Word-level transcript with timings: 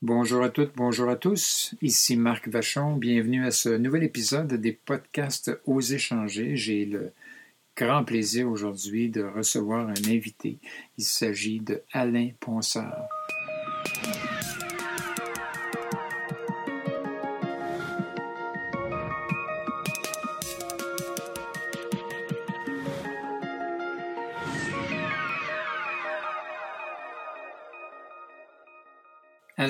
Bonjour 0.00 0.44
à 0.44 0.48
toutes, 0.48 0.76
bonjour 0.76 1.10
à 1.10 1.16
tous. 1.16 1.74
Ici 1.82 2.16
Marc 2.16 2.46
Vachon. 2.46 2.94
Bienvenue 2.94 3.44
à 3.44 3.50
ce 3.50 3.70
nouvel 3.70 4.04
épisode 4.04 4.54
des 4.54 4.70
podcasts 4.70 5.50
Oser 5.66 5.98
changer. 5.98 6.54
J'ai 6.54 6.84
le 6.84 7.10
grand 7.76 8.04
plaisir 8.04 8.48
aujourd'hui 8.48 9.08
de 9.08 9.24
recevoir 9.24 9.88
un 9.88 10.08
invité. 10.08 10.58
Il 10.98 11.04
s'agit 11.04 11.58
de 11.58 11.82
Alain 11.92 12.30
Ponsard. 12.38 13.08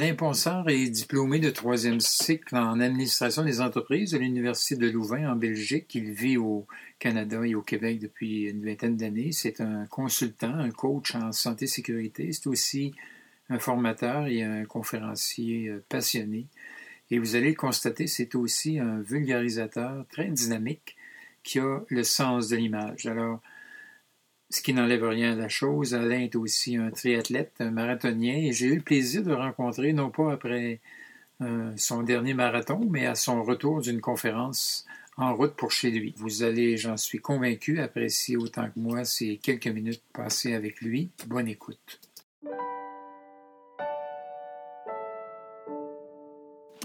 Alain 0.01 0.15
Ponsard 0.15 0.69
est 0.69 0.91
diplômé 0.91 1.41
de 1.41 1.51
troisième 1.51 1.99
cycle 1.99 2.55
en 2.55 2.79
administration 2.79 3.43
des 3.43 3.61
entreprises 3.61 4.13
de 4.13 4.19
l'Université 4.19 4.77
de 4.77 4.89
Louvain 4.89 5.29
en 5.29 5.35
Belgique. 5.35 5.93
Il 5.97 6.13
vit 6.13 6.37
au 6.37 6.69
Canada 7.01 7.45
et 7.45 7.57
au 7.57 7.63
Québec 7.63 7.99
depuis 7.99 8.45
une 8.45 8.65
vingtaine 8.65 8.97
d'années. 8.97 9.33
C'est 9.33 9.61
un 9.61 9.87
consultant, 9.87 10.55
un 10.55 10.71
coach 10.71 11.17
en 11.17 11.33
santé 11.33 11.65
et 11.65 11.69
sécurité. 11.69 12.31
C'est 12.31 12.47
aussi 12.47 12.95
un 13.51 13.59
formateur 13.59 14.29
et 14.29 14.45
un 14.45 14.65
conférencier 14.67 15.69
euh, 15.69 15.85
passionné. 15.89 16.47
Et 17.11 17.19
vous 17.19 17.35
allez 17.35 17.49
le 17.49 17.57
constater, 17.57 18.07
c'est 18.07 18.37
aussi 18.37 18.79
un 18.79 19.01
vulgarisateur 19.01 20.07
très 20.13 20.29
dynamique 20.29 20.95
qui 21.43 21.59
a 21.59 21.81
le 21.89 22.05
sens 22.05 22.47
de 22.47 22.57
l'image. 22.57 23.07
Alors, 23.07 23.41
ce 24.51 24.63
qui 24.63 24.73
n'enlève 24.73 25.05
rien 25.05 25.33
à 25.33 25.37
la 25.37 25.49
chose. 25.49 25.95
Alain 25.95 26.21
est 26.21 26.37
aussi 26.37 26.77
un 26.77 26.91
triathlète, 26.91 27.53
un 27.61 27.71
marathonien, 27.71 28.37
et 28.37 28.53
j'ai 28.53 28.67
eu 28.67 28.77
le 28.77 28.83
plaisir 28.83 29.23
de 29.23 29.29
le 29.29 29.37
rencontrer, 29.37 29.93
non 29.93 30.11
pas 30.11 30.33
après 30.33 30.81
euh, 31.41 31.73
son 31.77 32.03
dernier 32.03 32.35
marathon, 32.35 32.87
mais 32.91 33.07
à 33.07 33.15
son 33.15 33.43
retour 33.43 33.81
d'une 33.81 34.01
conférence 34.01 34.87
en 35.17 35.35
route 35.35 35.55
pour 35.55 35.73
chez 35.73 35.91
lui. 35.91 36.15
Vous 36.17 36.43
allez, 36.43 36.77
j'en 36.77 36.97
suis 36.97 37.19
convaincu, 37.19 37.81
apprécier 37.81 38.37
autant 38.37 38.67
que 38.67 38.79
moi 38.79 39.05
ces 39.05 39.37
quelques 39.37 39.67
minutes 39.67 40.03
passées 40.13 40.55
avec 40.55 40.81
lui. 40.81 41.11
Bonne 41.27 41.49
écoute. 41.49 42.01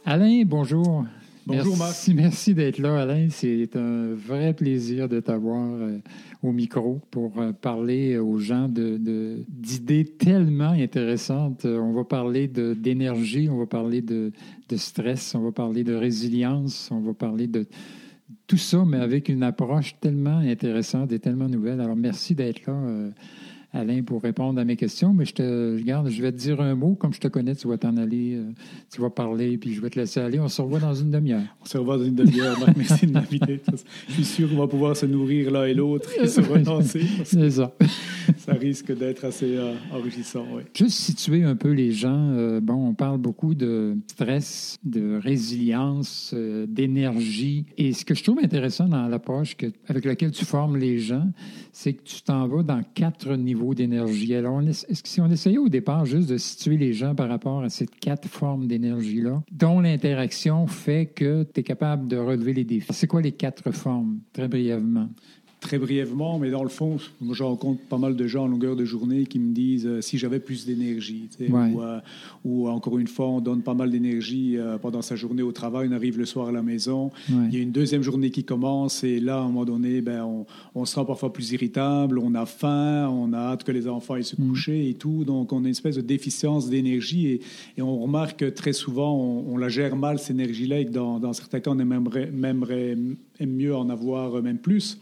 Alain, 0.05 0.43
bonjour. 0.45 1.05
Bonjour 1.45 1.75
merci, 1.77 2.13
Merci 2.15 2.53
d'être 2.53 2.77
là, 2.77 3.01
Alain. 3.01 3.27
C'est 3.29 3.75
un 3.75 4.13
vrai 4.13 4.53
plaisir 4.53 5.09
de 5.09 5.19
t'avoir 5.19 5.67
euh, 5.73 5.97
au 6.41 6.53
micro 6.53 7.01
pour 7.11 7.37
euh, 7.39 7.51
parler 7.51 8.17
aux 8.17 8.37
gens 8.37 8.69
d'idées 8.69 10.03
de, 10.03 10.09
tellement 10.09 10.69
intéressantes. 10.69 11.65
Euh, 11.65 11.79
on 11.79 11.91
va 11.91 12.05
parler 12.05 12.47
d'énergie, 12.47 13.49
on 13.49 13.57
va 13.57 13.65
parler 13.65 14.01
de, 14.01 14.31
stress, 14.75 15.35
on 15.35 15.41
va 15.41 15.51
parler 15.51 15.83
de 15.83 15.93
résilience, 15.93 16.89
on 16.91 17.01
va 17.01 17.13
parler 17.13 17.47
de 17.47 17.67
tout 18.47 18.57
ça, 18.57 18.83
mais 18.85 18.97
avec 18.97 19.27
une 19.27 19.43
approche 19.43 19.99
tellement 19.99 20.37
intéressante 20.37 21.11
et 21.11 21.19
tellement 21.19 21.49
nouvelle. 21.49 21.81
Alors, 21.81 21.95
merci 21.95 22.35
d'être 22.35 22.65
là. 22.65 23.11
Alain, 23.75 24.03
pour 24.03 24.21
répondre 24.21 24.61
à 24.61 24.65
mes 24.65 24.75
questions, 24.75 25.13
mais 25.13 25.25
je 25.25 25.33
te 25.33 25.81
garde, 25.81 26.07
je 26.07 26.21
vais 26.21 26.31
te 26.31 26.37
dire 26.37 26.61
un 26.61 26.75
mot, 26.75 26.93
comme 26.93 27.11
je 27.11 27.19
te 27.19 27.27
connais, 27.27 27.55
tu 27.55 27.67
vas 27.67 27.77
t'en 27.79 27.97
aller, 27.97 28.35
euh, 28.35 28.51
tu 28.91 29.01
vas 29.01 29.09
parler, 29.09 29.57
puis 29.57 29.73
je 29.73 29.81
vais 29.81 29.89
te 29.89 29.99
laisser 29.99 30.19
aller. 30.19 30.39
On 30.39 30.47
se 30.47 30.61
revoit 30.61 30.79
dans 30.79 30.93
une 30.93 31.09
demi-heure. 31.09 31.41
On 31.59 31.65
se 31.65 31.79
revoit 31.79 31.97
dans 31.97 32.03
une 32.03 32.13
demi-heure. 32.13 32.55
Merci 32.77 33.07
de 33.07 33.11
m'inviter. 33.11 33.61
Je 34.09 34.13
suis 34.13 34.25
sûr 34.25 34.49
qu'on 34.49 34.57
va 34.57 34.67
pouvoir 34.67 34.95
se 34.95 35.07
nourrir 35.07 35.49
l'un 35.49 35.65
et 35.65 35.73
l'autre 35.73 36.07
et 36.21 36.27
se 36.27 36.41
relancer. 36.41 37.01
C'est 37.23 37.49
ça. 37.49 37.75
ça 38.37 38.53
risque 38.53 38.95
d'être 38.95 39.25
assez 39.25 39.57
euh, 39.57 39.73
enrichissant, 39.91 40.45
oui. 40.53 40.61
Juste 40.75 40.99
situer 40.99 41.43
un 41.43 41.55
peu 41.55 41.71
les 41.71 41.91
gens. 41.91 42.29
Euh, 42.29 42.61
bon, 42.61 42.89
on 42.89 42.93
parle 42.93 43.17
beaucoup 43.17 43.55
de 43.55 43.97
stress, 44.05 44.77
de 44.83 45.17
résilience, 45.17 46.35
d'énergie. 46.67 47.65
Et 47.79 47.93
ce 47.93 48.05
que 48.05 48.13
je 48.13 48.23
trouve 48.23 48.37
intéressant 48.37 48.87
dans 48.87 49.07
l'approche 49.07 49.57
avec 49.87 50.05
laquelle 50.05 50.31
tu 50.31 50.45
formes 50.45 50.77
les 50.77 50.99
gens, 50.99 51.27
c'est 51.73 51.93
que 51.93 52.03
tu 52.03 52.21
t'en 52.21 52.47
vas 52.47 52.61
dans 52.61 52.83
quatre 52.93 53.35
niveaux 53.35 53.73
d'énergie. 53.73 54.33
Alors, 54.35 54.61
est-ce 54.61 55.01
que 55.01 55.09
si 55.09 55.19
on 55.19 55.29
essayait 55.29 55.57
au 55.57 55.69
départ 55.69 56.05
juste 56.05 56.29
de 56.29 56.37
situer 56.37 56.77
les 56.77 56.93
gens 56.93 57.15
par 57.15 57.27
rapport 57.27 57.63
à 57.63 57.69
ces 57.69 57.87
quatre 57.87 58.29
formes 58.29 58.67
d'énergie-là, 58.67 59.41
dont 59.51 59.79
l'interaction 59.79 60.67
fait 60.67 61.07
que 61.07 61.43
tu 61.51 61.59
es 61.59 61.63
capable 61.63 62.07
de 62.07 62.15
relever 62.15 62.53
les 62.53 62.63
défis? 62.63 62.93
C'est 62.93 63.07
quoi 63.07 63.21
les 63.21 63.31
quatre 63.31 63.71
formes, 63.71 64.19
très 64.31 64.47
brièvement? 64.47 65.09
Très 65.63 65.79
brièvement, 65.79 66.39
mais 66.39 66.51
dans 66.51 66.61
le 66.61 66.69
fond, 66.69 66.97
je 67.31 67.43
rencontre 67.43 67.81
pas 67.83 67.97
mal 67.97 68.17
de 68.17 68.27
gens 68.27 68.43
en 68.43 68.47
longueur 68.47 68.75
de 68.75 68.83
journée 68.83 69.25
qui 69.25 69.39
me 69.39 69.53
disent 69.53 69.87
euh, 69.87 70.01
si 70.01 70.17
j'avais 70.17 70.41
plus 70.41 70.65
d'énergie. 70.65 71.29
Euh, 71.41 71.99
ou, 72.43 72.67
encore 72.67 72.99
une 72.99 73.07
fois, 73.07 73.29
on 73.29 73.39
donne 73.39 73.61
pas 73.61 73.73
mal 73.73 73.89
d'énergie 73.89 74.57
euh, 74.57 74.77
pendant 74.77 75.01
sa 75.01 75.15
journée 75.15 75.41
au 75.41 75.53
travail, 75.53 75.87
on 75.89 75.93
arrive 75.93 76.19
le 76.19 76.25
soir 76.25 76.49
à 76.49 76.51
la 76.51 76.61
maison, 76.61 77.11
il 77.29 77.53
y 77.53 77.57
a 77.57 77.61
une 77.61 77.71
deuxième 77.71 78.03
journée 78.03 78.29
qui 78.29 78.43
commence 78.43 79.05
et 79.05 79.21
là, 79.21 79.37
à 79.37 79.39
un 79.39 79.45
moment 79.45 79.63
donné, 79.63 80.01
ben, 80.01 80.23
on, 80.23 80.45
on 80.75 80.83
se 80.83 80.95
sent 80.95 81.03
parfois 81.07 81.31
plus 81.31 81.53
irritable, 81.53 82.19
on 82.19 82.35
a 82.35 82.45
faim, 82.45 83.09
on 83.09 83.31
a 83.31 83.37
hâte 83.37 83.63
que 83.63 83.71
les 83.71 83.87
enfants 83.87 84.15
aillent 84.15 84.25
se 84.25 84.39
mm. 84.39 84.49
coucher 84.49 84.89
et 84.89 84.95
tout. 84.95 85.23
Donc, 85.23 85.53
on 85.53 85.59
a 85.59 85.61
une 85.61 85.67
espèce 85.67 85.95
de 85.95 86.01
déficience 86.01 86.69
d'énergie 86.69 87.27
et, 87.27 87.41
et, 87.77 87.81
on 87.81 87.99
remarque 87.99 88.39
que 88.39 88.49
très 88.49 88.73
souvent, 88.73 89.15
on, 89.15 89.55
la 89.55 89.69
gère 89.69 89.95
mal, 89.95 90.19
cette 90.19 90.31
énergie-là, 90.31 90.79
et 90.79 90.85
que 90.85 90.91
dans, 90.91 91.19
dans, 91.19 91.31
certains 91.31 91.61
cas, 91.61 91.71
on 91.71 91.79
aimerait, 91.79 92.29
aimerait 92.43 92.97
mieux 93.39 93.75
en 93.75 93.89
avoir 93.89 94.41
même 94.41 94.57
plus. 94.57 94.99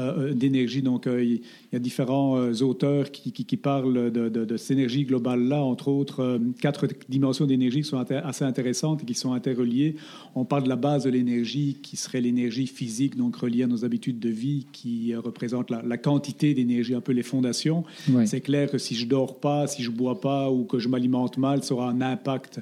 Euh, 0.00 0.30
euh, 0.30 0.34
d'énergie. 0.34 0.82
Donc, 0.82 1.06
euh, 1.06 1.22
il 1.22 1.40
y 1.72 1.76
a 1.76 1.78
différents 1.78 2.50
auteurs 2.62 3.12
qui, 3.12 3.30
qui, 3.30 3.56
parlent 3.56 4.10
de, 4.10 4.28
de, 4.28 4.56
cette 4.56 4.72
énergie 4.72 5.04
globale-là, 5.04 5.62
entre 5.62 5.86
autres 5.86 6.40
quatre 6.60 6.88
dimensions 7.08 7.46
d'énergie 7.46 7.82
qui 7.82 7.88
sont 7.88 7.98
assez 7.98 8.44
intéressantes 8.44 9.04
et 9.04 9.06
qui 9.06 9.14
sont 9.14 9.34
interreliées. 9.34 9.94
On 10.34 10.44
parle 10.44 10.64
de 10.64 10.68
la 10.68 10.74
base 10.74 11.04
de 11.04 11.10
l'énergie 11.10 11.78
qui 11.80 11.96
serait 11.96 12.20
l'énergie 12.20 12.66
physique, 12.66 13.16
donc 13.16 13.36
reliée 13.36 13.62
à 13.62 13.66
nos 13.68 13.84
habitudes 13.84 14.18
de 14.18 14.30
vie, 14.30 14.66
qui 14.72 15.14
représente 15.14 15.70
la, 15.70 15.96
quantité 15.96 16.54
d'énergie, 16.54 16.94
un 16.94 17.00
peu 17.00 17.12
les 17.12 17.22
fondations. 17.22 17.84
C'est 18.24 18.40
clair 18.40 18.70
que 18.70 18.78
si 18.78 18.96
je 18.96 19.06
dors 19.06 19.38
pas, 19.38 19.68
si 19.68 19.84
je 19.84 19.90
bois 19.90 20.20
pas 20.20 20.50
ou 20.50 20.64
que 20.64 20.80
je 20.80 20.88
m'alimente 20.88 21.38
mal, 21.38 21.62
ça 21.62 21.74
aura 21.74 21.90
un 21.90 22.00
impact, 22.00 22.60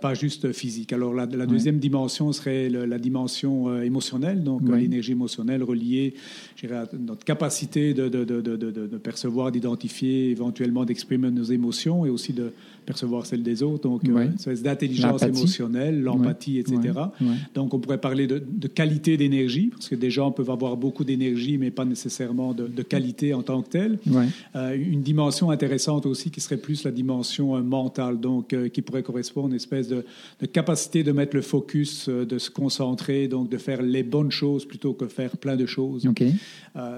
pas 0.00 0.14
juste 0.14 0.52
physique. 0.52 0.94
Alors, 0.94 1.12
la, 1.12 1.26
deuxième 1.26 1.78
dimension 1.78 2.32
serait 2.32 2.70
la 2.70 2.98
dimension 2.98 3.82
émotionnelle, 3.82 4.42
donc 4.42 4.62
l'énergie 4.70 5.12
émotionnelle 5.12 5.62
reliée 5.62 6.14
notre 6.98 7.24
capacité 7.24 7.94
de, 7.94 8.08
de, 8.08 8.24
de, 8.24 8.40
de 8.40 8.98
percevoir, 8.98 9.52
d'identifier, 9.52 10.30
éventuellement 10.30 10.84
d'exprimer 10.84 11.30
nos 11.30 11.44
émotions 11.44 12.06
et 12.06 12.10
aussi 12.10 12.32
de 12.32 12.52
percevoir 12.86 13.26
celles 13.26 13.42
des 13.42 13.62
autres. 13.62 13.82
Donc, 13.82 14.08
euh, 14.08 14.24
une 14.24 14.34
espèce 14.34 14.62
d'intelligence 14.62 15.22
émotionnelle, 15.22 16.00
l'empathie, 16.00 16.58
etc. 16.58 16.94
Donc, 17.54 17.74
on 17.74 17.78
pourrait 17.78 18.00
parler 18.00 18.26
de, 18.26 18.40
qualité 18.68 19.16
d'énergie, 19.16 19.66
parce 19.66 19.88
que 19.88 19.94
des 19.94 20.10
gens 20.10 20.30
peuvent 20.30 20.50
avoir 20.50 20.76
beaucoup 20.76 21.04
d'énergie, 21.04 21.58
mais 21.58 21.70
pas 21.70 21.84
nécessairement 21.84 22.54
de, 22.54 22.82
qualité 22.82 23.34
en 23.34 23.42
tant 23.42 23.62
que 23.62 23.68
telle. 23.68 23.98
Euh, 24.54 24.76
une 24.76 25.02
dimension 25.02 25.50
intéressante 25.50 26.06
aussi 26.06 26.30
qui 26.30 26.40
serait 26.40 26.56
plus 26.56 26.84
la 26.84 26.92
dimension 26.92 27.56
euh, 27.56 27.62
mentale, 27.62 28.20
donc 28.20 28.54
qui 28.72 28.82
pourrait 28.82 29.02
correspondre 29.02 29.48
à 29.48 29.50
une 29.50 29.56
espèce 29.56 29.88
de, 29.88 30.04
capacité 30.52 31.02
de 31.02 31.12
mettre 31.12 31.34
le 31.34 31.42
focus, 31.42 32.08
de 32.08 32.38
se 32.38 32.50
concentrer, 32.50 33.26
donc 33.26 33.48
de 33.48 33.58
faire 33.58 33.82
les 33.82 34.04
bonnes 34.04 34.30
choses 34.30 34.64
plutôt 34.64 34.92
que 34.92 35.06
faire 35.06 35.36
plein 35.36 35.56
de 35.56 35.66
choses. 35.66 36.08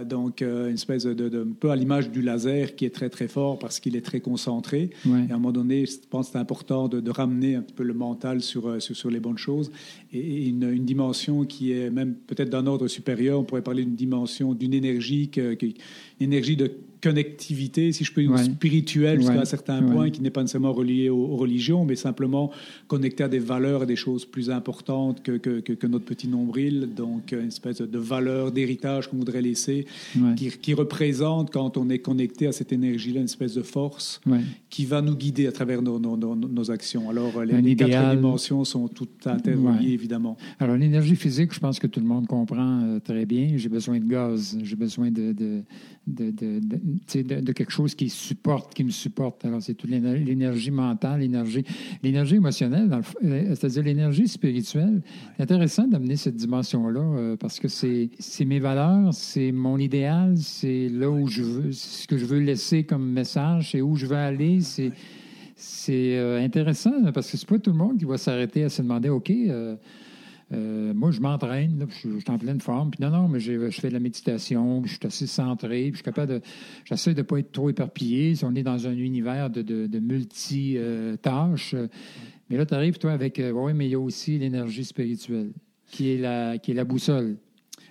donc, 0.07 0.43
une 0.43 0.75
espèce 0.75 1.05
de, 1.05 1.43
un 1.43 1.55
peu 1.59 1.71
à 1.71 1.77
l'image 1.77 2.11
du 2.11 2.21
laser 2.21 2.77
qui 2.77 2.85
est 2.85 2.95
très 2.95 3.09
très 3.09 3.29
fort 3.29 3.59
parce 3.59 3.81
qu'il 3.81 3.97
est 3.97 4.05
très 4.05 4.21
concentré. 4.21 4.91
Et 5.07 5.33
à 5.33 5.35
un 5.35 5.39
moment 5.39 5.53
donné, 5.53 5.78
je 5.87 5.97
pense 6.09 6.27
que 6.27 6.33
c'est 6.33 6.39
important 6.39 6.89
de, 6.89 7.11
ramener 7.11 7.57
un 7.57 7.63
peu 7.63 7.83
le 7.83 7.95
mental 7.95 8.43
sur, 8.43 8.69
euh, 8.69 8.81
sur, 8.81 9.11
les 9.11 9.21
bonnes 9.21 9.39
choses. 9.39 9.71
Et, 10.13 10.49
une, 10.49 10.85
dimension 10.85 11.45
qui 11.45 11.73
est 11.73 11.91
même 11.91 12.15
peut-être 12.15 12.51
d'un 12.51 12.67
ordre 12.67 12.89
supérieur, 12.89 13.41
on 13.41 13.45
pourrait 13.45 13.63
parler 13.63 13.85
d'une 13.85 13.97
dimension, 13.97 14.55
d'une 14.55 14.75
énergie, 14.75 15.29
qui, 15.29 15.41
une 15.41 15.75
énergie 16.21 16.57
de 16.57 16.71
connectivité, 17.01 17.93
si 17.93 18.05
je 18.05 18.13
peux 18.13 18.23
dire, 18.23 18.39
spirituelle 18.39 19.21
jusqu'à 19.21 19.41
un 19.41 19.45
certain 19.45 19.83
point, 19.83 20.11
qui 20.11 20.21
n'est 20.21 20.31
pas 20.31 20.43
nécessairement 20.43 20.73
relié 20.73 21.09
aux, 21.11 21.37
religions, 21.37 21.85
mais 21.85 21.95
simplement 21.95 22.51
connecté 22.87 23.25
à 23.25 23.29
des 23.29 23.39
valeurs 23.39 23.85
et 23.85 23.87
des 23.87 23.97
choses 23.97 24.25
plus 24.25 24.51
importantes 24.51 25.23
que, 25.23 25.33
que, 25.33 25.61
que, 25.61 25.87
notre 25.87 26.05
petit 26.05 26.29
nombril. 26.29 26.91
Donc, 26.95 27.33
une 27.33 27.49
espèce 27.49 27.81
de 27.81 27.99
valeur, 27.99 28.53
d'héritage 28.53 29.09
qu'on 29.09 29.19
voudrait 29.19 29.43
laisser, 29.43 29.87
qui, 30.37 30.51
qui, 30.51 30.75
représente, 30.75 31.51
quand 31.53 31.77
on 31.77 31.89
est 31.89 31.99
connecté 31.99 32.47
à 32.47 32.53
cette 32.53 32.73
énergie-là, 32.73 33.21
une 33.21 33.27
espèce 33.27 33.55
de 33.55 33.63
force 33.63 34.21
qui 34.71 34.85
va 34.85 35.03
nous 35.03 35.15
guider 35.15 35.47
à 35.47 35.53
travers 35.53 35.83
nos, 35.83 35.99
nos, 35.99 36.17
nos, 36.17 36.71
actions. 36.71 37.09
Alors, 37.11 37.43
les, 37.45 37.77
quatre 37.77 38.17
dimensions 38.17 38.65
sont 38.65 38.89
toutes 38.89 39.27
interreliées, 39.27 39.93
évidemment. 39.93 40.37
Alors, 40.59 40.77
l'énergie 40.77 41.17
physique, 41.17 41.53
je 41.55 41.61
pense 41.61 41.79
que 41.79 41.87
tout 41.87 42.01
le 42.01 42.07
monde 42.07 42.27
comprend 42.27 42.81
euh, 42.83 42.99
très 43.01 43.27
bien. 43.27 43.53
J'ai 43.57 43.69
besoin 43.69 43.99
de 43.99 44.05
gaz, 44.05 44.59
j'ai 44.63 44.77
besoin 44.77 45.11
de, 45.11 45.33
de, 45.33 45.63
de, 46.09 47.41
de, 47.41 47.53
quelque 47.53 47.71
chose 47.71 47.95
qui 47.95 48.09
supporte, 48.09 48.75
qui 48.75 48.85
me 48.85 48.91
supporte. 48.91 49.45
Alors, 49.45 49.63
c'est 49.63 49.75
toute 49.75 49.91
l'énergie 49.91 50.71
mentale, 50.71 51.21
l'énergie, 51.21 51.65
l'énergie 52.03 52.37
émotionnelle, 52.37 52.91
euh, 53.25 53.55
c'est-à-dire 53.55 53.83
l'énergie 53.83 54.27
spirituelle. 54.27 55.03
C'est 55.37 55.43
intéressant 55.43 55.87
d'amener 55.87 56.17
cette 56.17 56.37
dimension-là 56.37 57.01
euh, 57.01 57.37
parce 57.37 57.61
que 57.61 57.69
c'est, 57.69 58.11
c'est 58.19 58.45
mes 58.45 58.59
valeurs, 58.59 59.13
c'est 59.13 59.53
mon 59.53 59.79
idéal, 59.79 60.37
c'est 60.37 60.89
là 60.89 61.11
où 61.11 61.27
je 61.27 61.43
veux, 61.43 61.73
ce 61.73 62.07
que 62.07 62.17
je 62.17 62.25
veux 62.25 62.41
laisser 62.41 62.85
comme 62.85 63.11
message, 63.11 63.73
c'est 63.73 63.81
où 63.81 63.97
je 63.97 64.07
veux 64.07 64.17
aller, 64.17 64.61
c'est 64.61 64.93
c'est 65.61 66.17
intéressant 66.41 66.93
parce 67.13 67.33
que 67.33 67.37
c'est 67.37 67.49
pas 67.49 67.59
tout 67.59 67.73
le 67.73 67.77
monde 67.77 67.99
qui 67.99 68.05
va 68.05 68.17
s'arrêter 68.17 68.63
à 68.63 68.69
se 68.69 68.81
demander, 68.81 69.09
OK, 69.09 69.33
moi, 70.51 71.11
je 71.11 71.21
m'entraîne, 71.21 71.87
je, 71.89 72.19
suis 72.19 72.31
en 72.31 72.39
pleine 72.39 72.61
forme. 72.61 72.91
Puis 72.91 73.03
non, 73.03 73.11
non, 73.11 73.29
mais 73.29 73.41
je 73.41 73.71
fais 73.71 73.89
de 73.89 73.95
la 73.95 74.01
méditation, 74.01 74.83
je 74.85 74.91
suis 74.91 75.07
assez 75.07 75.27
centré, 75.27 75.83
puis 75.83 75.93
je 75.93 75.97
suis 75.97 76.05
capable 76.05 76.33
de. 76.35 76.41
J'essaie 76.85 77.15
de 77.15 77.19
ne 77.19 77.23
pas 77.23 77.39
être 77.39 77.53
trop 77.53 77.71
éparpillé. 77.71 78.35
Si 78.35 78.45
on 78.45 78.55
est 78.55 78.63
dans 78.63 78.87
un 78.87 78.97
univers 78.97 79.51
de, 79.51 79.63
de 79.63 79.99
multi-tâches. 79.99 81.75
mais 82.49 82.57
là, 82.57 82.67
tu 82.67 82.75
arrives, 82.75 82.99
toi, 82.99 83.13
avec. 83.13 83.41
oui, 83.55 83.73
mais 83.75 83.87
il 83.87 83.91
y 83.91 83.95
a 83.95 84.01
aussi 84.01 84.39
l'énergie 84.39 84.85
spirituelle, 84.85 85.53
qui 85.87 86.13
est 86.13 86.19
la, 86.19 86.59
qui 86.59 86.71
est 86.71 86.75
la 86.75 86.85
boussole. 86.85 87.37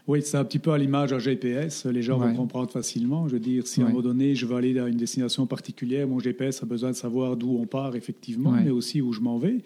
Oui, 0.07 0.21
c'est 0.23 0.37
un 0.37 0.45
petit 0.45 0.59
peu 0.59 0.71
à 0.71 0.77
l'image 0.77 1.09
d'un 1.09 1.19
GPS. 1.19 1.85
Les 1.85 2.01
gens 2.01 2.17
vont 2.17 2.33
comprendre 2.33 2.71
facilement. 2.71 3.27
Je 3.27 3.33
veux 3.33 3.39
dire, 3.41 3.67
si 3.67 3.81
à 3.81 3.85
un 3.85 3.87
moment 3.89 4.01
donné, 4.01 4.35
je 4.35 4.45
veux 4.45 4.55
aller 4.55 4.77
à 4.79 4.87
une 4.87 4.95
destination 4.95 5.45
particulière, 5.45 6.07
mon 6.07 6.19
GPS 6.19 6.63
a 6.63 6.65
besoin 6.65 6.91
de 6.91 6.95
savoir 6.95 7.35
d'où 7.35 7.57
on 7.59 7.65
part, 7.65 7.95
effectivement, 7.95 8.51
mais 8.51 8.69
aussi 8.71 9.01
où 9.01 9.11
je 9.11 9.19
m'en 9.19 9.37
vais. 9.37 9.57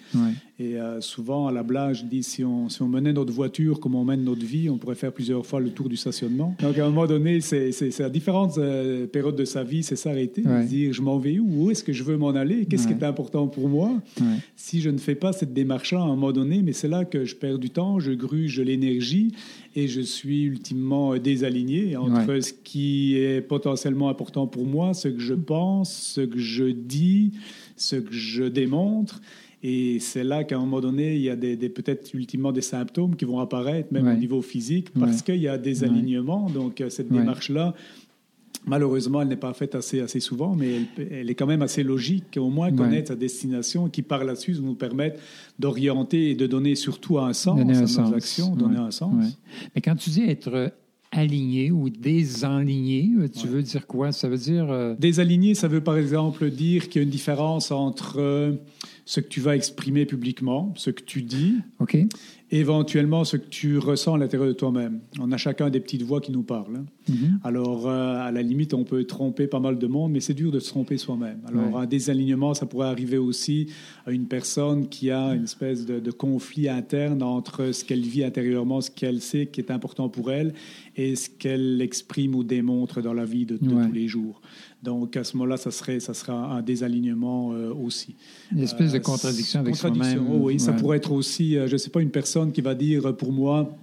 Et 0.59 0.79
euh, 0.79 1.01
souvent, 1.01 1.47
à 1.47 1.51
la 1.51 1.63
blague, 1.63 1.95
je 1.95 2.03
dis, 2.05 2.21
si 2.23 2.43
on, 2.43 2.69
si 2.69 2.81
on 2.83 2.87
menait 2.87 3.13
notre 3.13 3.33
voiture 3.33 3.79
comme 3.79 3.95
on 3.95 4.03
mène 4.05 4.23
notre 4.23 4.45
vie, 4.45 4.69
on 4.69 4.77
pourrait 4.77 4.95
faire 4.95 5.11
plusieurs 5.11 5.43
fois 5.45 5.59
le 5.59 5.69
tour 5.71 5.89
du 5.89 5.95
stationnement. 5.97 6.55
Donc, 6.61 6.77
à 6.77 6.85
un 6.85 6.89
moment 6.89 7.07
donné, 7.07 7.41
c'est 7.41 8.01
à 8.01 8.09
différentes 8.09 8.57
euh, 8.57 9.07
périodes 9.07 9.35
de 9.35 9.45
sa 9.45 9.63
vie, 9.63 9.81
c'est 9.83 9.95
s'arrêter, 9.95 10.43
dire, 10.67 10.93
je 10.93 11.01
m'en 11.01 11.17
vais 11.19 11.39
où, 11.39 11.65
où 11.65 11.71
est-ce 11.71 11.83
que 11.83 11.93
je 11.93 12.03
veux 12.03 12.17
m'en 12.17 12.29
aller, 12.29 12.65
qu'est-ce 12.65 12.87
qui 12.87 12.93
est 12.93 13.03
important 13.03 13.47
pour 13.47 13.69
moi? 13.69 13.91
Si 14.55 14.81
je 14.81 14.89
ne 14.89 14.97
fais 14.97 15.15
pas 15.15 15.33
cette 15.33 15.53
démarche-là 15.53 15.99
à 15.99 16.03
un 16.03 16.07
moment 16.07 16.31
donné, 16.31 16.61
mais 16.63 16.73
c'est 16.73 16.87
là 16.87 17.05
que 17.05 17.25
je 17.25 17.35
perds 17.35 17.59
du 17.59 17.69
temps, 17.69 17.99
je 17.99 18.11
gruge 18.11 18.59
l'énergie 18.59 19.33
et 19.75 19.87
je 19.87 20.01
suis 20.01 20.43
ultimement 20.43 21.15
désaligné 21.17 21.95
entre 21.95 22.39
ce 22.39 22.53
qui 22.53 23.15
est 23.17 23.41
potentiellement 23.41 24.09
important 24.09 24.47
pour 24.47 24.65
moi, 24.65 24.93
ce 24.93 25.07
que 25.07 25.19
je 25.19 25.33
pense, 25.33 25.93
ce 25.93 26.21
que 26.21 26.39
je 26.39 26.65
dis, 26.65 27.31
ce 27.77 27.95
que 27.95 28.13
je 28.13 28.43
démontre. 28.43 29.21
Et 29.63 29.99
c'est 29.99 30.23
là 30.23 30.43
qu'à 30.43 30.57
un 30.57 30.59
moment 30.59 30.81
donné, 30.81 31.15
il 31.15 31.21
y 31.21 31.29
a 31.29 31.35
des, 31.35 31.55
peut-être 31.69 32.13
ultimement 32.13 32.51
des 32.51 32.61
symptômes 32.61 33.15
qui 33.15 33.25
vont 33.25 33.39
apparaître, 33.39 33.93
même 33.93 34.07
au 34.07 34.17
niveau 34.17 34.41
physique, 34.41 34.89
parce 34.99 35.21
qu'il 35.21 35.37
y 35.37 35.47
a 35.47 35.57
des 35.57 35.83
alignements. 35.83 36.49
Donc, 36.49 36.83
cette 36.89 37.09
démarche-là, 37.09 37.75
Malheureusement, 38.65 39.21
elle 39.21 39.27
n'est 39.27 39.35
pas 39.35 39.53
faite 39.53 39.73
assez, 39.73 40.01
assez 40.01 40.19
souvent, 40.19 40.55
mais 40.55 40.81
elle, 41.11 41.29
est 41.29 41.35
quand 41.35 41.47
même 41.47 41.63
assez 41.63 41.81
logique, 41.81 42.37
au 42.37 42.49
moins 42.49 42.71
connaître 42.71 43.09
sa 43.09 43.15
destination, 43.15 43.89
qui 43.89 44.03
par 44.03 44.23
la 44.23 44.35
suite 44.35 44.61
nous 44.61 44.75
permettre 44.75 45.19
d'orienter 45.57 46.29
et 46.29 46.35
de 46.35 46.45
donner 46.45 46.75
surtout 46.75 47.17
un 47.17 47.33
sens 47.33 47.59
à 47.59 47.63
nos 48.03 48.13
actions, 48.13 48.55
donner 48.55 48.77
un 48.77 48.91
sens. 48.91 49.37
Mais 49.73 49.81
quand 49.81 49.95
tu 49.95 50.11
dis 50.11 50.23
être 50.23 50.71
aligné 51.11 51.71
ou 51.71 51.89
désaligné, 51.89 53.09
tu 53.37 53.47
veux 53.47 53.63
dire 53.63 53.85
quoi? 53.85 54.11
Ça 54.11 54.29
veut 54.29 54.37
dire... 54.37 54.71
Euh, 54.71 54.95
désaligné, 54.97 55.55
ça 55.55 55.67
veut 55.67 55.81
par 55.81 55.97
exemple 55.97 56.49
dire 56.49 56.87
qu'il 56.87 57.01
y 57.01 57.03
a 57.03 57.03
une 57.03 57.09
différence 57.09 57.71
entre 57.71 58.19
euh, 58.19 58.53
ce 59.05 59.19
que 59.19 59.27
tu 59.27 59.41
vas 59.41 59.55
exprimer 59.55 60.05
publiquement, 60.05 60.73
ce 60.75 60.89
que 60.89 61.03
tu 61.03 61.21
dis, 61.21 61.55
OK 61.79 61.97
éventuellement 62.51 63.23
ce 63.23 63.37
que 63.37 63.47
tu 63.47 63.77
ressens 63.77 64.15
à 64.15 64.17
l'intérieur 64.17 64.47
de 64.47 64.53
toi-même. 64.53 64.99
On 65.19 65.31
a 65.31 65.37
chacun 65.37 65.69
des 65.69 65.79
petites 65.79 66.03
voix 66.03 66.19
qui 66.19 66.33
nous 66.33 66.43
parlent. 66.43 66.75
Hein. 66.75 66.85
Mm-hmm. 67.09 67.39
Alors, 67.43 67.87
euh, 67.87 68.17
à 68.19 68.31
la 68.31 68.41
limite, 68.41 68.73
on 68.73 68.83
peut 68.83 69.05
tromper 69.05 69.47
pas 69.47 69.61
mal 69.61 69.77
de 69.77 69.87
monde, 69.87 70.11
mais 70.11 70.19
c'est 70.19 70.33
dur 70.33 70.51
de 70.51 70.59
se 70.59 70.67
tromper 70.67 70.97
soi-même. 70.97 71.39
Alors, 71.47 71.79
un 71.79 71.85
désalignement, 71.85 72.53
ça 72.53 72.65
pourrait 72.65 72.87
arriver 72.87 73.17
aussi 73.17 73.67
à 74.05 74.11
une 74.11 74.27
personne 74.27 74.89
qui 74.89 75.11
a 75.11 75.33
une 75.33 75.45
espèce 75.45 75.85
de, 75.85 76.11
conflit 76.11 76.67
interne 76.67 77.23
entre 77.23 77.71
ce 77.71 77.85
qu'elle 77.85 78.01
vit 78.01 78.23
intérieurement, 78.23 78.81
ce 78.81 78.91
qu'elle 78.91 79.21
sait 79.21 79.47
qui 79.47 79.61
est 79.61 79.71
important 79.71 80.09
pour 80.09 80.29
elle, 80.29 80.53
et 80.97 81.15
ce 81.15 81.29
qu'elle 81.29 81.81
exprime 81.81 82.35
ou 82.35 82.43
démontre 82.43 83.01
dans 83.01 83.13
la 83.13 83.23
vie 83.23 83.45
de, 83.45 83.55
tous 83.55 83.91
les 83.93 84.09
jours. 84.09 84.41
Donc, 84.83 85.15
à 85.15 85.23
ce 85.23 85.37
moment-là, 85.37 85.57
ça 85.57 85.69
serait, 85.69 85.99
ça 85.99 86.13
sera 86.13 86.33
un 86.33 86.61
désalignement 86.61 87.53
euh, 87.53 87.73
aussi. 87.73 88.15
Une 88.51 88.59
espèce 88.59 88.91
de 88.91 88.97
euh, 88.97 89.01
contradiction 89.01 89.59
avec 89.59 89.75
soi-même. 89.75 90.25
Oh 90.29 90.37
oui, 90.41 90.59
ça 90.59 90.73
pourrait 90.73 90.97
être 90.97 91.11
aussi, 91.11 91.53
je 91.53 91.71
ne 91.71 91.77
sais 91.77 91.89
pas, 91.89 92.01
une 92.01 92.09
personne 92.09 92.51
qui 92.51 92.61
va 92.61 92.73
dire 92.73 93.15
pour 93.15 93.31
moi 93.31 93.77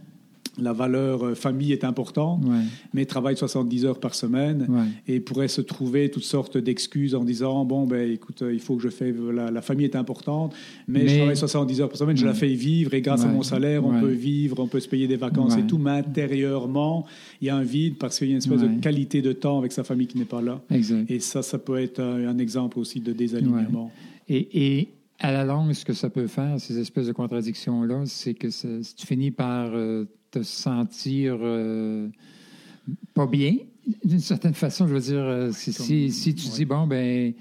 la 0.59 0.73
valeur 0.73 1.25
euh, 1.25 1.35
famille 1.35 1.73
est 1.73 1.85
importante, 1.85 2.45
mais 2.93 3.05
travaille 3.07 3.37
70 3.37 3.85
heures 3.87 4.01
par 4.01 4.15
semaine 4.15 4.67
et 5.07 5.21
pourrait 5.21 5.49
se 5.49 5.61
trouver 5.61 6.11
toutes 6.11 6.25
sortes 6.25 6.59
d'excuses 6.59 7.15
en 7.15 7.25
disant 7.25 7.65
bon 7.65 7.87
ben 7.87 8.11
écoute 8.11 8.43
il 8.51 8.61
faut 8.61 8.77
que 8.77 8.83
je 8.83 8.89
fais 8.89 9.15
la, 9.33 9.63
famille 9.63 9.85
est 9.85 9.97
importante, 9.97 10.55
mais, 10.87 11.09
je 11.09 11.17
travaille 11.17 11.37
70 11.37 11.81
heures 11.81 11.89
par 11.89 11.99
semaine, 11.99 12.17
je 12.17 12.27
la 12.27 12.35
fais 12.35 12.49
vivre 12.49 12.95
et 12.95 13.01
grâce 13.01 13.25
à 13.25 13.29
mon 13.29 13.43
salaire 13.43 13.85
on 13.85 14.01
peut 14.01 14.09
vivre, 14.09 14.61
on 14.61 14.67
peut 14.67 14.81
se 14.81 14.89
payer 14.89 15.07
des 15.07 15.17
vacances 15.17 15.57
et 15.57 15.63
tout, 15.63 15.79
mais 15.79 15.91
intérieurement 15.91 17.07
il 17.41 17.47
y 17.47 17.51
a 17.51 17.57
un 17.57 17.63
vide 17.63 17.97
parce 17.99 18.19
qu'il 18.19 18.29
y 18.29 18.31
a 18.31 18.33
une 18.33 18.39
espèce 18.39 18.61
de 18.61 18.81
qualité 18.81 19.23
de 19.23 19.33
temps 19.33 19.59
avec 19.59 19.73
sa 19.73 19.85
famille 19.85 20.07
qui 20.07 20.19
n'est 20.19 20.25
pas 20.25 20.43
là. 20.43 20.61
Et 21.09 21.21
ça 21.21 21.43
ça 21.43 21.59
peut 21.59 21.79
être 21.79 22.01
un, 22.01 22.39
exemple 22.39 22.79
aussi 22.79 23.01
de 23.01 23.13
désalignement. 23.13 23.91
Et, 24.29 24.77
et 24.79 24.89
à 25.21 25.33
la 25.33 25.45
longue, 25.45 25.73
ce 25.73 25.85
que 25.85 25.93
ça 25.93 26.11
peut 26.11 26.27
faire, 26.27 26.61
ces 26.61 26.79
espèces 26.79 27.07
de 27.07 27.13
contradictions-là, 27.13 28.05
c'est 28.07 28.35
que 28.35 28.49
tu 28.49 29.07
finis 29.07 29.31
par 29.31 29.71
euh, 29.75 30.05
te 30.31 30.43
sentir 30.43 31.39
euh, 31.41 32.09
pas 33.15 33.27
bien, 33.27 33.57
d'une 34.05 34.21
certaine 34.21 34.55
façon. 34.55 34.87
Je 34.87 34.95
veux 34.95 35.01
dire, 35.01 35.23
euh, 35.23 35.51
si, 35.53 35.73
si, 36.11 36.35
tu 36.35 36.49
dis, 36.49 36.65
bon, 36.65 36.87
ben 36.87 37.33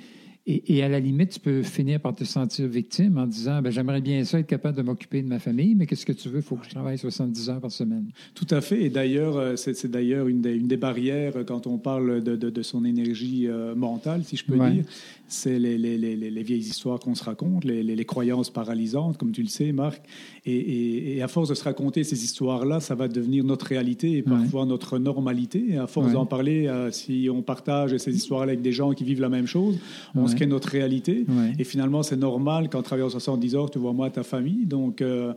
et, 0.50 0.82
à 0.82 0.88
la 0.88 1.02
limite, 1.02 1.32
tu 1.32 1.40
peux 1.42 1.62
finir 1.62 2.00
par 2.00 2.16
te 2.16 2.24
sentir 2.24 2.68
victime 2.68 3.18
en 3.18 3.28
disant 3.28 3.62
ben, 3.62 3.70
J'aimerais 3.70 4.00
bien 4.00 4.24
ça, 4.24 4.40
être 4.40 4.48
capable 4.48 4.78
de 4.78 4.82
m'occuper 4.82 5.22
de 5.22 5.28
ma 5.28 5.40
famille, 5.40 5.76
mais 5.76 5.86
qu'est-ce 5.86 6.06
que 6.06 6.14
tu 6.14 6.30
veux? 6.30 6.38
Il 6.38 6.42
faut 6.42 6.56
que 6.56 6.64
je 6.64 6.70
travaille 6.70 6.98
70 6.98 7.50
heures 7.50 7.60
par 7.60 7.72
semaine. 7.72 8.06
Tout 8.34 8.48
à 8.52 8.62
fait. 8.62 8.82
Et 8.82 8.90
d'ailleurs, 8.90 9.36
euh, 9.36 9.56
c'est 9.58 9.92
d'ailleurs 9.92 10.30
une, 10.30 10.46
une, 10.48 10.68
des 10.68 10.78
barrières 10.78 11.34
quand 11.46 11.68
on 11.68 11.78
parle 11.78 12.24
de, 12.24 12.38
de, 12.38 12.62
son 12.62 12.86
énergie 12.86 13.48
euh, 13.48 13.76
mentale, 13.76 14.24
si 14.24 14.38
je 14.38 14.46
peux 14.46 14.58
dire. 14.58 14.86
C'est 15.30 15.60
les, 15.60 15.78
les, 15.78 15.98
les, 15.98 16.16
les, 16.16 16.44
vieilles 16.44 16.62
histoires 16.62 17.02
qu'on 17.02 17.14
se 17.14 17.26
raconte, 17.26 17.66
les, 17.66 18.06
croyances 18.06 18.50
paralysantes, 18.50 19.18
comme 19.18 19.34
tu 19.34 19.42
le 19.42 19.50
sais, 19.50 19.74
Marc. 19.74 20.02
Et, 20.46 21.18
et, 21.18 21.22
à 21.22 21.28
force 21.28 21.50
de 21.50 21.56
se 21.56 21.66
raconter 21.66 22.06
ces 22.06 22.24
histoires-là, 22.24 22.80
ça 22.80 22.96
va 22.96 23.10
devenir 23.10 23.44
notre 23.44 23.66
réalité 23.66 24.18
et 24.18 24.22
parfois 24.22 24.66
notre 24.66 24.98
normalité. 24.98 25.66
Et 25.72 25.78
à 25.78 25.88
force 25.88 26.14
d'en 26.14 26.26
parler, 26.26 26.68
euh, 26.68 26.92
si 26.92 27.28
on 27.30 27.42
partage 27.42 27.98
ces 27.98 28.16
histoires-là 28.16 28.54
avec 28.54 28.62
des 28.62 28.72
gens 28.72 28.94
qui 28.94 29.04
vivent 29.04 29.20
la 29.20 29.28
même 29.28 29.48
chose, 29.48 29.78
on 30.16 30.28
se 30.28 30.37
notre 30.46 30.70
réalité. 30.70 31.26
Et 31.60 31.64
finalement, 31.64 32.04
c'est 32.04 32.18
normal 32.18 32.70
qu'en 32.70 32.82
travaillant 32.82 33.10
70 33.10 33.56
heures, 33.56 33.70
tu 33.70 33.80
vois 33.80 33.94
moi 33.94 34.10
ta 34.10 34.24
famille. 34.24 34.66
Donc, 34.66 35.02
euh, 35.02 35.34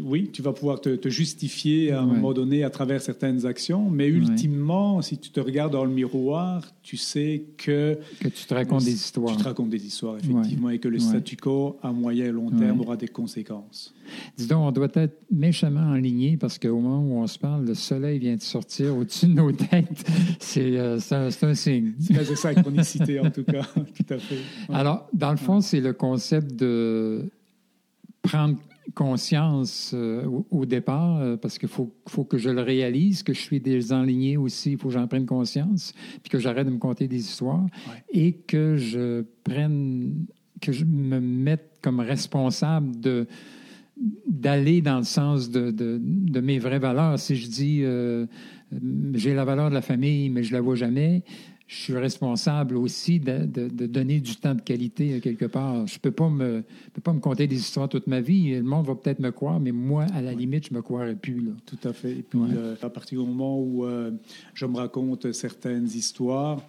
oui, 0.00 0.30
tu 0.32 0.42
vas 0.42 0.52
pouvoir 0.52 0.80
te, 0.80 1.08
justifier 1.08 1.92
à 1.92 2.00
un 2.00 2.06
moment 2.06 2.32
donné 2.32 2.64
à 2.64 2.70
travers 2.70 3.00
certaines 3.02 3.46
actions, 3.46 3.90
mais 3.90 4.08
ultimement, 4.08 5.02
si 5.02 5.18
tu 5.18 5.30
te 5.30 5.40
regardes 5.40 5.72
dans 5.72 5.84
le 5.84 5.90
miroir, 5.90 6.62
tu 6.82 6.96
sais 6.96 7.44
que... 7.58 7.98
Que 8.18 8.28
tu 8.28 8.46
te 8.46 8.54
racontes 8.54 8.84
des 8.84 8.92
histoires. 8.92 9.36
Tu 9.36 9.42
te 9.42 9.48
racontes 9.48 9.68
des 9.68 9.84
histoires, 9.84 10.16
effectivement, 10.16 10.70
et 10.70 10.78
que 10.78 10.88
le 10.88 10.98
statu 10.98 11.36
quo, 11.36 11.78
à 11.82 11.92
moyen 11.92 12.26
et 12.26 12.32
long 12.32 12.50
terme, 12.50 12.80
aura 12.80 12.96
des 12.96 13.08
conséquences. 13.08 13.94
Dis 14.36 14.46
donc, 14.46 14.66
on 14.66 14.72
doit 14.72 14.88
être 14.94 15.18
méchamment 15.30 15.92
aligné 15.92 16.36
parce 16.36 16.58
qu'au 16.58 16.78
moment 16.78 17.00
où 17.00 17.22
on 17.22 17.26
se 17.26 17.38
parle, 17.38 17.64
le 17.64 17.74
soleil 17.74 18.18
vient 18.18 18.36
de 18.36 18.42
sortir 18.42 18.96
au-dessus 18.96 19.26
de 19.26 19.34
nos 19.34 19.52
têtes. 19.52 20.04
C'est 20.38 20.76
euh, 20.76 20.98
un, 21.10 21.54
signe. 21.54 21.92
C'est 22.00 22.36
ça, 22.36 22.54
chronicité, 22.54 23.20
en 23.20 23.30
tout 23.30 23.44
cas. 23.44 23.62
tout 23.74 24.14
à 24.14 24.18
fait. 24.18 24.38
Alors, 24.70 25.08
dans 25.12 25.30
le 25.30 25.36
fond, 25.36 25.60
c'est 25.60 25.80
le 25.80 25.92
concept 25.92 26.54
de 26.54 27.30
prendre 28.22 28.56
conscience 28.94 29.92
euh, 29.94 30.24
au, 30.50 30.64
départ, 30.64 31.20
euh, 31.20 31.36
parce 31.36 31.58
qu'il 31.58 31.68
faut, 31.68 31.94
faut, 32.08 32.24
que 32.24 32.38
je 32.38 32.50
le 32.50 32.62
réalise, 32.62 33.22
que 33.22 33.32
je 33.32 33.40
suis 33.40 33.60
désenligné 33.60 34.36
aussi, 34.36 34.72
il 34.72 34.78
faut 34.78 34.88
que 34.88 34.94
j'en 34.94 35.06
prenne 35.06 35.26
conscience, 35.26 35.92
puis 36.22 36.30
que 36.30 36.38
j'arrête 36.38 36.66
de 36.66 36.72
me 36.72 36.78
conter 36.78 37.08
des 37.08 37.18
histoires, 37.18 37.66
et 38.12 38.32
que 38.32 38.76
je 38.76 39.24
prenne, 39.42 40.26
que 40.60 40.72
je 40.72 40.84
me 40.84 41.20
mette 41.20 41.78
comme 41.82 42.00
responsable 42.00 42.98
de 43.00 43.26
d'aller 44.26 44.80
dans 44.80 44.98
le 44.98 45.04
sens 45.04 45.50
de, 45.50 45.70
de, 45.70 46.00
de, 46.02 46.40
mes 46.40 46.58
vraies 46.58 46.80
valeurs. 46.80 47.16
Si 47.16 47.36
je 47.36 47.48
dis 47.48 47.80
euh, 47.84 48.26
j'ai 49.14 49.34
la 49.34 49.44
valeur 49.44 49.68
de 49.68 49.74
la 49.74 49.82
famille, 49.82 50.30
mais 50.30 50.42
je 50.42 50.52
la 50.52 50.60
vois 50.60 50.74
jamais, 50.74 51.22
je 51.74 51.80
suis 51.80 51.98
responsable 51.98 52.76
aussi 52.76 53.18
de, 53.18 53.46
de, 53.46 53.86
donner 53.86 54.20
du 54.20 54.36
temps 54.36 54.54
de 54.54 54.60
qualité 54.60 55.20
quelque 55.20 55.46
part. 55.46 55.86
Je 55.86 55.94
ne 55.94 55.98
peux, 55.98 56.12
pas 56.12 56.28
me, 56.28 56.62
peux 56.92 57.00
pas 57.00 57.12
me 57.12 57.18
conter 57.18 57.48
des 57.48 57.56
histoires 57.56 57.88
toute 57.88 58.06
ma 58.06 58.20
vie. 58.20 58.54
Le 58.54 58.62
monde 58.62 58.86
va 58.86 58.94
peut-être 58.94 59.18
me 59.18 59.30
croire, 59.30 59.58
mais 59.58 59.72
moi, 59.72 60.06
à 60.14 60.22
la 60.22 60.34
limite, 60.34 60.68
je 60.68 60.72
ne 60.72 60.76
me 60.76 60.82
croirais 60.82 61.16
plus. 61.16 61.40
Là. 61.40 61.50
Tout 61.66 61.88
à 61.88 61.92
fait. 61.92 62.12
Et 62.12 62.22
puis, 62.22 62.38
euh, 62.40 62.76
à 62.80 62.90
partir 62.90 63.20
du 63.20 63.26
moment 63.26 63.58
où 63.58 63.84
euh, 63.84 64.12
je 64.54 64.66
me 64.66 64.76
raconte 64.76 65.32
certaines 65.32 65.86
histoires, 65.86 66.62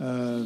euh, 0.00 0.44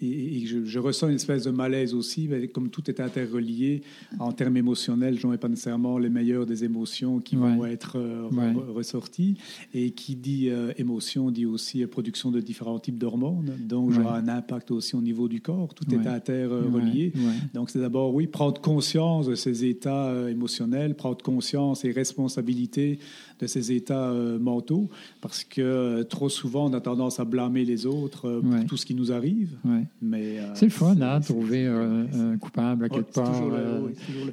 et, 0.00 0.44
je, 0.46 0.78
ressens 0.78 1.08
une 1.08 1.14
espèce 1.14 1.44
de 1.44 1.50
malaise 1.50 1.94
aussi, 1.94 2.28
comme 2.52 2.70
tout 2.70 2.90
est 2.90 3.00
interrelié 3.00 3.82
en 4.18 4.32
termes 4.32 4.56
émotionnels, 4.56 5.18
je 5.18 5.26
n'en 5.26 5.32
ai 5.32 5.38
pas 5.38 5.48
nécessairement 5.48 5.98
les 5.98 6.10
meilleures 6.10 6.46
des 6.46 6.64
émotions 6.64 7.20
qui 7.20 7.36
vont 7.36 7.64
être 7.64 7.96
euh, 7.96 8.28
ressorties. 8.74 9.36
Et 9.74 9.92
qui 9.92 10.16
dit 10.16 10.48
euh, 10.48 10.72
émotion 10.78 11.30
dit 11.30 11.46
aussi 11.46 11.86
production 11.86 12.30
de 12.30 12.40
différents 12.40 12.78
types 12.78 12.98
d'hormones. 12.98 13.52
Donc, 13.60 13.92
j'aurai 13.92 14.18
un 14.18 14.28
impact 14.28 14.70
aussi 14.70 14.96
au 14.96 15.00
niveau 15.00 15.28
du 15.28 15.40
corps. 15.40 15.74
Tout 15.74 15.86
est 15.94 16.06
interrelié. 16.06 17.12
Donc, 17.54 17.70
c'est 17.70 17.80
d'abord, 17.80 18.14
oui, 18.14 18.26
prendre 18.26 18.60
conscience 18.60 19.26
de 19.26 19.34
ces 19.34 19.64
états 19.64 20.12
émotionnels, 20.28 20.94
prendre 20.94 21.22
conscience 21.22 21.84
et 21.84 21.90
responsabilité 21.90 22.98
de 23.38 23.46
ces 23.46 23.72
états 23.72 24.12
mentaux, 24.38 24.90
parce 25.20 25.44
que 25.44 26.02
trop 26.02 26.28
souvent, 26.28 26.70
on 26.70 26.74
a 26.74 26.80
tendance 26.80 27.20
à 27.20 27.24
blâmer 27.24 27.64
les 27.64 27.86
autres 27.86 28.40
pour 28.40 28.66
tout 28.66 28.76
ce 28.80 28.86
qui 28.86 28.94
nous 28.94 29.12
arrive. 29.12 29.56
Mais 30.00 30.38
c'est 30.54 30.66
le 30.66 30.70
fun, 30.70 30.96
hein, 31.00 31.20
trouver 31.20 31.66
un, 31.66 32.36
coupable 32.38 32.84
à 32.84 32.88
quelque 32.88 33.12
part. 33.12 33.42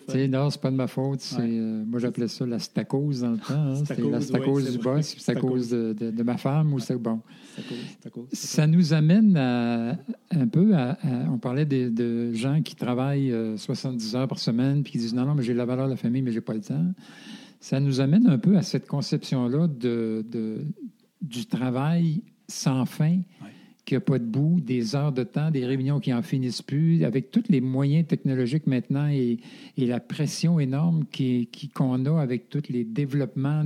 C'est 0.08 0.28
non, 0.28 0.50
c'est 0.50 0.62
pas 0.62 0.72
de 0.72 0.76
ma 0.76 0.88
faute. 0.88 1.24
moi, 1.86 2.00
j'appelais 2.00 2.28
ça 2.28 2.46
la 2.46 2.60
stacose 2.60 3.22
dans 3.22 3.32
le 3.32 3.38
temps. 3.38 3.54
Hein. 3.54 3.84
C'est 3.86 4.00
la 4.00 4.22
stacose 4.22 4.72
du 4.72 4.78
boss, 4.78 5.16
c'est 5.18 5.32
à 5.32 5.36
cause 5.36 5.70
de, 5.70 5.94
de, 5.94 6.24
ma 6.24 6.38
femme 6.38 6.74
ou 6.74 6.80
c'est 6.80 6.98
bon. 6.98 7.22
Ça 8.32 8.68
nous 8.68 8.94
amène 8.94 9.36
à, 9.38 9.98
un 10.32 10.48
peu 10.48 10.76
à, 10.76 10.98
on 11.32 11.38
parlait 11.38 11.66
de, 11.66 11.90
de, 11.90 12.34
gens 12.34 12.62
qui 12.62 12.76
travaillent 12.76 13.34
70 13.58 14.16
heures 14.16 14.28
par 14.28 14.40
semaine 14.40 14.84
puis 14.84 14.94
qui 14.94 14.98
disent 14.98 15.14
non, 15.14 15.26
non, 15.26 15.36
mais 15.36 15.44
j'ai 15.44 15.54
la 15.54 15.66
valeur 15.66 15.86
de 15.86 15.92
la 15.92 15.98
famille, 15.98 16.22
mais 16.22 16.32
j'ai 16.32 16.42
pas 16.42 16.54
le 16.54 16.62
temps 16.62 16.86
ça 17.60 17.80
nous 17.80 18.00
amène 18.00 18.28
un 18.28 18.38
peu 18.38 18.58
à 18.58 18.62
cette 18.62 18.88
conception-là 18.88 19.68
de, 19.68 20.26
du 21.22 21.46
travail 21.46 22.22
sans 22.48 22.86
fin, 22.86 23.20
qui 23.88 23.94
n'a 23.94 24.02
pas 24.02 24.20
de 24.20 24.26
bout, 24.26 24.60
des 24.60 24.98
heures 24.98 25.14
de 25.14 25.24
temps, 25.24 25.50
des 25.50 25.66
réunions 25.66 26.02
qui 26.02 26.12
n'en 26.12 26.22
finissent 26.22 26.62
plus, 26.62 27.06
avec 27.06 27.32
tous 27.32 27.46
les 27.48 27.62
moyens 27.62 28.06
technologiques 28.06 28.68
maintenant 28.68 29.08
et, 29.08 29.40
la 29.78 30.02
pression 30.02 30.60
énorme 30.60 31.06
qu'on 31.74 32.06
a 32.06 32.22
avec 32.22 32.50
tous 32.50 32.64
les 32.68 32.84
développements, 32.84 33.64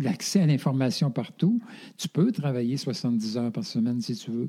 l'accès 0.00 0.40
à 0.40 0.46
l'information 0.46 1.10
partout. 1.10 1.60
Tu 1.98 2.08
peux 2.08 2.30
travailler 2.30 2.76
70 2.76 3.36
heures 3.36 3.50
par 3.50 3.64
semaine 3.64 4.00
si 4.00 4.14
tu 4.14 4.30
veux. 4.30 4.48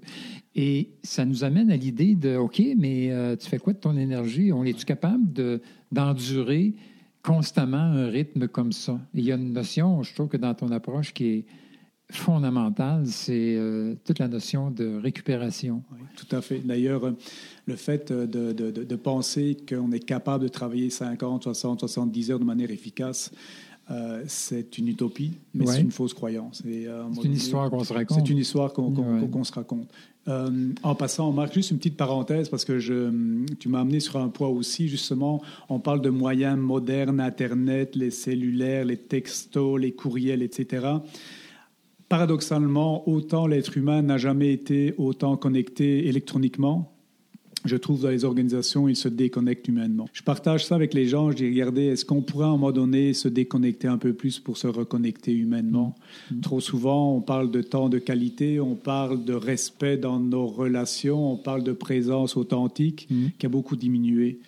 Et 0.53 0.91
ça 1.01 1.25
nous 1.25 1.43
amène 1.43 1.71
à 1.71 1.75
l'idée 1.75 2.13
de, 2.13 2.35
OK, 2.35 2.61
mais 2.77 3.11
euh, 3.11 3.35
tu 3.35 3.49
fais 3.49 3.57
quoi 3.57 3.73
de 3.73 3.79
ton 3.79 3.97
énergie? 3.97 4.53
On 4.53 4.63
est-tu 4.63 4.85
capable 4.85 5.23
d'endurer 5.91 6.75
constamment 7.23 7.77
un 7.77 8.07
rythme 8.09 8.47
comme 8.47 8.71
ça? 8.71 8.99
il 9.15 9.23
y 9.23 9.31
a 9.31 9.35
une 9.35 9.53
notion, 9.53 10.03
je 10.03 10.13
trouve 10.13 10.27
que 10.27 10.37
dans 10.37 10.53
ton 10.53 10.69
approche 10.69 11.11
qui 11.11 11.25
est 11.25 11.45
fondamentale, 12.12 13.07
c'est 13.07 13.55
euh, 13.55 13.95
toute 14.05 14.19
la 14.19 14.27
notion 14.27 14.71
de 14.71 14.97
récupération. 14.97 15.83
Oui, 15.91 16.00
tout 16.15 16.35
à 16.35 16.41
fait. 16.41 16.59
D'ailleurs, 16.59 17.13
le 17.65 17.75
fait 17.75 18.12
de, 18.12 18.51
de, 18.53 18.95
penser 18.95 19.57
qu'on 19.67 19.91
est 19.91 20.00
capable 20.00 20.43
de 20.43 20.50
travailler 20.50 20.89
50, 20.89 21.43
60, 21.43 21.79
70 21.79 22.31
heures 22.31 22.39
de 22.39 22.45
manière 22.45 22.71
efficace, 22.71 23.31
euh, 23.91 24.24
c'est 24.25 24.79
une 24.79 24.88
utopie, 24.88 25.33
mais 25.53 25.67
c'est 25.67 25.81
une 25.81 25.91
fausse 25.91 26.13
croyance. 26.13 26.63
Euh, 26.65 27.03
c'est 27.13 27.25
une 27.25 27.33
histoire 27.33 27.69
qu'on 27.69 27.83
se 27.83 27.93
raconte. 27.93 28.17
C'est 28.17 28.31
une 28.31 28.39
histoire 28.39 28.74
qu'on 28.74 29.43
se 29.43 29.53
raconte. 29.53 29.88
Euh, 30.27 30.71
en 30.81 30.95
passant, 30.95 31.29
on 31.29 31.31
marque 31.31 31.53
juste 31.53 31.69
une 31.69 31.77
petite 31.77 31.97
parenthèse 31.97 32.50
parce 32.50 32.65
que 32.65 32.79
je, 32.79 33.12
tu 33.59 33.69
m'as 33.69 33.81
amené 33.81 34.00
sur 34.00 34.17
un 34.17 34.29
point 34.29 34.47
aussi. 34.47 34.88
Justement, 34.88 35.39
on 35.69 35.79
parle 35.79 36.01
de 36.01 36.09
moyens 36.09 36.57
modernes, 36.57 37.19
Internet, 37.19 37.95
les 37.95 38.09
cellulaires, 38.09 38.85
les 38.85 38.97
textos, 38.97 39.79
les 39.79 39.91
courriels, 39.91 40.41
etc. 40.41 40.88
Paradoxalement, 42.09 43.07
autant 43.09 43.47
l'être 43.47 43.77
humain 43.77 44.01
n'a 44.01 44.17
jamais 44.17 44.53
été 44.53 44.93
autant 44.97 45.38
connecté 45.38 46.07
électroniquement 46.07 46.95
je 47.65 47.75
trouve, 47.75 48.01
dans 48.01 48.09
les 48.09 48.25
organisations, 48.25 48.88
ils 48.88 48.95
se 48.95 49.07
déconnectent 49.07 49.67
humainement. 49.67 50.07
Je 50.13 50.21
partage 50.21 50.65
ça 50.65 50.75
avec 50.75 50.93
les 50.93 51.07
gens. 51.07 51.31
Je 51.31 51.38
dis, 51.38 51.50
regardez, 51.50 51.85
est-ce 51.85 52.05
qu'on 52.05 52.21
pourrait 52.21 52.45
à 52.45 52.50
un 52.50 52.51
moment 52.51 52.71
donné 52.71 53.13
se 53.13 53.27
déconnecter 53.27 53.88
un 53.88 53.97
peu 53.97 54.13
plus 54.13 54.39
pour 54.39 54.57
se 54.57 54.67
reconnecter 54.67 55.33
humainement? 55.33 55.95
Mm. 56.31 56.41
Trop 56.41 56.59
souvent, 56.59 57.15
on 57.15 57.21
parle 57.21 57.51
de 57.51 57.62
temps 57.62 57.89
de 57.89 57.97
qualité, 57.97 58.59
on 58.59 58.75
parle 58.75 59.25
de 59.25 59.33
respect 59.33 59.97
dans 59.97 60.19
nos 60.19 60.47
relations, 60.47 61.33
on 61.33 61.38
parle 61.38 61.63
de 61.63 61.74
présence 61.74 62.38
authentique 62.38 63.07
mm. 63.09 63.27
qui 63.39 63.45
a 63.45 63.50
beaucoup 63.50 63.75
diminué 63.75 64.39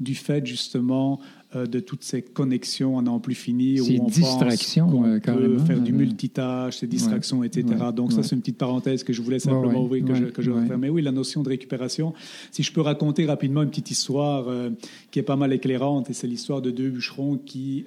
du 0.00 0.14
fait 0.14 0.44
justement 0.44 1.20
euh, 1.56 1.66
de 1.66 1.80
toutes 1.80 2.02
ces 2.02 2.22
connexions 2.22 2.96
en 2.96 3.02
n'en 3.02 3.20
plus 3.20 3.34
fini. 3.34 3.78
Ces 3.78 3.98
distractions, 3.98 4.88
on 4.88 5.04
euh, 5.04 5.18
peut 5.20 5.58
faire 5.58 5.80
du 5.80 5.92
multitâche, 5.92 6.78
ces 6.78 6.86
distractions, 6.86 7.44
etc. 7.44 7.64
Donc 7.94 8.12
ça, 8.12 8.22
c'est 8.22 8.34
une 8.34 8.40
petite 8.40 8.58
parenthèse 8.58 9.04
que 9.04 9.12
je 9.12 9.22
voulais 9.22 9.38
simplement 9.38 9.82
ouvrir, 9.84 10.04
que 10.04 10.14
je, 10.14 10.24
que 10.24 10.42
je 10.42 10.50
Mais 10.50 10.88
oui, 10.88 11.02
la 11.02 11.12
notion 11.12 11.42
de 11.42 11.48
récupération. 11.48 12.12
Si 12.50 12.62
je 12.62 12.72
peux 12.72 12.80
raconter 12.80 13.26
rapidement 13.26 13.62
une 13.62 13.68
petite 13.68 13.90
histoire 13.90 14.48
euh, 14.48 14.70
qui 15.10 15.18
est 15.18 15.24
pas 15.24 15.36
mal 15.36 15.52
éclairante, 15.52 16.10
et 16.10 16.12
c'est 16.12 16.26
l'histoire 16.26 16.60
de 16.60 16.70
deux 16.70 16.90
bûcherons 16.90 17.38
qui 17.38 17.86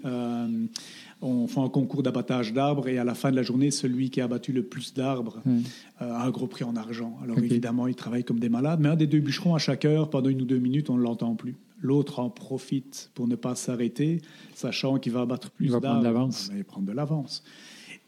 ont 1.22 1.48
fait 1.48 1.60
un 1.60 1.70
concours 1.70 2.04
d'abattage 2.04 2.54
d'arbres 2.54 2.88
et 2.88 3.00
à 3.00 3.04
la 3.04 3.16
fin 3.16 3.32
de 3.32 3.36
la 3.36 3.44
journée, 3.44 3.72
celui 3.72 4.10
qui 4.10 4.22
a 4.22 4.26
abattu 4.26 4.54
le 4.54 4.64
plus 4.64 4.94
d'arbres 4.94 5.42
a 6.00 6.26
un 6.26 6.30
gros 6.30 6.48
prix 6.48 6.64
en 6.64 6.76
argent. 6.76 7.18
Alors 7.24 7.40
évidemment, 7.40 7.88
ils 7.88 7.96
travaillent 7.96 8.24
comme 8.24 8.40
des 8.40 8.50
malades, 8.50 8.80
mais 8.80 8.90
un 8.90 8.96
des 8.96 9.08
deux 9.08 9.20
bûcherons, 9.20 9.56
à 9.56 9.60
chaque 9.60 9.86
heure, 9.86 10.10
pendant 10.10 10.30
une 10.30 10.42
ou 10.42 10.46
deux 10.46 10.60
minutes, 10.60 10.90
on 10.90 10.98
ne 10.98 11.04
l'entend 11.04 11.36
plus. 11.36 11.56
L'autre 11.80 12.20
en 12.20 12.30
profite 12.30 13.12
pour 13.14 13.28
ne 13.28 13.36
pas 13.36 13.56
s'arrêter, 13.56 14.22
sachant 14.56 14.98
qu'il 14.98 15.12
va 15.14 15.22
abattre 15.22 15.52
plus 15.52 15.70
d'arbres. 15.70 15.78
Il 15.78 15.82
va 15.82 15.90
prendre 15.90 16.00
de 16.00 16.06
l'avance. 16.06 16.50
Il 16.52 16.58
va 16.58 16.64
prendre 16.64 16.88
de 16.88 16.92
l'avance. 16.92 17.44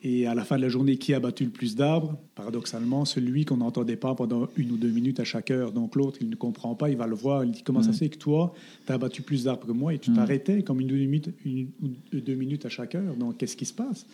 Et 0.01 0.27
à 0.27 0.33
la 0.33 0.45
fin 0.45 0.55
de 0.55 0.61
la 0.61 0.69
journée, 0.69 0.95
qui 0.95 1.13
a 1.13 1.19
battu 1.19 1.43
le 1.43 1.49
plus 1.49 1.75
d'arbres? 1.75 2.15
Paradoxalement, 2.33 3.03
celui 3.03 3.43
qu'on 3.43 3.57
n'entendait 3.57 3.97
pas 3.97 4.15
pendant 4.15 4.47
une 4.55 4.71
ou 4.71 4.77
deux 4.77 4.89
minutes 4.89 5.19
à 5.19 5.25
chaque 5.25 5.51
heure. 5.51 5.73
Donc 5.73 5.95
l'autre, 5.95 6.19
il 6.21 6.29
ne 6.29 6.35
comprend 6.35 6.73
pas, 6.73 6.89
il 6.89 6.95
va 6.95 7.05
le 7.05 7.15
voir, 7.15 7.43
il 7.43 7.51
dit 7.51 7.63
Comment 7.63 7.83
ça 7.83 7.91
se 7.91 7.97
fait 7.97 8.09
que 8.09 8.17
toi, 8.17 8.53
tu 8.85 8.91
as 8.93 8.95
abattu 8.95 9.23
plus 9.23 9.43
d'arbres 9.43 9.67
que 9.67 9.73
moi 9.73 9.93
et 9.93 9.99
tu 9.99 10.13
t'arrêtais 10.13 10.63
comme 10.63 10.79
une, 10.79 10.89
une, 10.91 11.67
ou 11.83 12.19
deux 12.19 12.35
minutes 12.35 12.65
à 12.65 12.69
chaque 12.69 12.95
heure? 12.95 13.13
Donc 13.15 13.37
qu'est-ce 13.37 13.57
qui 13.57 13.65
se 13.65 13.73
passe? 13.73 14.05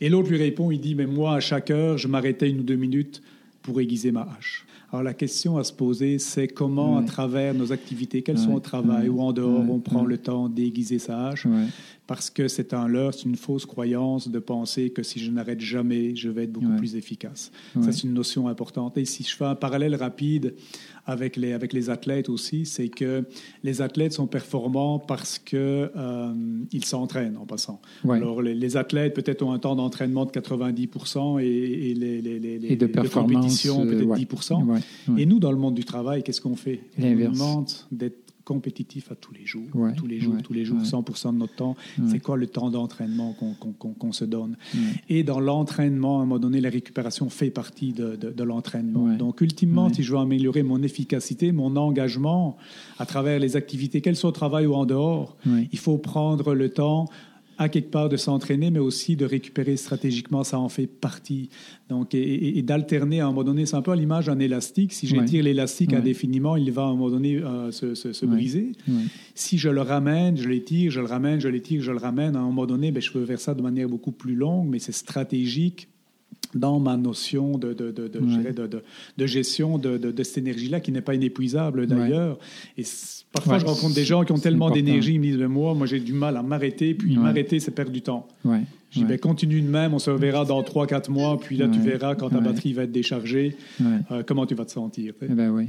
Et 0.00 0.08
l'autre 0.08 0.30
lui 0.30 0.38
répond 0.38 0.70
Il 0.70 0.80
dit 0.80 0.94
Mais 0.94 1.06
moi, 1.06 1.34
à 1.34 1.40
chaque 1.40 1.70
heure, 1.70 1.98
je 1.98 2.08
m'arrêtais 2.08 2.48
une 2.48 2.60
ou 2.60 2.64
deux 2.64 2.76
minutes 2.76 3.22
pour 3.62 3.80
aiguiser 3.80 4.12
ma 4.12 4.22
hache. 4.22 4.66
Alors 4.92 5.02
la 5.02 5.14
question 5.14 5.56
à 5.56 5.64
se 5.64 5.72
poser, 5.72 6.18
c'est 6.18 6.48
comment, 6.48 6.98
à 6.98 7.02
travers 7.02 7.54
nos 7.54 7.72
activités, 7.72 8.22
qu'elles 8.22 8.38
sont 8.38 8.52
au 8.52 8.60
travail 8.60 9.08
ou 9.08 9.22
en 9.22 9.32
dehors, 9.32 9.64
on 9.70 9.80
prend 9.80 10.04
le 10.04 10.18
temps 10.18 10.50
d'aiguiser 10.50 10.98
sa 10.98 11.28
hache 11.28 11.46
parce 12.12 12.28
que 12.28 12.46
c'est 12.46 12.74
un 12.74 12.88
leurre, 12.88 13.14
c'est 13.14 13.24
une 13.24 13.36
fausse 13.36 13.64
croyance 13.64 14.28
de 14.28 14.38
penser 14.38 14.90
que 14.90 15.02
si 15.02 15.18
je 15.18 15.30
n'arrête 15.30 15.60
jamais, 15.60 16.14
je 16.14 16.28
vais 16.28 16.44
être 16.44 16.52
beaucoup 16.52 16.76
plus 16.76 16.94
efficace. 16.94 17.50
Ça, 17.80 17.90
c'est 17.90 18.02
une 18.02 18.12
notion 18.12 18.48
importante. 18.48 18.98
Et 18.98 19.06
si 19.06 19.22
je 19.22 19.34
fais 19.34 19.46
un 19.46 19.54
parallèle 19.54 19.94
rapide 19.94 20.54
avec 21.06 21.36
les, 21.36 21.54
avec 21.54 21.72
les 21.72 21.88
athlètes 21.88 22.28
aussi, 22.28 22.66
c'est 22.66 22.90
que 22.90 23.24
les 23.64 23.80
athlètes 23.80 24.12
sont 24.12 24.26
performants 24.26 24.98
parce 24.98 25.38
qu'ils 25.38 25.58
euh, 25.58 26.34
s'entraînent 26.84 27.38
en 27.38 27.46
passant. 27.46 27.80
Alors, 28.06 28.42
les, 28.42 28.76
athlètes 28.76 29.14
peut-être 29.14 29.40
ont 29.40 29.52
un 29.52 29.58
temps 29.58 29.74
d'entraînement 29.74 30.26
de 30.26 30.32
90% 30.32 31.40
et, 31.40 31.46
et 31.46 31.94
les, 31.94 32.20
les, 32.20 32.38
les, 32.58 32.76
de, 32.76 32.86
compétition 33.08 33.86
peut-être 33.86 34.18
10%. 34.18 34.82
Et 35.16 35.24
nous, 35.24 35.38
dans 35.38 35.50
le 35.50 35.58
monde 35.58 35.74
du 35.74 35.84
travail, 35.84 36.22
qu'est-ce 36.22 36.42
qu'on 36.42 36.56
fait? 36.56 36.80
On 36.98 37.10
demande 37.10 37.70
d'être 37.90 38.31
compétitif 38.44 39.10
à 39.10 39.14
tous 39.14 39.32
les 39.32 39.46
jours, 39.46 39.68
tous 39.96 40.06
les 40.06 40.20
jours, 40.20 40.36
tous 40.42 40.52
les 40.52 40.64
jours, 40.64 40.80
100% 40.80 41.32
de 41.32 41.38
notre 41.38 41.54
temps. 41.54 41.76
C'est 42.08 42.20
quoi 42.20 42.36
le 42.36 42.46
temps 42.46 42.70
d'entraînement 42.70 43.34
qu'on 43.34 44.12
se 44.12 44.24
donne? 44.24 44.56
Et 45.08 45.22
dans 45.22 45.40
l'entraînement, 45.40 46.20
à 46.20 46.22
un 46.22 46.26
moment 46.26 46.38
donné, 46.38 46.60
la 46.60 46.70
récupération 46.70 47.28
fait 47.30 47.50
partie 47.50 47.92
de, 47.92 48.16
de, 48.16 48.44
l'entraînement. 48.44 49.14
Donc, 49.16 49.40
ultimement, 49.40 49.92
si 49.92 50.02
je 50.02 50.12
veux 50.12 50.18
améliorer 50.18 50.62
mon 50.62 50.82
efficacité, 50.82 51.52
mon 51.52 51.76
engagement 51.76 52.56
à 52.98 53.06
travers 53.06 53.38
les 53.38 53.56
activités, 53.56 54.00
qu'elles 54.00 54.16
soient 54.16 54.30
au 54.30 54.32
travail 54.32 54.66
ou 54.66 54.74
en 54.74 54.86
dehors, 54.86 55.36
il 55.46 55.78
faut 55.78 55.98
prendre 55.98 56.54
le 56.54 56.68
temps 56.68 57.08
à 57.62 57.68
quelque 57.68 57.90
part 57.90 58.08
de 58.08 58.16
s'entraîner, 58.16 58.70
mais 58.70 58.78
aussi 58.78 59.16
de 59.16 59.24
récupérer 59.24 59.76
stratégiquement, 59.76 60.44
ça 60.44 60.58
en 60.58 60.68
fait 60.68 60.86
partie. 60.86 61.48
Donc, 61.88 62.14
et, 62.14 62.62
d'alterner 62.62 63.20
à 63.20 63.26
un 63.26 63.28
moment 63.28 63.44
donné, 63.44 63.66
c'est 63.66 63.76
un 63.76 63.82
peu 63.82 63.90
à 63.92 63.96
l'image 63.96 64.26
d'un 64.26 64.38
élastique. 64.38 64.92
Si 64.92 65.06
j'étire 65.06 65.44
l'élastique 65.44 65.92
indéfiniment, 65.92 66.56
il 66.56 66.70
va 66.72 66.82
à 66.82 66.86
un 66.86 66.90
moment 66.90 67.10
donné 67.10 67.36
euh, 67.36 67.70
se, 67.70 68.26
briser. 68.26 68.72
Si 69.34 69.58
je 69.58 69.68
le 69.68 69.80
ramène, 69.80 70.36
je 70.36 70.48
l'étire, 70.48 70.90
je 70.90 71.00
le 71.00 71.06
ramène, 71.06 71.40
je 71.40 71.48
l'étire, 71.48 71.82
je 71.82 71.92
le 71.92 71.98
ramène, 71.98 72.36
à 72.36 72.40
un 72.40 72.44
moment 72.44 72.66
donné, 72.66 72.92
ben, 72.92 73.02
je 73.02 73.10
peux 73.10 73.24
faire 73.24 73.40
ça 73.40 73.54
de 73.54 73.62
manière 73.62 73.88
beaucoup 73.88 74.12
plus 74.12 74.34
longue, 74.34 74.68
mais 74.68 74.78
c'est 74.78 74.92
stratégique 74.92 75.88
dans 76.54 76.78
ma 76.80 76.96
notion 76.96 77.56
de, 77.56 77.72
de, 77.72 77.90
de, 77.90 78.10
de 79.16 79.26
gestion 79.26 79.78
de, 79.78 80.22
cette 80.22 80.38
énergie-là, 80.38 80.80
qui 80.80 80.92
n'est 80.92 81.00
pas 81.00 81.14
inépuisable 81.14 81.86
d'ailleurs. 81.86 82.38
Et 82.76 82.84
parfois, 83.32 83.58
je 83.58 83.64
rencontre 83.64 83.94
des 83.94 84.04
gens 84.04 84.24
qui 84.24 84.32
ont 84.32 84.38
tellement 84.38 84.70
d'énergie, 84.70 85.14
ils 85.14 85.20
me 85.20 85.24
disent, 85.24 85.38
mais 85.38 85.48
moi, 85.48 85.74
moi 85.74 85.86
j'ai 85.86 86.00
du 86.00 86.12
mal 86.12 86.36
à 86.36 86.42
m'arrêter, 86.42 86.94
puis 86.94 87.16
m'arrêter, 87.16 87.60
c'est 87.60 87.70
perdre 87.70 87.92
du 87.92 88.02
temps. 88.02 88.28
Je 88.90 88.98
dis, 88.98 89.04
ben, 89.06 89.18
continue 89.18 89.62
de 89.62 89.68
même, 89.68 89.94
on 89.94 89.98
se 89.98 90.10
reverra 90.10 90.44
dans 90.44 90.60
3-4 90.60 91.10
mois, 91.10 91.40
puis 91.40 91.56
là, 91.56 91.66
tu 91.68 91.80
verras 91.80 92.14
quand 92.14 92.28
ta 92.28 92.40
batterie 92.40 92.74
va 92.74 92.82
être 92.82 92.92
déchargée, 92.92 93.56
euh, 93.80 94.22
comment 94.26 94.44
tu 94.44 94.54
vas 94.54 94.66
te 94.66 94.70
sentir. 94.70 95.14
Eh 95.22 95.26
ben 95.28 95.50
oui. 95.50 95.68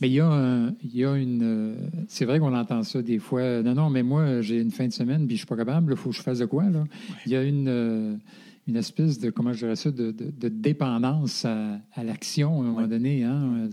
Mais 0.00 0.08
il 0.08 0.14
y, 0.14 0.20
a, 0.20 0.70
il 0.84 0.96
y 0.96 1.04
a 1.04 1.16
une. 1.16 1.42
Euh, 1.42 1.74
c'est 2.06 2.24
vrai 2.24 2.38
qu'on 2.38 2.54
entend 2.54 2.84
ça 2.84 3.02
des 3.02 3.18
fois. 3.18 3.62
Non, 3.62 3.74
non, 3.74 3.90
mais 3.90 4.04
moi, 4.04 4.42
j'ai 4.42 4.60
une 4.60 4.70
fin 4.70 4.86
de 4.86 4.92
semaine, 4.92 5.26
puis 5.26 5.36
je 5.36 5.40
suis 5.40 5.46
pas 5.46 5.56
capable, 5.56 5.92
il 5.92 5.96
faut 5.96 6.10
que 6.10 6.16
je 6.16 6.22
fasse 6.22 6.38
de 6.38 6.44
quoi, 6.44 6.64
là? 6.70 6.84
Il 7.26 7.32
y 7.32 7.36
a 7.36 7.42
une. 7.42 7.66
Euh, 7.68 8.14
une 8.68 8.76
espèce 8.76 9.18
de, 9.18 9.30
comment 9.30 9.52
je 9.52 9.58
dirais 9.60 9.76
ça, 9.76 9.90
de, 9.90 10.10
de, 10.10 10.48
dépendance 10.48 11.44
à, 11.44 11.80
à 11.94 12.02
l'action 12.02 12.62
à 12.62 12.64
un 12.64 12.68
moment 12.68 12.86
donné. 12.86 13.22
Hein? 13.22 13.68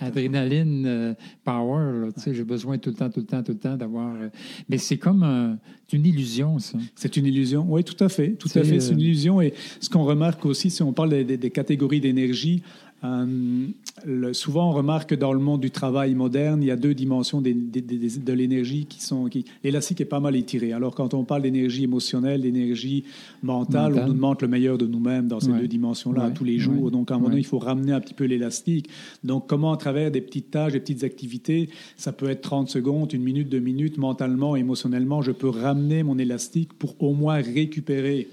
adrénaline 0.00 0.84
euh, 0.86 1.14
power. 1.44 2.10
J'ai 2.26 2.44
besoin 2.44 2.78
tout 2.78 2.90
le 2.90 2.96
temps, 2.96 3.08
tout 3.08 3.20
le 3.20 3.26
temps, 3.26 3.42
tout 3.42 3.52
le 3.52 3.58
temps 3.58 3.76
d'avoir. 3.76 4.14
Euh, 4.16 4.28
mais 4.68 4.78
c'est 4.78 4.98
comme 4.98 5.58
une 5.92 6.06
illusion, 6.06 6.58
ça. 6.58 6.78
C'est 6.96 7.16
une 7.16 7.26
illusion, 7.26 7.64
oui, 7.68 7.84
tout 7.84 8.02
à 8.02 8.08
fait. 8.08 8.32
Tout 8.32 8.48
à 8.56 8.64
fait. 8.64 8.80
C'est 8.80 8.92
une 8.92 8.98
euh, 8.98 9.04
illusion. 9.04 9.40
Et 9.40 9.54
ce 9.80 9.88
qu'on 9.88 10.04
remarque 10.04 10.44
aussi, 10.44 10.70
si 10.70 10.82
on 10.82 10.92
parle 10.92 11.24
des, 11.24 11.36
des 11.36 11.50
catégories 11.50 12.00
d'énergie, 12.00 12.62
Euh, 13.04 14.32
souvent, 14.32 14.70
on 14.70 14.72
remarque 14.72 15.10
que 15.10 15.14
dans 15.14 15.32
le 15.32 15.38
monde 15.38 15.60
du 15.60 15.70
travail 15.70 16.14
moderne, 16.14 16.62
il 16.62 16.66
y 16.66 16.70
a 16.70 16.76
deux 16.76 16.94
dimensions 16.94 17.40
de 17.40 18.32
l'énergie 18.32 18.86
qui 18.86 19.02
sont. 19.02 19.26
Qui, 19.26 19.44
l'élastique 19.62 20.00
est 20.00 20.06
pas 20.06 20.20
mal 20.20 20.36
étiré. 20.36 20.72
Alors, 20.72 20.94
quand 20.94 21.14
on 21.14 21.24
parle 21.24 21.42
d'énergie 21.42 21.84
émotionnelle, 21.84 22.42
d'énergie 22.42 23.04
mentale, 23.42 23.94
on 23.94 24.06
nous 24.06 24.14
demande 24.14 24.40
le 24.40 24.48
meilleur 24.48 24.78
de 24.78 24.86
nous-mêmes 24.86 25.28
dans 25.28 25.40
ces 25.40 25.52
deux 25.52 25.68
dimensions-là 25.68 26.30
tous 26.30 26.44
les 26.44 26.58
jours. 26.58 26.90
Donc, 26.90 27.10
à 27.10 27.14
un 27.14 27.18
moment 27.18 27.28
donné, 27.28 27.40
il 27.40 27.46
faut 27.46 27.58
ramener 27.58 27.92
un 27.92 28.00
petit 28.00 28.14
peu 28.14 28.24
l'élastique. 28.24 28.88
Donc, 29.24 29.46
comment, 29.46 29.72
à 29.72 29.76
travers 29.76 30.10
des 30.10 30.20
petites 30.20 30.50
tâches, 30.50 30.72
des 30.72 30.80
petites 30.80 31.04
activités, 31.04 31.68
ça 31.96 32.12
peut 32.12 32.30
être 32.30 32.42
30 32.42 32.68
secondes, 32.68 33.12
une 33.12 33.22
minute, 33.22 33.48
deux 33.48 33.60
minutes, 33.60 33.98
mentalement, 33.98 34.56
émotionnellement, 34.56 35.22
je 35.22 35.32
peux 35.32 35.48
ramener 35.48 36.02
mon 36.02 36.18
élastique 36.18 36.72
pour 36.74 37.00
au 37.02 37.12
moins 37.12 37.36
récupérer 37.36 38.28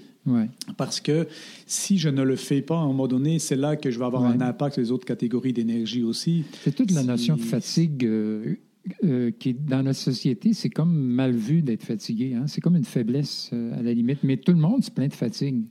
parce 0.76 1.00
que 1.00 1.28
si 1.66 1.98
je 1.98 2.08
ne 2.08 2.22
le 2.22 2.36
fais 2.36 2.62
pas 2.62 2.76
à 2.76 2.80
un 2.80 2.86
moment 2.86 3.08
donné, 3.08 3.38
c'est 3.38 3.56
là 3.56 3.76
que 3.76 3.90
je 3.90 3.98
vais 3.98 4.04
avoir 4.04 4.24
un 4.24 4.40
impact 4.40 4.74
sur 4.74 4.82
les 4.82 4.90
autres 4.90 5.04
catégories 5.04 5.52
d'énergie 5.52 6.02
aussi. 6.02 6.44
C'est 6.62 6.74
toute 6.74 6.90
la 6.92 7.02
notion 7.02 7.36
de 7.36 7.42
fatigue 7.42 8.04
euh, 8.04 8.56
euh, 9.02 9.30
qui 9.38 9.54
dans 9.54 9.82
notre 9.82 9.98
société, 9.98 10.52
c'est 10.52 10.70
comme 10.70 10.94
mal 10.94 11.32
vu 11.32 11.62
d'être 11.62 11.84
fatigué. 11.84 12.34
Hein? 12.34 12.44
C'est 12.46 12.60
comme 12.60 12.76
une 12.76 12.84
faiblesse 12.84 13.50
euh, 13.52 13.78
à 13.78 13.82
la 13.82 13.92
limite. 13.92 14.18
Mais 14.22 14.36
tout 14.36 14.52
le 14.52 14.58
monde 14.58 14.82
se 14.82 14.90
plaint 14.90 15.10
de 15.10 15.16
fatigue. 15.16 15.62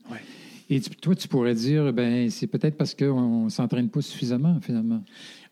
Et 0.69 0.79
toi, 0.79 1.13
tu 1.13 1.27
pourrais 1.27 1.53
dire, 1.53 1.93
ben, 1.93 2.29
c'est 2.29 2.47
peut-être 2.47 2.77
parce 2.77 2.95
qu'on 2.95 3.45
ne 3.45 3.49
s'entraîne 3.49 3.89
pas 3.89 4.01
suffisamment, 4.01 4.59
finalement. 4.61 5.03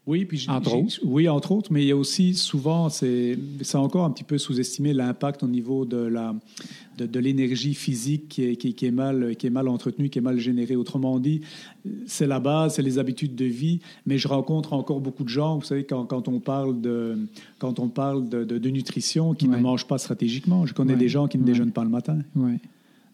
Oui, 0.07 0.25
puis 0.25 0.47
entre 0.49 0.75
autres. 0.75 0.99
Oui, 1.03 1.29
entre 1.29 1.51
autres, 1.51 1.71
mais 1.71 1.83
il 1.83 1.87
y 1.87 1.91
a 1.91 1.95
aussi 1.95 2.33
souvent, 2.33 2.89
c'est 2.89 3.37
encore 3.75 4.03
un 4.03 4.09
petit 4.09 4.23
peu 4.23 4.39
sous-estimé 4.39 4.93
l'impact 4.93 5.43
au 5.43 5.47
niveau 5.47 5.85
de 5.85 5.97
la 5.97 6.35
de, 6.97 7.19
l'énergie 7.19 7.73
physique 7.73 8.27
qui 8.29 8.43
est, 8.43 8.55
qui, 8.55 8.85
est 8.85 8.91
mal 8.91 9.35
qui 9.35 9.47
est 9.47 9.51
mal 9.51 9.67
entretenue, 9.67 10.09
qui 10.09 10.17
est 10.17 10.21
mal 10.21 10.39
générée. 10.39 10.75
Autrement 10.75 11.19
dit, 11.19 11.41
c'est 12.07 12.27
la 12.27 12.39
base, 12.39 12.75
c'est 12.75 12.81
les 12.81 12.97
habitudes 12.97 13.35
de 13.35 13.45
vie. 13.45 13.79
Mais 14.07 14.17
je 14.17 14.27
rencontre 14.27 14.73
encore 14.73 15.01
beaucoup 15.01 15.23
de 15.23 15.29
gens, 15.29 15.57
vous 15.57 15.65
savez, 15.65 15.83
quand, 15.83 16.05
quand 16.05 16.27
on 16.27 16.39
parle 16.39 16.81
de 16.81 17.17
quand 17.59 17.79
on 17.79 17.87
parle 17.87 18.27
de, 18.27 18.43
de, 18.43 18.69
nutrition, 18.69 19.35
qui 19.35 19.47
ne 19.47 19.57
mangent 19.57 19.87
pas 19.87 19.99
stratégiquement. 19.99 20.65
Je 20.65 20.73
connais 20.73 20.95
des 20.95 21.09
gens 21.09 21.27
qui 21.27 21.37
ne 21.37 21.43
déjeunent 21.43 21.71
pas 21.71 21.83
le 21.83 21.89
matin. 21.89 22.17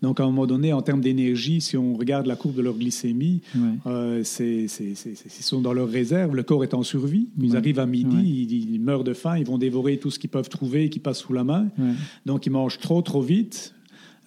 Donc, 0.01 0.19
à 0.19 0.23
un 0.23 0.27
moment 0.27 0.45
donné, 0.45 0.73
en 0.73 0.81
termes 0.81 1.01
d'énergie, 1.01 1.61
si 1.61 1.77
on 1.77 1.95
regarde 1.95 2.27
la 2.27 2.35
courbe 2.35 2.55
de 2.55 2.61
leur 2.61 2.75
glycémie, 2.75 3.41
euh, 3.85 4.21
c'est, 4.23 4.67
ils 4.67 5.43
sont 5.43 5.61
dans 5.61 5.73
leur 5.73 5.89
réserve, 5.89 6.35
le 6.35 6.43
corps 6.43 6.63
est 6.63 6.73
en 6.73 6.83
survie. 6.83 7.29
Ils 7.41 7.55
arrivent 7.55 7.79
à 7.79 7.85
midi, 7.85 8.47
ils, 8.69 8.79
meurent 8.79 9.03
de 9.03 9.13
faim, 9.13 9.37
ils 9.37 9.45
vont 9.45 9.57
dévorer 9.57 9.97
tout 9.97 10.11
ce 10.11 10.19
qu'ils 10.19 10.29
peuvent 10.29 10.49
trouver 10.49 10.89
qui 10.89 10.99
passe 10.99 11.19
sous 11.19 11.33
la 11.33 11.43
main. 11.43 11.67
Donc, 12.25 12.45
ils 12.45 12.51
mangent 12.51 12.79
trop, 12.79 13.01
trop 13.01 13.21
vite 13.21 13.73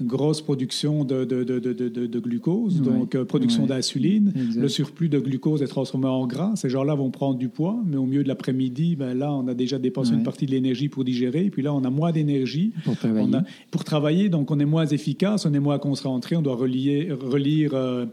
grosse 0.03 0.41
production 0.41 1.05
de, 1.05 1.25
de, 1.25 1.45
de, 1.45 1.59
de 1.59 2.19
glucose, 2.19 2.81
donc 2.83 3.15
euh, 3.15 3.25
production 3.25 3.67
d'insuline. 3.67 4.33
Le 4.57 4.69
surplus 4.69 5.09
de 5.09 5.19
glucose 5.19 5.63
est 5.63 5.67
transformé 5.67 6.07
en 6.07 6.27
gras. 6.27 6.53
Ces 6.57 6.69
gens-là 6.71 6.95
vont 6.95 7.11
prendre 7.11 7.39
du 7.39 7.49
poids, 7.49 7.77
mais 7.87 7.97
au 7.97 8.07
milieu 8.07 8.23
de 8.23 8.29
l'après-midi, 8.29 8.97
ben 8.97 9.15
là, 9.15 9.33
on 9.33 9.47
a 9.49 9.55
déjà 9.55 9.79
dépensé 9.79 10.13
une 10.13 10.23
partie 10.23 10.47
de 10.47 10.53
l'énergie 10.53 10.89
pour 10.89 11.05
digérer. 11.05 11.45
Et 11.47 11.51
puis 11.51 11.63
là, 11.63 11.75
on 11.75 11.85
a 11.85 11.91
moins 11.91 12.13
d'énergie 12.13 12.73
pour 12.85 12.97
travailler. 12.97 13.37
pour 13.71 13.85
travailler, 13.85 14.29
donc 14.29 14.51
on 14.51 14.59
est 14.59 14.65
moins 14.65 14.87
efficace, 14.87 15.47
on 15.47 15.55
est 15.55 15.61
moins 15.61 15.79
concentré, 15.79 16.37
on 16.37 16.43
doit 16.43 16.57
relier, 16.57 17.11
relire 17.13 17.75
euh, 17.75 18.07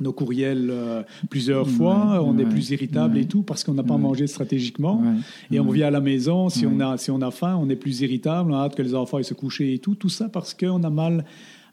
nos 0.00 0.12
courriels 0.12 0.68
euh, 0.70 1.02
plusieurs 1.30 1.68
fois, 1.68 2.22
on 2.24 2.36
est 2.38 2.44
plus 2.44 2.70
irritable 2.70 3.18
et 3.18 3.26
tout 3.26 3.42
parce 3.42 3.62
qu'on 3.64 3.74
n'a 3.74 3.82
pas 3.82 3.96
mangé 3.96 4.26
stratégiquement. 4.26 5.02
Et 5.50 5.60
on 5.60 5.64
revient 5.64 5.84
à 5.84 5.90
la 5.90 6.00
maison, 6.00 6.48
si, 6.48 6.66
on 6.66 6.80
a, 6.80 6.96
si 6.98 7.10
on 7.10 7.20
a 7.22 7.30
faim, 7.30 7.58
on 7.60 7.68
est 7.68 7.76
plus 7.76 8.00
irritable, 8.00 8.52
on 8.52 8.56
a 8.56 8.64
hâte 8.64 8.74
que 8.74 8.82
les 8.82 8.94
enfants 8.94 9.18
aillent 9.18 9.24
se 9.24 9.34
coucher 9.34 9.74
et 9.74 9.78
tout. 9.78 9.94
Tout 9.94 10.08
ça 10.08 10.28
parce 10.28 10.54
qu'on 10.54 10.82
a 10.82 10.90
mal 10.90 11.24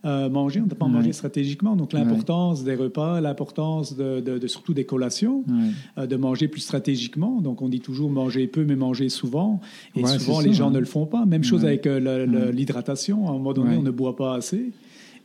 euh, 0.03 0.29
mangé, 0.29 0.61
on 0.61 0.65
n'a 0.65 0.75
pas 0.75 0.87
mangé 0.87 1.13
stratégiquement. 1.13 1.75
Donc 1.75 1.93
l'importance 1.93 2.63
des 2.63 2.75
repas, 2.75 3.21
l'importance 3.21 3.95
de, 3.95 4.47
surtout 4.47 4.73
des 4.73 4.85
collations, 4.85 5.43
euh, 5.97 6.07
de 6.07 6.15
manger 6.15 6.47
plus 6.47 6.61
stratégiquement. 6.61 7.41
Donc 7.41 7.61
on 7.61 7.69
dit 7.69 7.81
toujours 7.81 8.09
manger 8.09 8.47
peu 8.47 8.65
mais 8.65 8.75
manger 8.75 9.09
souvent. 9.09 9.61
Et 9.95 10.05
souvent 10.05 10.41
les 10.41 10.53
gens 10.53 10.67
hein. 10.67 10.71
ne 10.71 10.79
le 10.79 10.85
font 10.85 11.05
pas. 11.05 11.25
Même 11.25 11.43
chose 11.43 11.65
avec 11.65 11.85
l'hydratation. 11.85 13.27
À 13.27 13.31
un 13.31 13.33
moment 13.33 13.53
donné, 13.53 13.77
on 13.77 13.83
ne 13.83 13.91
boit 13.91 14.15
pas 14.15 14.35
assez. 14.35 14.71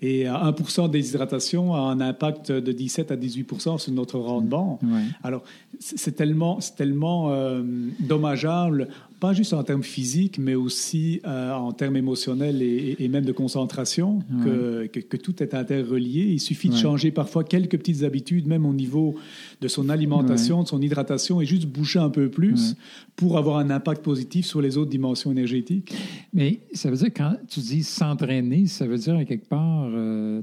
Et 0.02 0.24
1% 0.24 0.90
des 0.90 1.10
hydratations 1.10 1.74
a 1.74 1.78
un 1.78 2.00
impact 2.00 2.52
de 2.52 2.72
17 2.72 3.10
à 3.10 3.16
18% 3.16 3.78
sur 3.78 3.92
notre 3.92 4.18
rendement. 4.18 4.78
Alors, 5.22 5.42
c'est 5.78 6.12
tellement, 6.12 6.58
tellement 6.76 7.30
euh, 7.30 7.62
dommageable 8.00 8.88
pas 9.18 9.32
juste 9.32 9.52
en 9.52 9.62
termes 9.62 9.82
physiques, 9.82 10.38
mais 10.38 10.54
aussi 10.54 11.20
euh, 11.26 11.52
en 11.52 11.72
termes 11.72 11.96
émotionnels 11.96 12.62
et, 12.62 13.08
même 13.08 13.24
de 13.24 13.32
concentration, 13.32 14.20
que, 14.44 14.86
que, 14.86 15.16
tout 15.16 15.42
est 15.42 15.54
interrelié. 15.54 16.24
Il 16.24 16.40
suffit 16.40 16.68
de 16.68 16.76
changer 16.76 17.10
parfois 17.10 17.44
quelques 17.44 17.78
petites 17.78 18.02
habitudes, 18.02 18.46
même 18.46 18.66
au 18.66 18.74
niveau 18.74 19.14
de 19.60 19.68
son 19.68 19.88
alimentation, 19.88 20.62
de 20.62 20.68
son 20.68 20.82
hydratation, 20.82 21.40
et 21.40 21.46
juste 21.46 21.66
bouger 21.66 21.98
un 21.98 22.10
peu 22.10 22.28
plus 22.28 22.74
pour 23.14 23.38
avoir 23.38 23.58
un 23.58 23.70
impact 23.70 24.02
positif 24.02 24.44
sur 24.44 24.60
les 24.60 24.76
autres 24.76 24.90
dimensions 24.90 25.30
énergétiques. 25.30 25.94
Mais 26.34 26.60
ça 26.72 26.90
veut 26.90 26.96
dire, 26.96 27.10
quand 27.16 27.36
tu 27.48 27.60
dis 27.60 27.82
s'entraîner, 27.82 28.66
ça 28.66 28.86
veut 28.86 28.98
dire 28.98 29.24
quelque 29.26 29.48
part, 29.48 29.88
euh, 29.90 30.42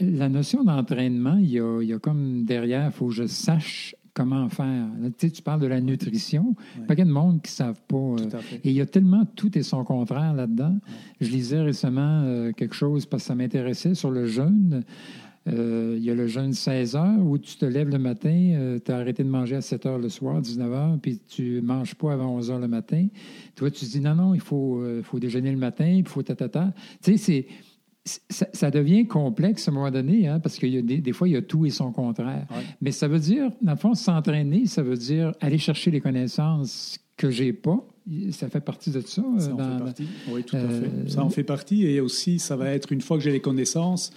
la 0.00 0.28
notion 0.28 0.64
d'entraînement, 0.64 1.38
il 1.40 1.52
il 1.52 1.88
y 1.88 1.92
a 1.92 1.98
comme 1.98 2.44
derrière, 2.44 2.86
il 2.86 2.92
faut 2.92 3.08
que 3.08 3.14
je 3.14 3.26
sache 3.26 3.94
comment 4.14 4.48
faire. 4.48 4.88
tu, 5.18 5.30
tu 5.30 5.42
parles 5.42 5.60
de 5.60 5.66
la 5.66 5.80
nutrition. 5.80 6.54
Il 6.76 6.80
y 6.80 6.84
a 6.84 6.86
pas 6.86 6.94
de 6.94 7.04
monde 7.04 7.42
qui 7.42 7.50
ne 7.50 7.56
savent 7.56 7.80
pas. 7.88 7.96
Euh, 7.96 8.40
et 8.64 8.70
il 8.70 8.72
y 8.72 8.80
a 8.80 8.86
tellement 8.86 9.24
tout 9.36 9.56
et 9.56 9.62
son 9.62 9.84
contraire 9.84 10.34
là-dedans. 10.34 10.78
Je 11.20 11.30
lisais 11.30 11.60
récemment 11.60 12.22
euh, 12.24 12.52
quelque 12.52 12.74
chose 12.74 13.06
parce 13.06 13.22
que 13.22 13.28
ça 13.28 13.34
m'intéressait 13.34 13.94
sur 13.94 14.10
le 14.10 14.26
jeûne. 14.26 14.84
Euh, 15.48 15.96
il 15.98 16.04
y 16.04 16.10
a 16.10 16.14
le 16.14 16.28
jeûne 16.28 16.52
16 16.52 16.94
heures 16.94 17.18
où 17.18 17.36
tu 17.36 17.56
te 17.56 17.64
lèves 17.64 17.88
le 17.88 17.98
matin, 17.98 18.78
tu 18.84 18.92
as 18.92 18.96
arrêté 18.96 19.24
de 19.24 19.28
manger 19.28 19.56
à 19.56 19.60
7 19.60 19.86
heures 19.86 19.98
le 19.98 20.08
soir, 20.08 20.40
19 20.40 20.72
heures, 20.72 20.98
puis 21.02 21.18
tu 21.18 21.54
ne 21.54 21.60
manges 21.62 21.96
pas 21.96 22.12
avant 22.12 22.36
11 22.36 22.52
heures 22.52 22.60
le 22.60 22.68
matin. 22.68 23.08
Toi, 23.56 23.72
tu 23.72 23.84
te 23.84 23.90
dis 23.90 23.98
non, 23.98 24.14
non, 24.14 24.34
il 24.34 24.40
faut, 24.40 24.84
faut 25.02 25.18
déjeuner 25.18 25.50
le 25.50 25.56
matin, 25.58 25.86
il 25.86 26.06
faut 26.06 26.22
ta, 26.22 26.36
Tu 26.36 26.46
sais, 27.00 27.16
c'est 27.16 27.46
ça, 28.04 28.70
devient 28.70 29.06
complexe 29.06 29.68
à 29.68 29.70
un 29.70 29.74
moment 29.74 29.90
donné, 29.90 30.26
hein, 30.26 30.40
parce 30.40 30.58
que 30.58 30.66
des, 30.66 30.98
des, 30.98 31.12
fois, 31.12 31.28
il 31.28 31.32
y 31.32 31.36
a 31.36 31.42
tout 31.42 31.66
et 31.66 31.70
son 31.70 31.92
contraire. 31.92 32.46
Mais 32.80 32.90
ça 32.90 33.06
veut 33.06 33.20
dire, 33.20 33.50
dans 33.60 33.72
le 33.72 33.78
fond, 33.78 33.94
s'entraîner, 33.94 34.66
ça 34.66 34.82
veut 34.82 34.96
dire 34.96 35.32
aller 35.40 35.58
chercher 35.58 35.90
les 35.90 36.00
connaissances 36.00 36.98
que 37.16 37.30
j'ai 37.30 37.52
pas. 37.52 37.78
Ça 38.32 38.48
fait 38.48 38.60
partie 38.60 38.90
de 38.90 39.00
ça. 39.00 39.22
Ça 39.38 39.54
en 39.54 39.56
fait 39.56 39.84
partie. 39.84 40.08
Oui, 40.28 40.42
tout 40.42 40.56
à 40.56 40.60
fait. 40.60 40.86
Euh, 40.86 41.08
ça 41.08 41.22
en 41.22 41.30
fait 41.30 41.44
partie. 41.44 41.86
Et 41.86 42.00
aussi, 42.00 42.40
ça 42.40 42.56
va 42.56 42.70
être, 42.70 42.90
une 42.90 43.00
fois 43.00 43.16
que 43.16 43.22
j'ai 43.22 43.30
les 43.30 43.40
connaissances, 43.40 44.12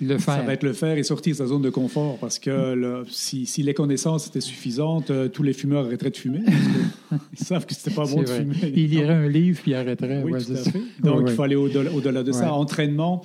le 0.00 0.18
faire. 0.18 0.36
Ça 0.36 0.42
va 0.42 0.52
être 0.54 0.62
le 0.62 0.72
faire 0.72 0.96
et 0.96 1.02
sortir 1.02 1.32
de 1.32 1.38
sa 1.38 1.46
zone 1.46 1.62
de 1.62 1.70
confort. 1.70 2.18
Parce 2.18 2.38
que 2.38 3.04
si, 3.08 3.46
si, 3.46 3.62
les 3.62 3.74
connaissances 3.74 4.26
étaient 4.26 4.40
suffisantes, 4.40 5.10
euh, 5.10 5.28
tous 5.28 5.42
les 5.42 5.52
fumeurs 5.52 5.86
arrêteraient 5.86 6.10
de 6.10 6.16
fumer. 6.16 6.40
ils 7.32 7.44
savent 7.44 7.66
que 7.66 7.74
c'était 7.74 7.94
pas 7.94 8.06
bon 8.06 8.22
de 8.22 8.28
fumer. 8.28 8.56
Ils 8.74 8.88
liraient 8.88 9.14
un 9.14 9.28
livre 9.28 9.60
puis 9.62 9.74
arrêteraient. 9.74 10.22
Oui, 10.22 10.32
tout 10.44 10.52
à 10.52 10.56
fait. 10.56 10.80
Donc, 11.02 11.22
il 11.28 11.34
faut 11.34 11.42
aller 11.42 11.56
au-delà 11.56 12.22
de 12.22 12.32
ça. 12.32 12.52
Entraînement. 12.52 13.22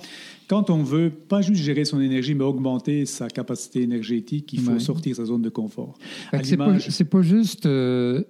Quand 0.48 0.70
on 0.70 0.82
veut 0.82 1.10
pas 1.10 1.40
juste 1.40 1.62
gérer 1.62 1.84
son 1.84 2.00
énergie, 2.00 2.34
mais 2.34 2.44
augmenter 2.44 3.04
sa 3.04 3.28
capacité 3.28 3.82
énergétique, 3.82 4.52
il 4.52 4.60
faut 4.60 4.78
sortir 4.78 5.12
de 5.12 5.16
sa 5.16 5.24
zone 5.24 5.42
de 5.42 5.48
confort. 5.48 5.98
C'est 6.42 6.56
pas, 6.56 6.76
pas, 7.10 7.22
juste 7.22 7.66
euh, 7.66 8.22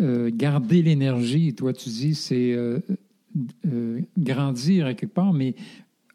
euh, 0.00 0.30
garder 0.32 0.82
l'énergie. 0.82 1.52
Toi, 1.54 1.72
tu 1.72 1.88
dis, 1.88 2.14
c'est 2.14 2.56
grandir 4.16 4.86
à 4.86 4.94
quelque 4.94 5.14
part, 5.14 5.32
mais 5.32 5.56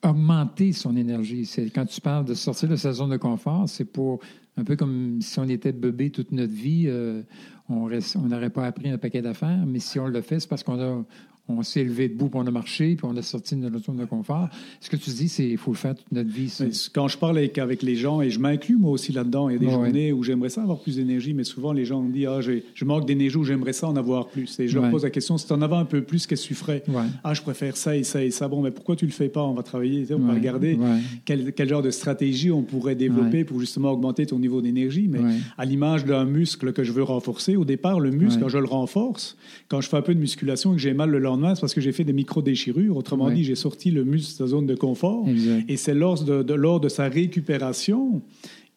augmenter 0.03 0.71
son 0.73 0.95
énergie. 0.95 1.45
C'est 1.45 1.69
quand 1.69 1.85
tu 1.85 2.01
parles 2.01 2.25
de 2.25 2.33
sortir 2.33 2.69
de 2.69 2.75
sa 2.75 2.93
zone 2.93 3.09
de 3.11 3.17
confort, 3.17 3.67
c'est 3.67 3.85
pour 3.85 4.19
un 4.57 4.63
peu 4.63 4.75
comme 4.75 5.21
si 5.21 5.39
on 5.39 5.47
était 5.47 5.71
bébé 5.71 6.09
toute 6.09 6.31
notre 6.31 6.53
vie, 6.53 6.85
euh, 6.87 7.21
on 7.69 7.87
n'aurait 8.27 8.49
pas 8.49 8.65
appris 8.65 8.89
un 8.89 8.97
paquet 8.97 9.21
d'affaires, 9.21 9.63
mais 9.65 9.79
si 9.79 9.99
on 9.99 10.07
le 10.07 10.21
fait, 10.21 10.39
c'est 10.39 10.49
parce 10.49 10.63
qu'on 10.63 10.79
a 10.79 11.05
on 11.49 11.63
s'est 11.63 11.83
levé 11.83 12.07
debout, 12.07 12.29
puis 12.29 12.39
on 12.41 12.47
a 12.47 12.51
marché, 12.51 12.95
puis 12.95 13.05
on 13.09 13.15
a 13.17 13.21
sorti 13.21 13.55
de 13.55 13.69
notre 13.69 13.85
zone 13.85 13.97
de 13.97 14.05
confort. 14.05 14.49
Ce 14.79 14.89
que 14.89 14.95
tu 14.95 15.09
dis, 15.09 15.29
c'est 15.29 15.47
qu'il 15.47 15.57
faut 15.57 15.71
le 15.71 15.77
faire 15.77 15.95
toute 15.95 16.11
notre 16.11 16.29
vie. 16.29 16.55
Quand 16.93 17.07
je 17.07 17.17
parle 17.17 17.37
avec, 17.37 17.57
avec, 17.57 17.81
les 17.81 17.95
gens, 17.95 18.21
et 18.21 18.29
je 18.29 18.39
m'inclus 18.39 18.77
moi 18.77 18.91
aussi 18.91 19.11
là-dedans, 19.11 19.49
il 19.49 19.53
y 19.53 19.55
a 19.55 19.59
des 19.59 19.69
journées 19.69 20.13
où 20.13 20.23
j'aimerais 20.23 20.49
ça 20.49 20.61
avoir 20.61 20.79
plus 20.79 20.97
d'énergie, 20.97 21.33
mais 21.33 21.43
souvent 21.43 21.73
les 21.73 21.85
gens 21.85 22.01
me 22.01 22.11
disent 22.11 22.27
Ah, 22.27 22.39
je 22.41 22.85
manque 22.85 23.05
d'énergie 23.05 23.37
ou 23.37 23.43
j'aimerais 23.43 23.73
ça 23.73 23.87
en 23.87 23.95
avoir 23.95 24.27
plus. 24.27 24.59
Et 24.59 24.67
je 24.67 24.79
leur 24.79 24.89
pose 24.89 25.03
la 25.03 25.09
question 25.09 25.37
si 25.37 25.47
tu 25.47 25.53
en 25.53 25.61
avais 25.61 25.75
un 25.75 25.85
peu 25.85 26.01
plus, 26.01 26.27
qu'est-ce 26.27 26.43
que 26.43 26.47
tu 26.47 26.55
ferais? 26.55 26.83
Ah, 27.23 27.33
je 27.33 27.41
préfère 27.41 27.75
ça 27.77 27.95
et 27.95 28.03
ça 28.03 28.23
et 28.23 28.31
ça. 28.31 28.47
Bon, 28.47 28.61
mais 28.61 28.71
pourquoi 28.71 28.95
tu 28.95 29.05
le 29.05 29.11
fais 29.11 29.29
pas? 29.29 29.43
On 29.43 29.53
va 29.53 29.63
travailler, 29.63 30.05
on 30.11 30.19
va 30.19 30.33
regarder 30.33 30.77
quel, 31.25 31.53
quel, 31.53 31.69
genre 31.69 31.81
de 31.81 31.91
stratégie 31.91 32.51
on 32.51 32.63
pourrait 32.63 32.95
développer 32.95 33.43
pour 33.43 33.59
justement 33.59 33.91
augmenter 33.91 34.25
ton 34.25 34.39
niveau 34.39 34.61
d'énergie. 34.61 35.07
Mais 35.07 35.19
à 35.57 35.65
l'image 35.65 36.05
d'un 36.05 36.25
muscle 36.25 36.73
que 36.73 36.83
je 36.83 36.91
veux 36.91 37.03
renforcer, 37.03 37.55
au 37.55 37.65
départ, 37.65 37.99
le 37.99 38.11
muscle, 38.11 38.41
quand 38.41 38.49
je 38.49 38.57
le 38.57 38.65
renforce, 38.65 39.37
quand 39.67 39.81
je 39.81 39.89
fais 39.89 39.97
un 39.97 40.01
peu 40.01 40.13
de 40.13 40.19
musculation 40.19 40.73
et 40.73 40.75
que 40.75 40.81
j'ai 40.81 40.93
mal 40.93 41.09
le 41.09 41.19
lendemain, 41.19 41.38
c'est 41.55 41.61
parce 41.61 41.73
que 41.73 41.81
j'ai 41.81 41.91
fait 41.91 42.03
des 42.03 42.13
micro-déchirures. 42.13 42.95
Autrement 42.97 43.29
dit, 43.29 43.43
j'ai 43.43 43.55
sorti 43.55 43.91
le 43.91 44.03
muscle 44.03 44.31
de 44.33 44.37
sa 44.37 44.47
zone 44.47 44.65
de 44.65 44.75
confort. 44.75 45.25
Et 45.67 45.77
c'est 45.77 45.93
lors 45.93 46.23
de, 46.23 46.53
lors 46.53 46.79
de 46.79 46.89
sa 46.89 47.07
récupération 47.07 48.21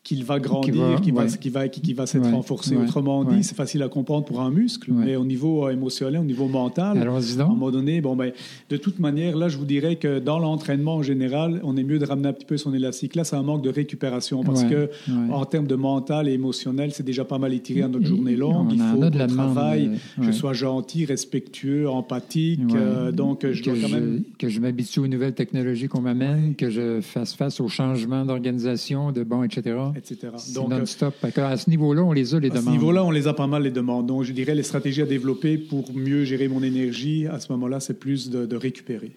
qu'il 0.04 0.24
va 0.24 0.40
grandir, 0.40 1.00
qu'il 1.00 1.14
va, 1.14 1.26
qui 1.26 1.48
va, 1.48 1.68
qui, 1.68 1.94
va 1.94 2.06
s'être 2.06 2.28
renforcé. 2.28 2.76
Autrement 2.76 3.24
dit, 3.24 3.44
c'est 3.44 3.54
facile 3.54 3.82
à 3.82 3.88
comprendre 3.88 4.24
pour 4.24 4.40
un 4.40 4.50
muscle, 4.50 4.90
mais 4.92 5.14
au 5.16 5.24
niveau 5.24 5.66
euh, 5.66 5.70
émotionnel, 5.70 6.20
au 6.20 6.24
niveau 6.24 6.48
mental, 6.48 6.98
à 6.98 7.00
un 7.00 7.46
moment 7.46 7.70
donné, 7.70 8.00
bon, 8.00 8.16
ben, 8.16 8.32
de 8.68 8.76
toute 8.76 8.98
manière, 8.98 9.36
là, 9.36 9.48
je 9.48 9.56
vous 9.56 9.64
dirais 9.64 9.96
que 9.96 10.18
dans 10.18 10.38
l'entraînement 10.38 10.96
en 10.96 11.02
général, 11.02 11.60
on 11.62 11.76
est 11.76 11.84
mieux 11.84 11.98
de 11.98 12.04
ramener 12.04 12.28
un 12.28 12.32
petit 12.32 12.46
peu 12.46 12.56
son 12.56 12.74
élastique. 12.74 13.14
Là, 13.14 13.22
c'est 13.24 13.36
un 13.36 13.42
manque 13.42 13.62
de 13.62 13.70
récupération 13.70 14.42
parce 14.42 14.64
que 14.64 14.90
en 15.30 15.44
termes 15.44 15.66
de 15.66 15.76
mental 15.76 16.28
et 16.28 16.32
émotionnel, 16.32 16.92
c'est 16.92 17.04
déjà 17.04 17.24
pas 17.24 17.38
mal 17.38 17.52
étiré 17.52 17.82
à 17.82 17.88
notre 17.88 18.06
journée 18.06 18.36
longue. 18.36 18.72
Il 18.72 18.80
faut 18.80 19.00
qu'on 19.00 19.26
travaille, 19.28 19.98
que 20.16 20.24
je 20.24 20.32
sois 20.32 20.52
gentil, 20.52 21.04
respectueux, 21.04 21.88
empathique. 21.88 22.60
Euh, 22.74 23.12
donc, 23.12 23.46
je 23.48 23.62
que 23.62 23.70
dois 23.70 23.78
quand 23.82 23.88
même... 23.88 24.22
Que 24.38 24.48
je 24.48 24.60
m'habitue 24.60 25.00
aux 25.00 25.06
nouvelles 25.06 25.34
technologies 25.34 25.88
qu'on 25.88 26.00
m'amène, 26.00 26.54
que 26.56 26.70
je 26.70 27.00
fasse 27.00 27.34
face 27.34 27.60
aux 27.60 27.68
changements 27.68 28.24
d'organisation, 28.24 29.12
de 29.12 29.22
bon, 29.22 29.44
etc 29.44 29.91
etc. 29.96 30.32
Donc, 30.54 30.70
non-stop. 30.70 31.14
À 31.36 31.56
ce 31.56 31.70
niveau-là, 31.70 32.02
on 32.02 32.12
les 32.12 32.34
a, 32.34 32.40
les 32.40 32.48
demandes. 32.48 32.62
À 32.62 32.66
ce 32.66 32.70
niveau-là, 32.70 33.04
on 33.04 33.10
les 33.10 33.26
a 33.26 33.34
pas 33.34 33.46
mal, 33.46 33.62
les 33.62 33.70
demandes. 33.70 34.06
Donc, 34.06 34.24
je 34.24 34.32
dirais 34.32 34.54
les 34.54 34.62
stratégies 34.62 35.02
à 35.02 35.06
développer 35.06 35.58
pour 35.58 35.94
mieux 35.94 36.24
gérer 36.24 36.48
mon 36.48 36.62
énergie, 36.62 37.26
à 37.26 37.40
ce 37.40 37.50
moment-là, 37.52 37.80
c'est 37.80 37.98
plus 37.98 38.30
de, 38.30 38.56
récupérer. 38.56 39.12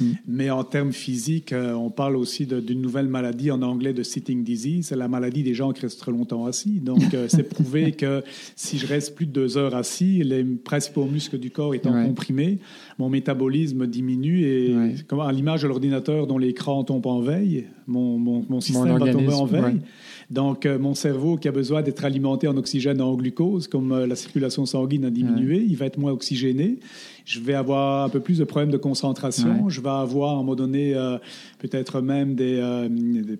Hmm. 0.00 0.12
Mais 0.26 0.50
en 0.50 0.64
termes 0.64 0.92
physiques, 0.92 1.52
euh, 1.52 1.72
on 1.72 1.90
parle 1.90 2.16
aussi 2.16 2.46
d'une 2.46 2.80
nouvelle 2.80 3.08
maladie 3.08 3.50
en 3.50 3.62
anglais 3.62 3.92
de 3.92 4.02
sitting 4.02 4.44
disease. 4.44 4.86
C'est 4.86 4.96
la 4.96 5.08
maladie 5.08 5.42
des 5.42 5.54
gens 5.54 5.72
qui 5.72 5.82
restent 5.82 6.00
très 6.00 6.12
longtemps 6.12 6.46
assis. 6.46 6.80
Donc, 6.80 7.14
euh, 7.14 7.26
c'est 7.28 7.42
prouvé 7.48 7.92
que 7.92 8.22
si 8.54 8.78
je 8.78 8.86
reste 8.86 9.14
plus 9.14 9.26
de 9.26 9.32
deux 9.32 9.56
heures 9.56 9.74
assis, 9.74 10.22
les 10.22 10.44
principaux 10.44 11.04
muscles 11.04 11.38
du 11.38 11.50
corps 11.50 11.74
étant 11.74 11.92
comprimés, 12.04 12.58
mon 12.98 13.08
métabolisme 13.08 13.86
diminue 13.86 14.42
et, 14.42 14.94
comme 15.06 15.20
à 15.20 15.30
l'image 15.32 15.62
de 15.62 15.68
l'ordinateur 15.68 16.26
dont 16.26 16.38
l'écran 16.38 16.82
tombe 16.84 17.06
en 17.06 17.20
veille, 17.20 17.66
mon, 17.86 18.18
mon, 18.18 18.44
mon 18.48 18.60
système 18.60 18.98
va 18.98 19.12
tomber 19.12 19.32
en 19.32 19.46
veille. 19.46 19.80
Donc, 20.30 20.66
euh, 20.66 20.78
mon 20.78 20.94
cerveau 20.94 21.36
qui 21.38 21.48
a 21.48 21.52
besoin 21.52 21.80
d'être 21.80 22.04
alimenté 22.04 22.48
en 22.48 22.56
oxygène 22.56 22.98
et 22.98 23.02
en 23.02 23.14
glucose, 23.14 23.66
comme 23.66 23.92
euh, 23.92 24.06
la 24.06 24.14
circulation 24.14 24.66
sanguine 24.66 25.06
a 25.06 25.10
diminué, 25.10 25.64
il 25.66 25.76
va 25.76 25.86
être 25.86 25.98
moins 25.98 26.12
oxygéné 26.12 26.80
je 27.28 27.40
vais 27.40 27.52
avoir 27.52 28.06
un 28.06 28.08
peu 28.08 28.20
plus 28.20 28.38
de 28.38 28.44
problèmes 28.44 28.70
de 28.70 28.78
concentration. 28.78 29.68
Je 29.68 29.82
vais 29.82 29.90
avoir, 29.90 30.30
à 30.30 30.32
un 30.32 30.36
moment 30.36 30.54
donné, 30.54 30.94
euh, 30.94 31.18
peut-être 31.58 32.00
même 32.00 32.34
des, 32.34 32.56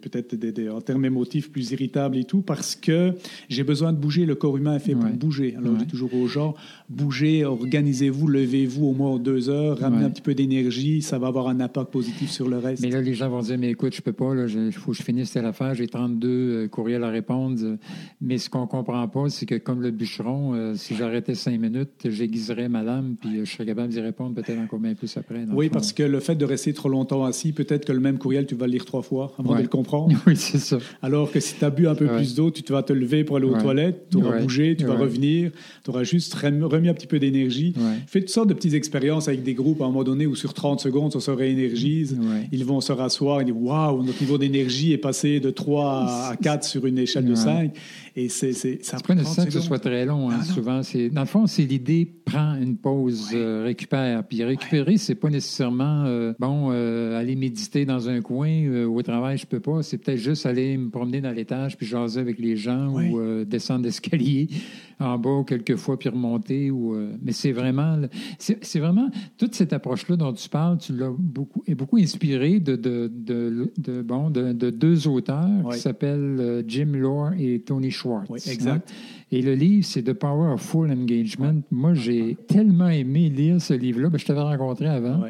peut-être 0.03 0.35
des, 0.35 0.69
en 0.69 0.83
termes 0.83 1.07
émotifs 1.07 1.51
plus 1.51 1.71
irritables 1.71 2.19
et 2.19 2.25
tout, 2.25 2.43
parce 2.43 2.77
que 2.77 3.15
j'ai 3.49 3.65
besoin 3.65 3.95
de 3.95 3.97
bouger. 3.97 4.27
Le 4.27 4.35
corps 4.35 4.59
humain 4.59 4.77
est 4.77 4.81
fait 4.81 4.95
pour 4.95 5.09
bouger. 5.09 5.55
Alors, 5.57 5.73
je 5.73 5.85
dis 5.85 5.87
toujours 5.87 6.13
aux 6.13 6.27
gens, 6.27 6.55
bougez, 6.91 7.47
organisez-vous, 7.47 8.27
levez-vous 8.27 8.89
au 8.89 8.93
moins 8.93 9.19
deux 9.19 9.48
heures, 9.49 9.79
ramenez 9.79 10.05
un 10.05 10.11
petit 10.11 10.23
peu 10.23 10.35
d'énergie, 10.35 11.03
ça 11.03 11.19
va 11.19 11.29
avoir 11.29 11.49
un 11.49 11.61
impact 11.61 11.91
positif 11.91 12.31
sur 12.31 12.49
le 12.49 12.59
reste. 12.59 12.83
Mais 12.83 12.91
là, 12.91 13.01
les 13.01 13.15
gens 13.15 13.29
vont 13.29 13.41
dire, 13.41 13.59
mais 13.59 13.71
écoute, 13.71 13.95
je 13.95 14.03
peux 14.03 14.13
pas, 14.13 14.35
il 14.35 14.73
faut 14.73 14.93
que 14.93 14.97
je 14.97 15.03
finisse 15.03 15.33
telle 15.33 15.47
affaire, 15.47 15.75
j'ai 15.75 15.87
32 15.87 16.29
euh, 16.29 16.69
courriels 16.69 17.05
à 17.05 17.11
répondre. 17.11 17.79
Mais 18.21 18.39
ce 18.39 18.51
qu'on 18.51 18.67
comprend 18.67 19.07
pas, 19.09 19.29
c'est 19.29 19.47
que 19.47 19.57
comme 19.57 19.83
le 19.83 19.91
bûcheron, 19.91 20.75
si 20.75 20.95
j'arrêtais 20.95 21.35
cinq 21.35 21.59
minutes, 21.59 21.91
j'aiguiserais 22.05 22.69
ma 22.69 22.83
lame, 22.83 23.17
puis 23.21 23.45
je 23.45 23.51
serais 23.51 23.67
capable 23.67 23.89
d'y 23.89 24.01
répondre 24.01 24.35
peut-être 24.35 24.59
encore 24.59 24.79
bien 24.79 24.95
plus 24.95 25.17
après. 25.17 25.45
Oui, 25.53 25.69
parce 25.69 25.93
que 25.93 26.03
le 26.03 26.21
fait 26.21 26.35
de 26.35 26.45
rester 26.45 26.73
trop 26.73 26.89
longtemps 26.89 27.25
assis, 27.25 27.53
peut-être 27.53 27.85
que 27.85 27.93
le 27.93 28.01
même 28.01 28.19
courriel, 28.19 28.47
tu 28.47 28.55
vas 28.55 28.67
le 28.67 28.73
lire 28.73 28.85
trois 28.85 29.03
fois 29.03 29.33
avant 29.39 29.55
de 29.55 29.63
le 29.63 29.69
comprendre. 29.69 30.17
Oui, 30.27 30.37
c'est 30.37 30.59
ça. 30.59 30.79
Alors 31.01 31.31
que 31.31 31.41
si 31.41 31.55
tu 31.55 31.65
as 31.65 31.71
bu 31.71 31.87
un 31.87 31.95
peu 31.95 32.07
plus 32.07 32.35
d'eau, 32.35 32.51
tu 32.51 32.73
vas 32.73 32.83
te 32.83 32.93
lever 32.93 33.25
pour 33.25 33.37
aller 33.37 33.47
aux 33.47 33.59
toilettes, 33.59 34.09
tu 34.11 34.19
auras 34.19 34.41
bougé, 34.41 34.77
tu 34.77 34.85
vas 34.85 34.95
revenir, 34.95 35.51
tu 35.85 35.91
auras 35.91 36.03
juste 36.03 36.35
remis 36.35 36.89
un 36.89 36.95
petit 36.95 37.07
peu 37.07 37.19
d'énergie. 37.19 37.75
Fais 38.07 38.21
toutes 38.21 38.31
sortes 38.31 38.49
de 38.49 38.55
petites 38.55 38.75
expériences 38.75 39.29
avec 39.29 39.38
des 39.43 39.55
groupes 39.55 39.81
à 39.81 39.85
un 39.85 39.89
moment 39.89 40.05
donné 40.05 40.27
où 40.27 40.35
sur 40.35 40.55
30 40.55 40.81
secondes, 40.81 41.13
ça 41.13 41.21
se 41.21 41.31
réénergise. 41.31 42.19
Ils 42.53 42.65
vont 42.65 42.81
se 42.81 42.93
rasseoir 42.93 43.41
et 43.41 43.45
dire 43.45 43.61
Waouh, 43.61 44.03
notre 44.03 44.21
niveau 44.21 44.39
d'énergie 44.39 44.93
est 44.93 44.99
passé 44.99 45.41
de 45.41 45.51
3 45.51 46.31
à 46.31 46.37
4 46.37 46.65
sur 46.65 46.87
une 46.87 46.99
échelle 46.99 47.25
de 47.25 47.35
5. 47.35 47.73
Et 48.17 48.29
c'est, 48.29 48.53
ça 48.83 48.99
pas 48.99 49.15
nécessaire 49.15 49.47
que 49.47 49.53
ce 49.53 49.61
soit 49.61 49.79
très 49.79 50.05
long. 50.05 50.31
Hein. 50.31 50.39
Ah, 50.41 50.45
Souvent, 50.45 50.83
c'est, 50.83 51.09
dans 51.09 51.21
le 51.21 51.27
fond, 51.27 51.47
c'est 51.47 51.63
l'idée 51.63 52.05
prends 52.31 52.55
une 52.55 52.77
pause, 52.77 53.31
euh, 53.35 53.63
récupère. 53.65 54.25
Puis 54.25 54.45
récupérer, 54.45 54.97
c'est 54.97 55.15
pas 55.15 55.31
nécessairement 55.31 56.05
euh, 56.07 56.33
bon 56.39 56.71
euh, 56.71 57.19
aller 57.19 57.37
méditer 57.37 57.85
dans 57.85 58.09
un 58.09 58.21
coin 58.21 58.85
au 58.87 59.03
travail, 59.03 59.39
je 59.39 59.47
peux 59.47 59.61
pas. 59.61 59.83
C'est 59.83 59.99
peut-être 59.99 60.19
juste 60.19 60.47
aller 60.47 60.77
me 60.77 60.91
promener 60.91 61.21
dans 61.21 61.31
l'étage 61.31 61.77
puis 61.77 61.87
jaser 61.87 62.21
avec 62.21 62.39
les 62.39 62.57
gens 62.57 62.89
ou 62.89 63.45
descendre 63.45 63.85
l'escalier 63.85 64.49
en 65.01 65.19
bas 65.19 65.45
quelques 65.47 65.77
fois 65.77 65.99
puis 65.99 66.09
remonter. 66.09 66.71
Ou, 66.71 66.97
mais 67.23 67.33
c'est 67.33 67.53
vraiment, 67.53 67.99
c'est, 68.39 68.79
vraiment 68.79 69.11
toute 69.37 69.55
cette 69.55 69.73
approche-là 69.73 70.17
dont 70.17 70.33
tu 70.33 70.49
parles. 70.49 70.79
Tu 70.79 70.93
l'as 70.93 71.13
beaucoup, 71.17 71.63
est 71.67 71.75
beaucoup 71.75 71.99
inspiré 71.99 72.61
de, 72.61 72.77
de, 72.77 73.11
de, 73.11 74.03
bon 74.03 74.31
de, 74.31 74.71
deux 74.71 75.09
auteurs 75.09 75.71
qui 75.73 75.79
s'appellent 75.79 76.65
Jim 76.67 76.93
Lore 76.95 77.33
et 77.39 77.61
Tony 77.61 77.91
Schwartz. 77.91 78.29
Oui, 78.31 78.41
exact. 78.51 78.93
Et 79.31 79.43
le 79.43 79.55
livre, 79.55 79.85
c'est 79.85 80.03
The 80.03 80.15
Power 80.15 80.55
of 80.55 80.63
Full 80.63 80.91
Engagement. 80.91 81.61
Moi, 81.71 81.93
j'ai 81.93 82.18
tellement 82.47 82.89
aimé 82.89 83.29
lire 83.29 83.61
ce 83.61 83.75
livre-là. 83.75 84.09
Ben, 84.09 84.19
je 84.19 84.25
t'avais 84.25 84.41
rencontré 84.41 84.87
avant. 84.87 85.25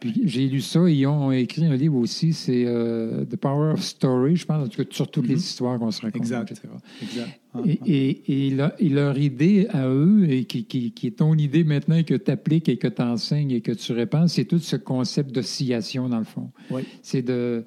Puis 0.00 0.22
j'ai 0.24 0.48
lu 0.48 0.60
ça. 0.60 0.88
Ils 0.88 1.06
ont 1.06 1.32
écrit 1.32 1.66
un 1.66 1.76
livre 1.76 1.96
aussi, 1.96 2.32
c'est 2.32 2.64
euh, 2.66 3.24
The 3.24 3.36
Power 3.36 3.72
of 3.72 3.82
Story, 3.82 4.36
je 4.36 4.46
pense, 4.46 4.66
en 4.66 4.68
tout 4.68 4.82
cas, 4.82 4.88
sur 4.90 5.10
toutes 5.10 5.26
les 5.26 5.34
mm-hmm. 5.34 5.38
histoires 5.38 5.78
qu'on 5.78 5.90
se 5.90 6.02
raconte, 6.02 6.22
exact. 6.22 6.50
etc. 6.50 6.68
Exact. 7.02 7.40
Ah, 7.54 7.60
et, 7.64 7.78
ah. 7.80 7.84
et, 7.86 8.46
et, 8.78 8.90
leur 8.90 9.18
idée 9.18 9.66
à 9.70 9.88
eux, 9.88 10.26
et 10.28 10.44
qui, 10.44 10.64
qui, 10.64 10.92
qui 10.92 11.06
est 11.06 11.18
ton 11.18 11.34
idée 11.34 11.64
maintenant 11.64 12.02
que 12.02 12.14
tu 12.14 12.30
appliques 12.30 12.68
et 12.68 12.76
que 12.76 12.88
tu 12.88 13.02
enseignes 13.02 13.50
et 13.50 13.60
que 13.60 13.72
tu 13.72 13.92
répands, 13.92 14.28
c'est 14.28 14.44
tout 14.44 14.58
ce 14.58 14.76
concept 14.76 15.32
d'oscillation, 15.32 16.08
dans 16.08 16.18
le 16.18 16.24
fond. 16.24 16.50
Oui. 16.70 16.82
C'est 17.02 17.22
de 17.22 17.64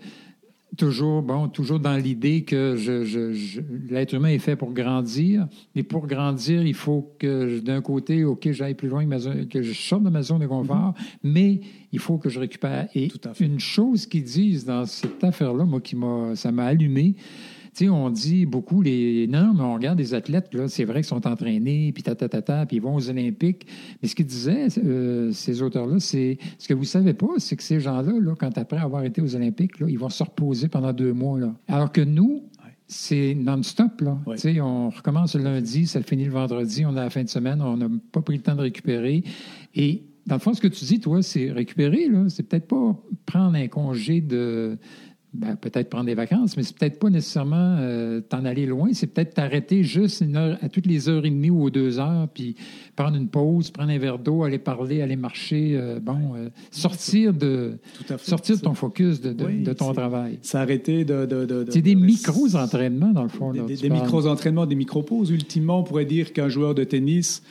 toujours, 0.77 1.21
bon, 1.21 1.47
toujours 1.49 1.79
dans 1.79 1.97
l'idée 1.97 2.43
que 2.43 2.75
je, 2.77 3.61
l'être 3.89 4.13
humain 4.13 4.29
est 4.29 4.39
fait 4.39 4.55
pour 4.55 4.71
grandir, 4.71 5.47
mais 5.75 5.83
pour 5.83 6.07
grandir, 6.07 6.65
il 6.65 6.73
faut 6.73 7.13
que 7.19 7.59
d'un 7.59 7.81
côté, 7.81 8.23
OK, 8.23 8.51
j'aille 8.51 8.75
plus 8.75 8.87
loin, 8.87 9.05
que 9.49 9.61
je 9.61 9.73
sorte 9.73 10.03
de 10.03 10.09
ma 10.09 10.21
zone 10.21 10.39
de 10.39 10.47
confort, 10.47 10.93
mm-hmm. 10.93 11.17
mais 11.23 11.61
il 11.91 11.99
faut 11.99 12.17
que 12.17 12.29
je 12.29 12.39
récupère. 12.39 12.87
Et 12.95 13.09
une 13.39 13.59
chose 13.59 14.05
qu'ils 14.05 14.23
disent 14.23 14.65
dans 14.65 14.85
cette 14.85 15.23
affaire-là, 15.23 15.65
moi, 15.65 15.81
qui 15.81 15.95
m'a, 15.95 16.35
ça 16.35 16.51
m'a 16.51 16.65
allumé, 16.65 17.15
tu 17.73 17.85
sais, 17.85 17.89
on 17.89 18.09
dit 18.09 18.45
beaucoup 18.45 18.81
les. 18.81 19.27
Non, 19.27 19.53
mais 19.53 19.61
on 19.61 19.73
regarde 19.75 19.97
les 19.97 20.13
athlètes, 20.13 20.53
là, 20.53 20.67
c'est 20.67 20.83
vrai 20.83 20.95
qu'ils 20.95 21.05
sont 21.05 21.25
entraînés, 21.25 21.91
puis 21.93 22.03
ta, 22.03 22.15
ta, 22.15 22.27
ta, 22.27 22.41
ta, 22.41 22.65
puis 22.65 22.77
ils 22.77 22.81
vont 22.81 22.95
aux 22.95 23.09
Olympiques. 23.09 23.65
Mais 24.01 24.09
ce 24.09 24.15
qu'ils 24.15 24.25
disaient, 24.25 24.67
euh, 24.83 25.31
ces 25.31 25.61
auteurs-là, 25.61 25.99
c'est. 25.99 26.37
Ce 26.57 26.67
que 26.67 26.73
vous 26.73 26.81
ne 26.81 26.85
savez 26.85 27.13
pas, 27.13 27.27
c'est 27.37 27.55
que 27.55 27.63
ces 27.63 27.79
gens-là, 27.79 28.11
là, 28.19 28.35
quand 28.37 28.57
après 28.57 28.77
avoir 28.77 29.03
été 29.03 29.21
aux 29.21 29.35
Olympiques, 29.35 29.79
là, 29.79 29.87
ils 29.89 29.97
vont 29.97 30.09
se 30.09 30.21
reposer 30.21 30.67
pendant 30.67 30.91
deux 30.91 31.13
mois. 31.13 31.39
Là. 31.39 31.53
Alors 31.69 31.93
que 31.93 32.01
nous, 32.01 32.43
c'est 32.87 33.35
non-stop. 33.35 34.01
Là. 34.01 34.17
On 34.61 34.89
recommence 34.89 35.35
le 35.35 35.43
lundi, 35.43 35.87
ça 35.87 36.01
finit 36.01 36.25
le 36.25 36.31
vendredi, 36.31 36.85
on 36.85 36.97
a 36.97 37.03
la 37.03 37.09
fin 37.09 37.23
de 37.23 37.29
semaine, 37.29 37.61
on 37.61 37.77
n'a 37.77 37.87
pas 38.11 38.21
pris 38.21 38.35
le 38.35 38.43
temps 38.43 38.55
de 38.55 38.61
récupérer. 38.61 39.23
Et 39.75 40.03
dans 40.27 40.35
le 40.35 40.41
fond, 40.41 40.53
ce 40.53 40.59
que 40.59 40.67
tu 40.67 40.83
dis, 40.83 40.99
toi, 40.99 41.21
c'est 41.23 41.51
récupérer. 41.51 42.09
Là. 42.09 42.25
C'est 42.27 42.43
peut-être 42.43 42.67
pas 42.67 42.99
prendre 43.25 43.55
un 43.55 43.67
congé 43.69 44.19
de, 44.19 44.77
ben, 45.33 45.55
peut-être 45.55 45.89
prendre 45.89 46.07
des 46.07 46.13
vacances, 46.13 46.57
mais 46.57 46.63
c'est 46.63 46.77
peut-être 46.77 46.99
pas 46.99 47.09
nécessairement 47.09 47.77
euh, 47.79 48.19
t'en 48.19 48.43
aller 48.43 48.65
loin. 48.65 48.89
C'est 48.91 49.07
peut-être 49.07 49.35
t'arrêter 49.35 49.81
juste 49.81 50.19
une 50.19 50.35
heure, 50.35 50.57
à 50.61 50.67
toutes 50.67 50.85
les 50.85 51.07
heures 51.07 51.25
et 51.25 51.29
demie 51.29 51.49
ou 51.49 51.63
aux 51.63 51.69
deux 51.69 51.99
heures, 51.99 52.27
puis 52.33 52.57
prendre 52.97 53.15
une 53.15 53.29
pause, 53.29 53.71
prendre 53.71 53.91
un 53.91 53.97
verre 53.97 54.19
d'eau, 54.19 54.43
aller 54.43 54.59
parler, 54.59 55.01
aller 55.01 55.15
marcher. 55.15 55.77
Euh, 55.77 56.01
bon, 56.01 56.35
euh, 56.35 56.49
sortir 56.69 57.33
de 57.33 57.77
sortir 58.17 58.57
de 58.57 58.61
ton 58.61 58.73
focus, 58.73 59.21
de, 59.21 59.31
de, 59.31 59.71
ton 59.71 59.93
travail. 59.93 60.37
S'arrêter 60.41 61.05
de. 61.05 61.25
de 61.25 61.65
c'est 61.69 61.81
des 61.81 61.95
micros-entraînements, 61.95 63.13
dans 63.13 63.23
le 63.23 63.29
fond. 63.29 63.53
des, 63.53 63.77
des 63.77 63.89
micros-entraînements, 63.89 64.65
des 64.65 64.75
micro-pauses. 64.75 65.31
Ultimement, 65.31 65.79
on 65.79 65.83
pourrait 65.83 66.03
dire 66.03 66.33
qu'un 66.33 66.49
joueur 66.49 66.75
de 66.75 66.83
tennis 66.83 67.41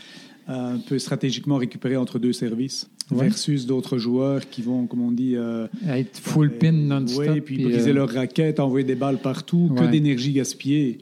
peut 0.86 0.98
stratégiquement 0.98 1.56
récupérer 1.56 1.96
entre 1.96 2.18
deux 2.18 2.34
services 2.34 2.90
versus 3.10 3.66
d'autres 3.66 3.98
joueurs 3.98 4.48
qui 4.48 4.62
vont, 4.62 4.86
comme 4.86 5.02
on 5.02 5.10
dit... 5.10 5.34
Euh, 5.36 5.66
être 5.88 6.18
full 6.18 6.46
euh, 6.46 6.58
pin 6.58 6.72
non-stop. 6.72 7.26
Oui, 7.28 7.40
puis, 7.40 7.62
briser 7.62 7.90
euh, 7.90 7.94
leur 7.94 8.10
raquette, 8.10 8.60
envoyer 8.60 8.84
des 8.84 8.94
balles 8.94 9.18
partout, 9.18 9.70
que 9.76 9.84
d'énergie 9.90 10.32
gaspillée. 10.32 10.98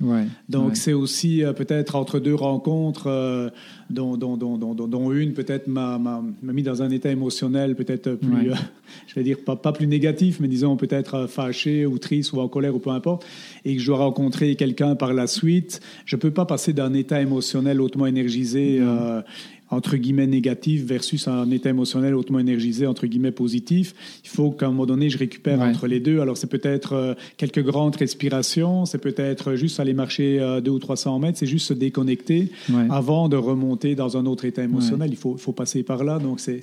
Donc, 0.49 0.77
c'est 0.77 0.93
aussi 0.93 1.43
peut-être 1.57 1.97
entre 1.97 2.19
deux 2.19 2.35
rencontres, 2.35 3.53
dont, 3.91 4.17
dont, 4.17 4.37
dont, 4.37 4.75
dont, 4.75 5.13
une 5.13 5.33
peut-être 5.33 5.67
m'a 5.67 6.23
mis 6.43 6.63
dans 6.63 6.83
un 6.83 6.91
état 6.91 7.11
émotionnel 7.11 7.75
peut-être 7.75 8.13
plus, 8.13 8.51
je 9.07 9.15
vais 9.15 9.23
dire, 9.23 9.39
pas, 9.45 9.57
pas, 9.57 9.73
plus 9.73 9.87
négatif, 9.87 10.41
mais 10.41 10.49
disons 10.49 10.77
peut-être 10.77 11.27
fâché 11.27 11.87
ou 11.87 11.99
triste 11.99 12.33
ou 12.33 12.41
en 12.41 12.49
colère 12.49 12.75
ou 12.75 12.79
peu 12.79 12.91
importe, 12.91 13.25
et 13.65 13.77
que 13.77 13.81
je 13.81 13.87
dois 13.87 13.99
rencontrer 13.99 14.55
quelqu'un 14.57 14.95
par 14.95 15.15
la 15.15 15.27
suite. 15.27 15.81
Je 16.05 16.17
ne 16.17 16.21
peux 16.21 16.31
pas 16.31 16.45
passer 16.45 16.73
d'un 16.73 16.93
état 16.95 17.21
émotionnel 17.21 17.81
hautement 17.81 18.07
énergisé 18.07 18.81
entre 19.71 19.97
guillemets 19.97 20.27
négatif 20.27 20.85
versus 20.85 21.29
un 21.29 21.51
état 21.51 21.71
émotionnel 21.71 22.15
hautement 22.15 22.39
énergisé 22.39 22.87
entre 22.87 23.07
guillemets 23.07 23.33
positif. 23.33 23.95
Il 24.25 24.31
faut 24.31 24.51
qu'à 24.51 24.67
un 24.67 24.71
moment 24.71 24.87
donné, 24.87 25.11
je 25.11 25.19
récupère 25.19 25.61
entre 25.61 25.87
les 25.87 26.01
deux. 26.01 26.21
Alors 26.21 26.37
c'est 26.37 26.47
peut-être 26.47 26.93
euh, 26.93 27.15
quelques 27.37 27.63
grandes 27.63 27.97
respirations, 27.97 28.87
c'est 28.87 28.99
peut-être 28.99 29.55
juste 29.55 29.81
aller 29.81 29.95
marcher 29.95 30.41
euh, 30.41 30.61
deux 30.61 30.71
ou 30.71 30.79
300 30.79 31.19
mètres, 31.19 31.39
c'est 31.39 31.47
juste 31.47 31.67
se 31.67 31.75
déconnecter 31.75 32.51
avant 32.91 33.29
de 33.29 33.37
remonter 33.37 33.95
dans 33.95 34.17
un 34.17 34.27
autre 34.27 34.45
état 34.45 34.63
émotionnel. 34.63 35.11
Il 35.11 35.17
faut, 35.17 35.37
faut 35.37 35.53
passer 35.53 35.83
par 35.83 36.05
là. 36.05 36.19
Donc 36.19 36.41
c'est 36.41 36.63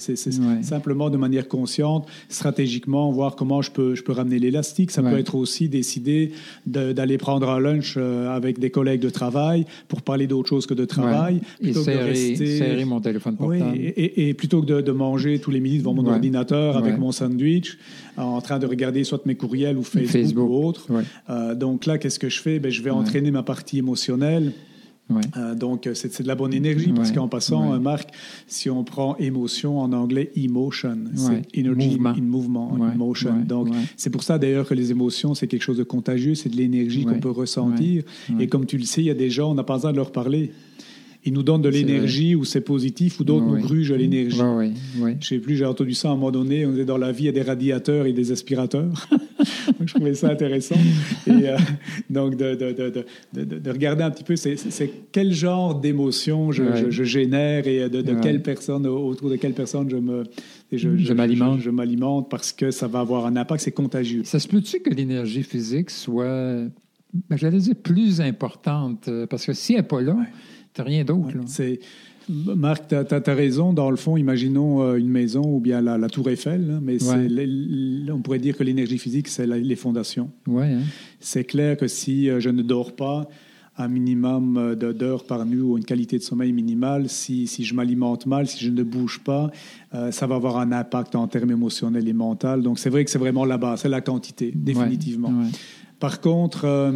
simplement 0.61 1.09
de 1.09 1.17
manière 1.17 1.47
consciente 1.47 2.07
stratégiquement 2.29 3.11
voir 3.11 3.35
comment 3.35 3.61
je 3.61 3.71
peux, 3.71 3.95
je 3.95 4.03
peux 4.03 4.13
ramener 4.13 4.39
l'élastique. 4.39 4.91
Ça 4.91 5.01
peut 5.01 5.17
être 5.17 5.35
aussi 5.35 5.69
décider 5.69 6.31
d'aller 6.65 7.17
prendre 7.17 7.49
un 7.49 7.59
lunch 7.59 7.95
euh, 7.97 8.35
avec 8.35 8.59
des 8.59 8.69
collègues 8.69 9.01
de 9.01 9.09
travail 9.09 9.65
pour 9.87 10.01
parler 10.01 10.27
d'autre 10.27 10.49
chose 10.49 10.65
que 10.65 10.73
de 10.73 10.85
travail. 10.85 11.41
Et 11.61 11.73
serrer, 11.73 12.85
mon 12.95 13.01
téléphone 13.01 13.35
portable. 13.35 13.77
et, 13.77 14.33
plutôt 14.33 14.61
que 14.61 14.81
de, 14.81 14.91
manger 14.91 15.39
tous 15.39 15.51
les 15.51 15.59
midis 15.59 15.79
devant 15.79 15.93
mon 15.93 16.05
ordinateur 16.07 16.77
avec 16.77 16.97
mon 16.97 17.11
sandwich, 17.11 17.77
en 18.17 18.41
train 18.41 18.59
de 18.59 18.65
regarder 18.65 19.03
soit 19.03 19.25
mes 19.25 19.35
courriels 19.35 19.77
ou 19.77 19.83
Facebook, 19.83 20.49
ou 20.49 20.65
autre. 20.65 20.87
Euh, 21.29 21.55
donc 21.55 21.85
là, 21.85 21.97
qu'est-ce 21.97 22.19
que 22.19 22.29
je 22.29 22.41
fais? 22.41 22.59
Ben, 22.59 22.71
Je 22.71 22.81
vais 22.81 22.91
entraîner 22.91 23.31
ma 23.31 23.43
partie 23.43 23.77
émotionnelle. 23.77 24.53
Euh, 25.37 25.53
donc, 25.53 25.87
c'est 25.93 26.21
de 26.21 26.27
la 26.27 26.33
bonne 26.33 26.53
énergie 26.53 26.91
parce 26.91 27.11
qu'en 27.11 27.27
passant, 27.27 27.73
euh, 27.73 27.79
Marc, 27.79 28.09
si 28.47 28.71
on 28.71 28.83
prend 28.83 29.15
émotion 29.17 29.79
en 29.79 29.93
anglais, 29.93 30.31
emotion, 30.35 30.97
c'est 31.13 31.59
energy 31.59 31.99
mouvement. 31.99 32.09
in 32.09 32.21
movement, 32.21 32.91
emotion. 32.93 33.35
Donc, 33.45 33.69
c'est 33.97 34.09
pour 34.09 34.23
ça 34.23 34.39
d'ailleurs 34.39 34.67
que 34.67 34.73
les 34.73 34.91
émotions, 34.91 35.35
c'est 35.35 35.47
quelque 35.47 35.61
chose 35.61 35.77
de 35.77 35.83
contagieux, 35.83 36.33
c'est 36.33 36.49
de 36.49 36.57
l'énergie 36.57 37.05
qu'on 37.05 37.19
peut 37.19 37.29
ressentir. 37.29 38.03
Et 38.39 38.47
comme 38.47 38.65
tu 38.65 38.77
le 38.77 38.83
sais, 38.83 39.01
il 39.01 39.05
y 39.05 39.11
a 39.11 39.15
des 39.15 39.29
gens, 39.29 39.51
on 39.51 39.55
n'a 39.55 39.63
pas 39.63 39.75
besoin 39.75 39.91
de 39.91 39.97
leur 39.97 40.11
parler 40.11 40.51
ils 41.25 41.33
nous 41.33 41.41
donnent 41.41 41.63
de 41.63 41.69
l'énergie 41.69 42.35
ou 42.35 42.45
c'est 42.45 42.61
positif 42.61 43.19
ou 43.19 43.23
d'autres 43.23 43.45
nous 43.45 43.59
grugent 43.59 43.91
l'énergie. 43.91 44.39
Ouais, 44.39 44.71
ouais, 44.99 45.17
Je 45.19 45.27
sais 45.27 45.39
plus, 45.39 45.55
j'ai 45.55 45.65
entendu 45.65 45.95
ça 45.95 46.09
à 46.09 46.11
un 46.11 46.15
moment 46.15 46.31
donné. 46.31 46.67
On 46.67 46.75
est 46.77 46.85
dans 46.85 46.99
la 46.99 47.11
vie, 47.11 47.23
il 47.23 47.25
y 47.25 47.29
a 47.29 47.31
des 47.31 47.41
radiateurs 47.41 48.05
et 48.05 48.13
des 48.13 48.31
aspirateurs. 48.31 49.07
donc, 49.09 49.17
je 49.87 49.93
trouvais 49.95 50.13
ça 50.13 50.29
intéressant. 50.29 50.75
Et 51.25 51.49
euh, 51.49 51.57
donc, 52.11 52.37
de, 52.37 52.53
de, 52.53 53.03
de, 53.33 53.57
de, 53.57 53.71
regarder 53.71 54.03
un 54.03 54.11
petit 54.11 54.23
peu, 54.23 54.35
c'est 54.35 54.91
quel 55.11 55.33
genre 55.33 55.73
d'émotion 55.73 56.51
je, 56.51 56.91
je, 56.91 57.03
génère 57.03 57.67
et 57.67 57.89
de, 57.89 58.21
quelle 58.21 58.43
personne, 58.43 58.85
autour 58.85 59.31
de 59.31 59.35
quelle 59.35 59.53
personne 59.53 59.89
je 59.89 59.97
me. 59.97 60.25
Je, 60.71 60.95
je 60.95 61.13
m'alimente. 61.13 61.59
Je, 61.59 61.71
m'alimente 61.71 62.29
parce 62.29 62.51
que 62.51 62.69
ça 62.69 62.87
va 62.87 62.99
avoir 62.99 63.25
un 63.25 63.35
impact, 63.35 63.63
c'est 63.63 63.71
contagieux. 63.71 64.21
Ça 64.25 64.39
se 64.39 64.47
peut-tu 64.47 64.79
que 64.79 64.91
l'énergie 64.91 65.43
physique 65.43 65.89
soit, 65.89 66.25
ben, 67.29 67.37
j'allais 67.37 67.57
dire, 67.57 67.75
plus 67.75 68.21
importante? 68.21 69.09
Parce 69.27 69.45
que 69.45 69.53
si 69.53 69.73
elle 69.73 69.79
n'est 69.79 69.87
pas 69.87 70.01
là, 70.01 70.17
rien 70.77 71.03
d'autre. 71.03 71.35
c'est 71.47 71.79
Marc, 72.29 72.87
tu 72.87 72.95
as, 72.95 73.33
raison. 73.33 73.73
Dans 73.73 73.89
le 73.89 73.97
fond, 73.97 74.17
imaginons 74.17 74.81
euh, 74.81 74.95
une 74.95 75.09
maison 75.09 75.43
ou 75.43 75.59
bien 75.59 75.81
la, 75.81 76.07
tour 76.09 76.29
Eiffel, 76.29 76.79
mais 76.81 76.97
on 78.11 78.19
pourrait 78.19 78.39
dire 78.39 78.57
que 78.57 78.63
l'énergie 78.63 78.97
physique, 78.97 79.27
c'est 79.27 79.45
les 79.45 79.75
fondations. 79.75 80.29
Ouais, 80.47 80.73
hein. 80.73 80.81
C'est 81.19 81.43
clair 81.43 81.77
que 81.77 81.87
si 81.87 82.29
euh, 82.29 82.39
je 82.39 82.49
ne 82.49 82.61
dors 82.61 82.95
pas 82.95 83.27
un 83.77 83.89
minimum 83.89 84.57
euh, 84.57 84.93
d'heures 84.93 85.25
par 85.25 85.45
nuit 85.45 85.59
ou 85.59 85.77
une 85.77 85.83
qualité 85.83 86.17
de 86.17 86.23
sommeil 86.23 86.53
minimale, 86.53 87.09
si, 87.09 87.45
si 87.45 87.63
je 87.63 87.75
m'alimente 87.75 88.25
mal, 88.25 88.47
si 88.47 88.63
je 88.63 88.71
ne 88.71 88.83
bouge 88.83 89.19
pas, 89.23 89.51
ça 90.11 90.27
va 90.27 90.35
avoir 90.35 90.57
un 90.57 90.71
impact 90.73 91.15
en 91.15 91.27
termes 91.27 91.51
émotionnels 91.51 92.07
et 92.07 92.13
mentaux. 92.13 92.57
Donc 92.57 92.79
c'est 92.79 92.89
vrai 92.89 93.05
que 93.05 93.11
c'est 93.11 93.19
vraiment 93.19 93.45
la 93.45 93.57
base, 93.57 93.81
c'est 93.81 93.89
la 93.89 94.01
quantité, 94.01 94.51
définitivement. 94.53 95.31
Par 95.99 96.19
contre, 96.19 96.91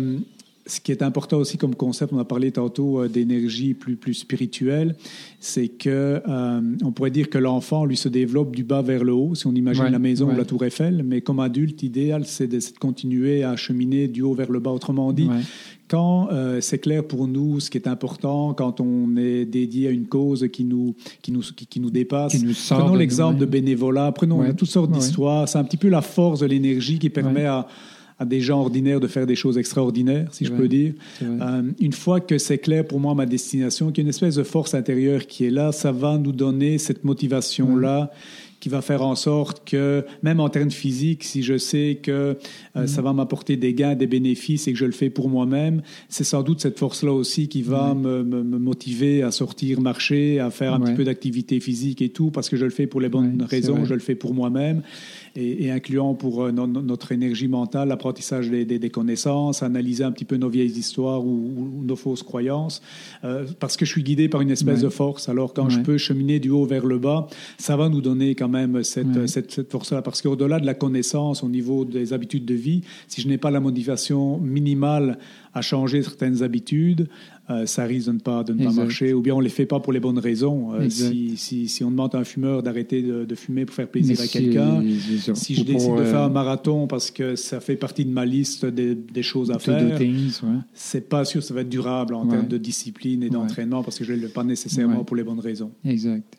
ce 0.69 0.79
qui 0.79 0.91
est 0.91 1.01
important 1.01 1.37
aussi 1.37 1.57
comme 1.57 1.75
concept, 1.75 2.13
on 2.13 2.19
a 2.19 2.25
parlé 2.25 2.51
tantôt 2.51 3.01
euh, 3.01 3.07
d'énergie 3.07 3.73
plus, 3.73 3.95
plus 3.95 4.13
spirituelle, 4.13 4.95
c'est 5.39 5.67
que 5.67 6.21
euh, 6.27 6.61
on 6.83 6.91
pourrait 6.91 7.11
dire 7.11 7.29
que 7.29 7.37
l'enfant, 7.37 7.85
lui, 7.85 7.97
se 7.97 8.09
développe 8.09 8.55
du 8.55 8.63
bas 8.63 8.81
vers 8.81 9.03
le 9.03 9.13
haut, 9.13 9.35
si 9.35 9.47
on 9.47 9.53
imagine 9.53 9.85
la 9.85 9.99
maison 9.99 10.31
ou 10.31 10.35
la 10.35 10.45
tour 10.45 10.63
Eiffel, 10.63 11.03
mais 11.03 11.21
comme 11.21 11.39
adulte, 11.39 11.81
l'idéal, 11.81 12.25
c'est 12.25 12.47
de, 12.47 12.59
continuer 12.79 13.43
à 13.43 13.55
cheminer 13.55 14.07
du 14.07 14.21
haut 14.21 14.33
vers 14.33 14.51
le 14.51 14.59
bas. 14.59 14.71
Autrement 14.71 15.11
dit, 15.11 15.29
quand 15.87 16.29
euh, 16.31 16.61
c'est 16.61 16.77
clair 16.77 17.03
pour 17.03 17.27
nous 17.27 17.59
ce 17.59 17.69
qui 17.69 17.77
est 17.77 17.87
important, 17.87 18.53
quand 18.53 18.79
on 18.79 19.15
est 19.17 19.45
dédié 19.45 19.87
à 19.87 19.91
une 19.91 20.05
cause 20.05 20.47
qui 20.51 20.63
nous, 20.63 20.95
qui 21.21 21.31
nous, 21.31 21.41
qui, 21.41 21.79
nous 21.79 21.89
dépasse, 21.89 22.35
prenons 22.69 22.95
l'exemple 22.95 23.39
de, 23.39 23.45
bénévolat, 23.45 24.11
prenons 24.11 24.53
toutes 24.53 24.69
sortes 24.69 24.91
d'histoires, 24.91 25.49
c'est 25.49 25.57
un 25.57 25.63
petit 25.63 25.77
peu 25.77 25.89
la 25.89 26.01
force 26.01 26.41
de 26.41 26.45
l'énergie 26.45 26.99
qui 26.99 27.09
permet 27.09 27.45
à 27.45 27.67
à 28.19 28.25
des 28.25 28.41
gens 28.41 28.59
ordinaires 28.59 28.99
de 28.99 29.07
faire 29.07 29.25
des 29.25 29.35
choses 29.35 29.57
extraordinaires, 29.57 30.27
si 30.31 30.45
je 30.45 30.51
peux 30.51 30.67
dire. 30.67 30.93
Euh, 31.23 31.63
une 31.79 31.93
fois 31.93 32.19
que 32.19 32.37
c'est 32.37 32.57
clair 32.57 32.85
pour 32.85 32.99
moi 32.99 33.15
ma 33.15 33.25
destination, 33.25 33.87
qu'il 33.87 33.99
y 33.99 34.01
a 34.01 34.03
une 34.03 34.09
espèce 34.09 34.35
de 34.35 34.43
force 34.43 34.73
intérieure 34.73 35.25
qui 35.25 35.45
est 35.45 35.49
là, 35.49 35.71
ça 35.71 35.93
va 35.93 36.17
nous 36.17 36.33
donner 36.33 36.77
cette 36.77 37.05
motivation-là 37.05 38.11
qui 38.59 38.69
va 38.69 38.81
faire 38.81 39.03
en 39.03 39.15
sorte 39.15 39.67
que, 39.67 40.03
même 40.21 40.39
en 40.39 40.49
termes 40.49 40.71
physiques, 40.71 41.23
si 41.23 41.43
je 41.43 41.57
sais 41.57 41.99
que 42.01 42.37
euh, 42.75 42.87
ça 42.87 43.01
va 43.01 43.13
m'apporter 43.13 43.55
des 43.55 43.73
gains, 43.73 43.95
des 43.95 44.07
bénéfices 44.07 44.67
et 44.67 44.73
que 44.73 44.77
je 44.77 44.85
le 44.85 44.91
fais 44.91 45.09
pour 45.09 45.29
moi-même, 45.29 45.81
c'est 46.09 46.25
sans 46.25 46.43
doute 46.43 46.59
cette 46.59 46.77
force-là 46.77 47.13
aussi 47.13 47.47
qui 47.47 47.61
va 47.61 47.93
me, 47.93 48.21
motiver 48.23 49.23
à 49.23 49.31
sortir 49.31 49.79
marcher, 49.79 50.39
à 50.39 50.49
faire 50.49 50.73
un 50.73 50.81
petit 50.81 50.93
peu 50.93 51.05
d'activité 51.05 51.59
physique 51.59 52.01
et 52.01 52.09
tout, 52.09 52.31
parce 52.31 52.49
que 52.49 52.57
je 52.57 52.65
le 52.65 52.71
fais 52.71 52.87
pour 52.87 52.99
les 52.99 53.09
bonnes 53.09 53.45
raisons, 53.49 53.85
je 53.85 53.93
le 53.93 54.01
fais 54.01 54.15
pour 54.15 54.33
moi-même 54.33 54.81
et, 55.35 55.71
incluant 55.71 56.13
pour 56.13 56.43
euh, 56.43 56.51
notre 56.51 57.11
énergie 57.11 57.47
mentale 57.47 57.89
l'apprentissage 57.89 58.49
des, 58.49 58.89
connaissances, 58.89 59.63
analyser 59.63 60.03
un 60.03 60.11
petit 60.11 60.25
peu 60.25 60.37
nos 60.37 60.49
vieilles 60.49 60.77
histoires 60.77 61.25
ou, 61.25 61.83
nos 61.83 61.95
fausses 61.95 62.23
croyances, 62.23 62.81
euh, 63.23 63.45
parce 63.59 63.77
que 63.77 63.85
je 63.85 63.91
suis 63.91 64.03
guidé 64.03 64.29
par 64.29 64.41
une 64.41 64.51
espèce 64.51 64.81
de 64.81 64.89
force. 64.89 65.29
Alors 65.29 65.53
quand 65.53 65.69
je 65.69 65.79
peux 65.79 65.97
cheminer 65.97 66.39
du 66.39 66.49
haut 66.49 66.65
vers 66.65 66.85
le 66.85 66.99
bas, 66.99 67.27
ça 67.57 67.75
va 67.75 67.89
nous 67.89 68.01
donner 68.01 68.35
quand 68.35 68.49
même 68.49 68.83
cette, 68.83 69.27
cette, 69.27 69.51
cette 69.51 69.71
force-là, 69.71 70.01
parce 70.01 70.21
qu'au-delà 70.21 70.59
de 70.59 70.65
la 70.65 70.73
connaissance 70.73 71.43
au 71.43 71.49
niveau 71.49 71.85
des 71.85 72.13
habitudes 72.13 72.45
de 72.45 72.55
vie, 72.55 72.81
si 73.07 73.21
je 73.21 73.27
n'ai 73.27 73.37
pas 73.37 73.51
la 73.51 73.59
motivation 73.59 74.39
minimale 74.39 75.17
à 75.53 75.61
changer 75.61 76.03
certaines 76.03 76.43
habitudes, 76.43 77.07
euh, 77.49 77.65
ça 77.65 77.85
risque 77.85 78.07
de 78.07 78.13
ne 78.13 78.19
pas, 78.19 78.43
de 78.43 78.53
ne 78.53 78.63
pas 78.63 78.71
marcher, 78.71 79.13
ou 79.13 79.21
bien 79.21 79.33
on 79.33 79.39
ne 79.39 79.43
les 79.43 79.49
fait 79.49 79.65
pas 79.65 79.79
pour 79.79 79.91
les 79.91 79.99
bonnes 79.99 80.19
raisons. 80.19 80.73
Euh, 80.73 80.87
si, 80.89 81.35
si, 81.35 81.67
si, 81.67 81.83
on 81.83 81.89
demande 81.89 82.13
à 82.13 82.19
un 82.19 82.23
fumeur 82.23 82.61
d'arrêter 82.61 83.01
de, 83.01 83.35
fumer 83.35 83.65
pour 83.65 83.75
faire 83.75 83.87
plaisir 83.87 84.19
à 84.21 84.27
quelqu'un, 84.27 84.83
si 85.33 85.55
je 85.55 85.63
décide 85.63 85.95
de 85.95 86.03
faire 86.03 86.21
un 86.21 86.29
marathon 86.29 86.85
parce 86.87 87.09
que 87.09 87.35
ça 87.35 87.59
fait 87.59 87.75
partie 87.75 88.05
de 88.05 88.11
ma 88.11 88.25
liste 88.25 88.65
des, 88.65 88.93
des 88.93 89.23
choses 89.23 89.49
à 89.49 89.57
faire, 89.57 89.97
c'est 90.73 91.09
pas 91.09 91.25
sûr 91.25 91.41
que 91.41 91.47
ça 91.47 91.53
va 91.53 91.61
être 91.61 91.69
durable 91.69 92.13
en 92.13 92.27
termes 92.27 92.47
de 92.47 92.57
discipline 92.57 93.23
et 93.23 93.29
d'entraînement 93.29 93.83
parce 93.83 93.97
que 93.97 94.03
je 94.03 94.13
ne 94.13 94.17
le 94.17 94.27
fais 94.27 94.33
pas 94.33 94.43
nécessairement 94.43 95.03
pour 95.03 95.15
les 95.15 95.23
bonnes 95.23 95.39
raisons. 95.39 95.71
Exact. 95.85 96.37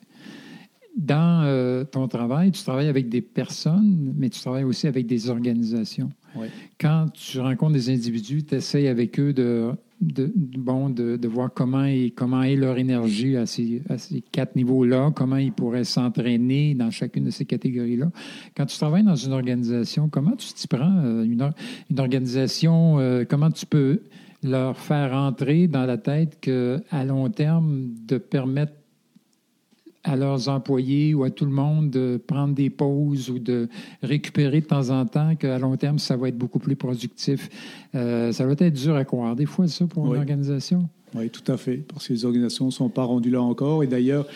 Dans 0.96 1.42
euh, 1.44 1.84
ton 1.84 2.08
travail, 2.08 2.50
tu 2.50 2.62
travailles 2.62 2.88
avec 2.88 3.08
des 3.08 3.20
personnes, 3.20 4.12
mais 4.16 4.28
tu 4.28 4.40
travailles 4.40 4.64
aussi 4.64 4.86
avec 4.86 5.06
des 5.06 5.30
organisations. 5.30 6.10
Quand 6.78 7.06
tu 7.12 7.40
rencontres 7.40 7.72
des 7.72 7.90
individus, 7.90 8.44
tu 8.44 8.56
essaies 8.56 8.88
avec 8.88 9.18
eux 9.18 9.32
de 9.32 9.70
de, 10.00 10.32
bon, 10.34 10.88
de, 10.90 11.28
voir 11.28 11.52
comment, 11.52 11.84
est, 11.84 12.12
comment 12.14 12.42
est 12.42 12.56
leur 12.56 12.78
énergie 12.78 13.36
à 13.36 13.46
ces, 13.46 13.82
quatre 14.32 14.56
niveaux-là, 14.56 15.12
comment 15.14 15.36
ils 15.36 15.52
pourraient 15.52 15.84
s'entraîner 15.84 16.74
dans 16.74 16.90
chacune 16.90 17.24
de 17.24 17.30
ces 17.30 17.44
catégories-là. 17.44 18.10
Quand 18.56 18.66
tu 18.66 18.76
travailles 18.76 19.04
dans 19.04 19.16
une 19.16 19.32
organisation, 19.32 20.08
comment 20.08 20.36
tu 20.36 20.52
t'y 20.52 20.66
prends? 20.66 20.98
Euh, 21.04 21.24
une, 21.24 21.52
une 21.90 22.00
organisation, 22.00 22.98
euh, 22.98 23.24
comment 23.28 23.50
tu 23.50 23.66
peux 23.66 24.00
leur 24.42 24.78
faire 24.78 25.12
entrer 25.12 25.68
dans 25.68 25.84
la 25.84 25.98
tête 25.98 26.38
qu'à 26.40 27.04
long 27.04 27.28
terme, 27.28 27.90
de 28.06 28.16
permettre 28.16 28.72
à 30.02 30.16
leurs 30.16 30.48
employés 30.48 31.14
ou 31.14 31.24
à 31.24 31.30
tout 31.30 31.44
le 31.44 31.50
monde 31.50 31.90
de 31.90 32.20
prendre 32.26 32.54
des 32.54 32.70
pauses 32.70 33.28
ou 33.30 33.38
de 33.38 33.68
récupérer 34.02 34.60
de 34.60 34.66
temps 34.66 34.90
en 34.90 35.04
temps, 35.06 35.36
qu'à 35.36 35.58
long 35.58 35.76
terme, 35.76 35.98
ça 35.98 36.16
va 36.16 36.28
être 36.28 36.38
beaucoup 36.38 36.58
plus 36.58 36.76
productif. 36.76 37.48
Euh, 37.94 38.32
ça 38.32 38.46
va 38.46 38.52
être 38.52 38.72
dur 38.72 38.96
à 38.96 39.04
croire, 39.04 39.36
des 39.36 39.46
fois, 39.46 39.68
ça, 39.68 39.86
pour 39.86 40.06
une 40.14 40.20
organisation. 40.20 40.88
Oui, 41.14 41.28
tout 41.28 41.50
à 41.52 41.56
fait, 41.56 41.84
parce 41.88 42.08
que 42.08 42.12
les 42.12 42.24
organisations 42.24 42.66
ne 42.66 42.70
sont 42.70 42.88
pas 42.88 43.04
rendues 43.04 43.30
là 43.30 43.42
encore. 43.42 43.82
Et 43.82 43.86
d'ailleurs, 43.86 44.26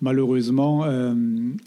malheureusement, 0.00 0.84
euh, 0.84 1.14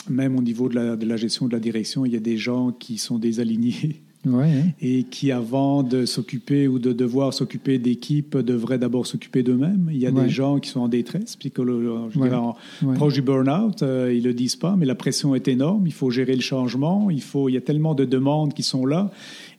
même 0.10 0.38
au 0.38 0.42
niveau 0.42 0.70
de 0.70 0.76
la, 0.76 0.96
de 0.96 1.06
la 1.06 1.18
gestion 1.18 1.48
de 1.48 1.54
la 1.54 1.60
direction, 1.60 2.06
il 2.06 2.14
y 2.14 2.18
a 2.18 2.22
des 2.22 2.38
gens 2.38 2.72
qui 2.72 2.98
sont 2.98 3.20
désalignés 3.20 4.02
Hein. 4.26 4.72
et 4.82 5.04
qui, 5.04 5.32
avant 5.32 5.84
de 5.84 6.06
s'occuper 6.06 6.68
ou 6.68 6.80
de 6.80 6.94
devoir 6.94 7.34
s'occuper 7.34 7.78
d'équipes, 7.78 8.38
devraient 8.38 8.78
d'abord 8.78 9.06
s'occuper 9.08 9.44
d'eux-mêmes. 9.44 9.90
Il 9.92 9.98
y 9.98 10.08
a 10.08 10.12
des 10.12 10.30
gens 10.30 10.60
qui 10.60 10.70
sont 10.70 10.82
en 10.82 10.88
détresse, 10.88 11.36
psychologiquement, 11.36 12.56
proche 12.96 13.14
du 13.14 13.22
burn-out, 13.22 13.84
euh, 13.84 14.14
ils 14.14 14.24
le 14.24 14.34
disent 14.34 14.56
pas, 14.56 14.76
mais 14.78 14.86
la 14.86 14.96
pression 14.96 15.36
est 15.36 15.48
énorme. 15.48 15.88
Il 15.88 15.94
faut 15.94 16.10
gérer 16.10 16.36
le 16.36 16.42
changement. 16.42 17.10
Il 17.10 17.22
faut, 17.22 17.50
il 17.50 17.54
y 17.54 17.58
a 17.58 17.62
tellement 17.62 17.96
de 17.96 18.06
demandes 18.06 18.54
qui 18.54 18.64
sont 18.64 18.86
là. 18.86 19.12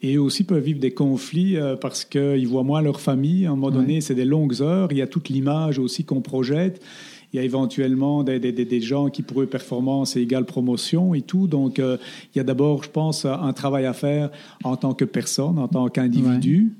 Et 0.02 0.18
aussi 0.18 0.44
peuvent 0.44 0.62
vivre 0.62 0.80
des 0.80 0.92
conflits 0.92 1.56
euh, 1.56 1.76
parce 1.76 2.04
qu'ils 2.04 2.46
voient 2.48 2.64
moins 2.64 2.82
leur 2.82 3.00
famille. 3.00 3.46
À 3.46 3.50
un 3.50 3.56
moment 3.56 3.70
donné, 3.70 4.00
c'est 4.00 4.14
des 4.14 4.24
longues 4.24 4.60
heures. 4.62 4.88
Il 4.90 4.98
y 4.98 5.02
a 5.02 5.06
toute 5.06 5.28
l'image 5.28 5.78
aussi 5.78 6.04
qu'on 6.04 6.20
projette 6.20 6.82
il 7.32 7.36
y 7.36 7.40
a 7.40 7.42
éventuellement 7.42 8.22
des, 8.22 8.38
des, 8.38 8.52
des, 8.52 8.80
gens 8.80 9.08
qui, 9.08 9.22
pour 9.22 9.42
eux, 9.42 9.46
performance 9.46 10.16
égale 10.16 10.44
promotion 10.44 11.14
et 11.14 11.22
tout. 11.22 11.46
Donc, 11.46 11.78
euh, 11.78 11.96
il 12.34 12.38
y 12.38 12.40
a 12.40 12.44
d'abord, 12.44 12.82
je 12.84 12.90
pense, 12.90 13.24
un 13.24 13.52
travail 13.52 13.86
à 13.86 13.92
faire 13.92 14.30
en 14.64 14.76
tant 14.76 14.94
que 14.94 15.04
personne, 15.04 15.58
en 15.58 15.68
tant 15.68 15.88
qu'individu. 15.88 16.72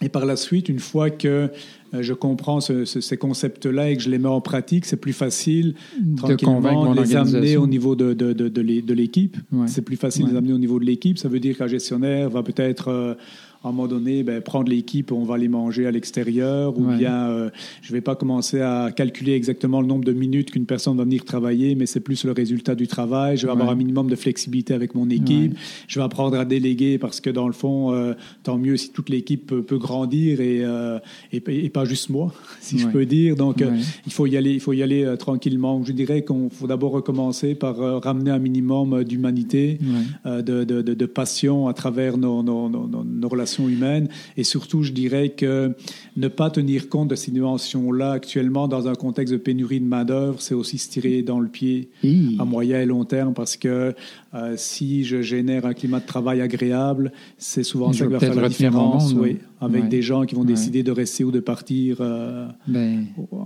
Et 0.00 0.08
par 0.08 0.26
la 0.26 0.36
suite, 0.36 0.68
une 0.68 0.80
fois 0.80 1.10
que 1.10 1.50
je 1.92 2.12
comprends 2.12 2.60
ces 2.60 3.16
concepts-là 3.16 3.90
et 3.90 3.96
que 3.96 4.02
je 4.02 4.10
les 4.10 4.18
mets 4.18 4.28
en 4.28 4.40
pratique, 4.40 4.84
c'est 4.84 4.96
plus 4.96 5.12
facile 5.12 5.74
tranquillement 6.16 6.94
de 6.94 7.00
les 7.00 7.14
amener 7.14 7.56
au 7.56 7.68
niveau 7.68 7.94
de, 7.94 8.12
de, 8.12 8.32
de, 8.32 8.94
l'équipe. 8.94 9.36
C'est 9.66 9.82
plus 9.82 9.96
facile 9.96 10.24
de 10.24 10.30
les 10.30 10.36
amener 10.36 10.52
au 10.52 10.58
niveau 10.58 10.80
de 10.80 10.84
l'équipe. 10.84 11.18
Ça 11.18 11.28
veut 11.28 11.40
dire 11.40 11.56
qu'un 11.56 11.68
gestionnaire 11.68 12.30
va 12.30 12.42
peut-être 12.42 13.16
à 13.64 13.68
un 13.68 13.72
moment 13.72 13.86
donné, 13.86 14.24
ben, 14.24 14.40
prendre 14.40 14.68
l'équipe, 14.70 15.12
on 15.12 15.22
va 15.22 15.38
les 15.38 15.46
manger 15.46 15.86
à 15.86 15.92
l'extérieur, 15.92 16.76
ou 16.76 16.84
bien 16.84 17.28
euh, 17.28 17.50
je 17.80 17.92
ne 17.92 17.96
vais 17.96 18.00
pas 18.00 18.16
commencer 18.16 18.60
à 18.60 18.90
calculer 18.94 19.34
exactement 19.34 19.80
le 19.80 19.86
nombre 19.86 20.04
de 20.04 20.12
minutes 20.12 20.50
qu'une 20.50 20.66
personne 20.66 20.96
va 20.96 21.04
venir 21.04 21.24
travailler, 21.24 21.76
mais 21.76 21.86
c'est 21.86 22.00
plus 22.00 22.24
le 22.24 22.32
résultat 22.32 22.74
du 22.74 22.88
travail. 22.88 23.36
Je 23.36 23.46
vais 23.46 23.52
avoir 23.52 23.70
un 23.70 23.76
minimum 23.76 24.08
de 24.08 24.16
flexibilité 24.16 24.74
avec 24.74 24.96
mon 24.96 25.08
équipe. 25.10 25.56
Je 25.86 26.00
vais 26.00 26.04
apprendre 26.04 26.38
à 26.38 26.44
déléguer 26.44 26.98
parce 26.98 27.20
que 27.20 27.30
dans 27.30 27.46
le 27.46 27.52
fond, 27.52 27.94
euh, 27.94 28.14
tant 28.42 28.58
mieux 28.58 28.76
si 28.76 28.90
toute 28.90 29.08
l'équipe 29.08 29.46
peut, 29.46 29.78
grandir 29.78 30.38
euh, 30.40 30.98
et, 31.32 31.42
et, 31.46 31.70
pas 31.70 31.84
juste 31.84 32.10
moi, 32.10 32.34
si 32.60 32.78
je 32.78 32.88
peux 32.88 33.06
dire. 33.06 33.36
Donc 33.36 33.62
il 34.06 34.12
faut 34.12 34.26
y 34.26 34.36
aller, 34.36 34.52
il 34.52 34.60
faut 34.60 34.72
y 34.72 34.82
aller 34.82 35.14
tranquillement. 35.18 35.84
Je 35.84 35.92
dirais 35.92 36.22
qu'on 36.22 36.50
faut 36.50 36.66
d'abord 36.66 36.92
recommencer 36.92 37.54
par 37.54 37.76
ramener 38.02 38.32
un 38.32 38.38
minimum 38.40 39.04
d'humanité, 39.04 39.78
de, 40.24 40.40
de, 40.40 40.64
de, 40.64 40.94
de, 40.94 41.06
passion 41.06 41.68
à 41.68 41.74
travers 41.74 42.16
nos, 42.16 42.42
nos, 42.42 42.68
nos, 42.68 42.88
nos 43.04 43.28
relations 43.28 43.51
humaine. 43.60 44.08
Et 44.36 44.44
surtout, 44.44 44.82
je 44.82 44.92
dirais 44.92 45.30
que 45.30 45.72
ne 46.16 46.28
pas 46.28 46.50
tenir 46.50 46.88
compte 46.88 47.08
de 47.08 47.14
ces 47.14 47.30
dimensions-là 47.30 48.12
actuellement 48.12 48.68
dans 48.68 48.88
un 48.88 48.94
contexte 48.94 49.32
de 49.32 49.38
pénurie 49.38 49.80
de 49.80 49.86
main-d'œuvre, 49.86 50.40
c'est 50.40 50.54
aussi 50.54 50.78
se 50.78 50.90
tirer 50.90 51.22
dans 51.22 51.40
le 51.40 51.48
pied 51.48 51.90
à 52.38 52.44
moyen 52.44 52.80
et 52.80 52.86
long 52.86 53.04
terme 53.04 53.34
parce 53.34 53.56
que 53.56 53.94
euh, 54.34 54.54
si 54.56 55.04
je 55.04 55.20
génère 55.20 55.66
un 55.66 55.74
climat 55.74 56.00
de 56.00 56.06
travail 56.06 56.40
agréable, 56.40 57.12
c'est 57.36 57.62
souvent 57.62 57.92
ça 57.92 58.06
qui 58.06 58.12
va 58.12 58.18
faire 58.18 58.34
la 58.34 58.48
différence. 58.48 59.12
oui, 59.12 59.38
avec 59.60 59.88
des 59.88 60.02
gens 60.02 60.24
qui 60.24 60.34
vont 60.34 60.44
décider 60.44 60.82
de 60.82 60.90
rester 60.90 61.24
ou 61.24 61.30
de 61.30 61.40
partir 61.40 61.98
euh, 62.00 62.48
ben. 62.66 63.04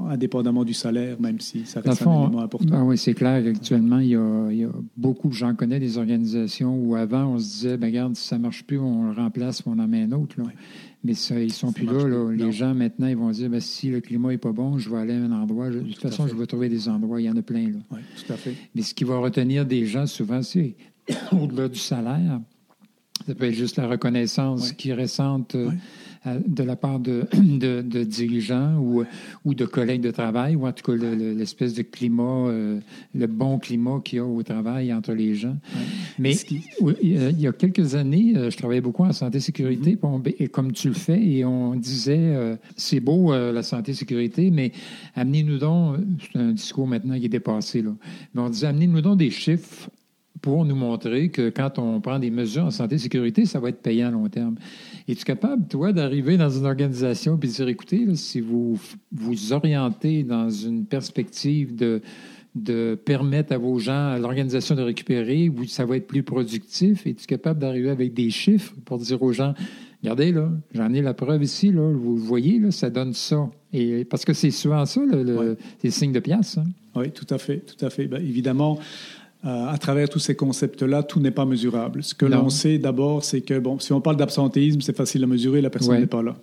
indépendamment 0.09 0.65
du 0.65 0.75
salaire, 0.75 1.21
même 1.21 1.41
si 1.41 1.67
ça 1.67 1.81
reste 1.81 2.07
un 2.07 2.23
élément 2.23 2.41
important. 2.41 2.73
Ah 2.73 2.85
oui, 2.85 2.97
c'est 2.97 3.15
clair. 3.15 3.45
Actuellement, 3.47 3.99
il 3.99 4.09
y, 4.09 4.17
a, 4.17 4.49
il 4.51 4.59
y 4.59 4.65
a 4.65 4.71
beaucoup, 4.97 5.33
j'en 5.33 5.55
connais 5.55 5.81
des 5.81 5.99
organisations 5.99 6.77
où 6.79 6.95
avant, 6.95 7.35
on 7.35 7.39
se 7.39 7.45
disait, 7.45 7.77
ben, 7.77 7.87
regarde, 7.87 8.17
si 8.17 8.27
ça 8.27 8.39
ne 8.39 8.43
marche 8.43 8.65
plus, 8.65 8.79
on 8.79 9.11
le 9.11 9.13
remplace, 9.13 9.63
on 9.67 9.79
en 9.79 9.89
met 9.89 10.03
un 10.03 10.13
autre. 10.13 10.37
Là. 10.39 10.45
Mais 11.07 11.15
ça, 11.15 11.39
ils 11.41 11.53
sont 11.53 11.73
plus 11.73 11.87
là, 11.87 12.33
Les 12.33 12.51
gens, 12.51 12.75
maintenant, 12.75 13.07
ils 13.07 13.17
vont 13.17 13.31
dire 13.31 13.49
ben, 13.49 13.61
si 13.61 13.91
le 13.91 14.01
climat 14.01 14.31
n'est 14.31 14.39
pas 14.39 14.51
bon, 14.51 14.77
je 14.77 14.91
vais 14.91 14.99
aller 14.99 15.15
à 15.15 15.19
un 15.19 15.31
endroit. 15.31 15.71
de 15.71 15.79
toute 15.79 16.01
façon, 16.01 16.27
je 16.27 16.35
vais 16.35 16.47
trouver 16.47 16.69
des 16.69 16.89
endroits. 16.89 17.21
Il 17.21 17.27
y 17.27 17.31
en 17.31 17.37
a 17.37 17.43
plein. 17.43 17.69
Là. 17.69 17.79
Oui, 17.93 18.01
tout 18.17 18.33
à 18.33 18.37
fait. 18.37 18.55
Mais 18.75 18.83
ce 18.83 18.93
qui 18.93 19.05
va 19.05 19.19
retenir 19.19 19.65
des 19.65 19.87
gens, 19.87 20.07
souvent, 20.07 20.43
c'est 20.43 20.75
au-delà 21.33 21.69
du 21.69 21.79
salaire. 21.79 22.41
Ça 23.25 23.35
peut 23.37 23.45
être 23.45 23.55
juste 23.55 23.77
la 23.77 23.87
reconnaissance 23.87 24.73
qui 24.73 24.93
récente. 24.93 25.55
Euh, 25.55 25.69
euh, 25.69 25.73
de 26.47 26.63
la 26.63 26.77
part 26.77 26.99
de, 27.01 27.27
de, 27.33 28.05
dirigeants 28.05 28.77
ou, 28.79 29.05
ou, 29.45 29.55
de 29.55 29.65
collègues 29.65 30.03
de 30.03 30.11
travail, 30.11 30.57
ou 30.57 30.67
en 30.67 30.73
tout 30.73 30.91
cas 30.91 30.97
l'espèce 30.97 31.75
de 31.75 31.83
climat, 31.83 32.49
euh, 32.49 32.81
le 33.15 33.27
bon 33.27 33.59
climat 33.59 34.01
qu'il 34.05 34.19
y 34.19 34.21
a 34.21 34.25
au 34.25 34.43
travail 34.43 34.93
entre 34.93 35.13
les 35.13 35.35
gens. 35.35 35.57
Mais 36.19 36.35
il 37.03 37.41
y 37.41 37.47
a 37.47 37.53
quelques 37.53 37.95
années, 37.95 38.35
euh, 38.37 38.51
je 38.51 38.57
travaillais 38.57 38.81
beaucoup 38.81 39.05
en 39.05 39.13
santé-sécurité, 39.13 39.97
mm-hmm. 39.97 40.35
et 40.39 40.49
comme 40.49 40.73
tu 40.73 40.89
le 40.89 40.95
fais, 40.95 41.23
et 41.23 41.45
on 41.45 41.75
disait, 41.75 42.57
c'est 42.77 43.01
beau 43.01 43.33
la 43.33 43.63
santé-sécurité, 43.63 44.51
mais 44.51 44.73
amenez-nous 45.15 45.59
donc, 45.59 45.97
c'est 46.33 46.39
un 46.39 46.53
discours 46.53 46.87
maintenant 46.87 47.19
qui 47.19 47.27
est 47.27 47.31
dépassé, 47.31 47.83
là, 47.83 47.95
mais 48.35 48.43
on 48.43 48.51
disait, 48.51 48.67
amenez-nous 48.67 49.01
donc 49.01 49.19
des 49.19 49.31
chiffres 49.31 49.89
pour 50.43 50.65
nous 50.65 50.75
montrer 50.75 51.31
que 51.31 51.51
quand 51.51 51.79
on 51.79 52.01
prend 52.01 52.19
des 52.19 52.31
mesures 52.31 52.65
en 52.65 52.71
santé 52.71 52.97
et 52.97 52.99
sécurité, 52.99 53.47
ça 53.47 53.61
va 53.61 53.71
être 53.71 53.83
payant 53.83 54.09
à 54.09 54.11
long 54.11 54.29
terme. 54.29 54.57
Es-tu 55.09 55.25
capable, 55.25 55.67
toi, 55.69 55.93
d'arriver 55.93 56.37
dans 56.37 56.51
une 56.51 56.67
organisation 56.67 57.37
et 57.37 57.47
de 57.47 57.53
dire, 57.53 57.69
écoutez, 57.69 58.15
si 58.15 58.41
vous 58.41 58.79
vous 59.13 59.53
orientez 59.53 60.25
dans 60.25 60.51
une 60.51 60.85
perspective 60.85 61.75
de, 61.75 62.03
de 62.55 62.99
permettre 63.05 63.53
à 63.53 63.59
vos 63.59 63.79
gens, 63.79 64.13
à 64.13 64.19
l'organisation 64.19 64.75
de 64.75 64.83
récupérer, 64.83 65.51
ça 65.69 65.85
va 65.85 65.97
être 65.97 66.07
plus 66.07 66.23
productif, 66.23 67.07
es-tu 67.07 67.27
capable 67.27 67.61
d'arriver 67.61 67.91
avec 67.91 68.15
des 68.15 68.31
chiffres 68.31 68.75
pour 68.85 68.99
dire 68.99 69.23
aux 69.23 69.33
gens, 69.33 69.55
regardez, 70.03 70.33
là, 70.33 70.51
j'en 70.75 70.93
ai 70.93 71.03
la 71.03 71.15
preuve 71.15 71.43
ici, 71.43 71.71
là, 71.73 71.93
vous 71.93 72.17
voyez, 72.17 72.59
là, 72.59 72.71
ça 72.71 72.91
donne 72.91 73.13
ça. 73.13 73.49
Et, 73.73 74.05
parce 74.05 74.25
que 74.25 74.33
c'est 74.33 74.51
souvent 74.51 74.87
ça, 74.87 75.01
le, 75.01 75.23
le 75.23 75.57
ouais. 75.83 75.91
signe 75.91 76.13
de 76.13 76.21
pièce. 76.21 76.59
Hein. 76.59 76.65
Oui, 76.95 77.11
tout 77.11 77.27
à 77.31 77.39
fait, 77.39 77.59
tout 77.59 77.85
à 77.85 77.91
fait. 77.91 78.07
Ben, 78.07 78.23
évidemment, 78.23 78.79
euh, 79.47 79.69
à 79.69 79.79
travers 79.79 80.09
tous 80.09 80.19
ces 80.19 80.35
concepts-là, 80.35 81.05
tout 81.05 81.21
n'est 81.21 81.31
pas 81.31 81.45
mesurable. 81.45 82.03
Ce 82.03 82.15
que 82.15 82.27
l'on 82.27 82.51
sait 82.51 82.79
d'abord, 82.79 83.23
c'est 83.23 83.43
que, 83.43 83.59
bon, 83.59 83.79
si 83.79 83.93
on 83.93 84.01
parle 84.01 84.17
d'absentéisme, 84.17 84.81
c'est 84.81 84.97
facile 84.97 85.23
à 85.23 85.29
mesurer, 85.29 85.61
la 85.61 85.71
personne 85.71 86.01
n'est 86.01 86.07
pas 86.07 86.23
là. 86.23 86.37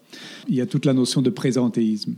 Il 0.47 0.55
y 0.55 0.61
a 0.61 0.65
toute 0.65 0.85
la 0.85 0.93
notion 0.93 1.21
de 1.21 1.29
présentéisme. 1.29 2.15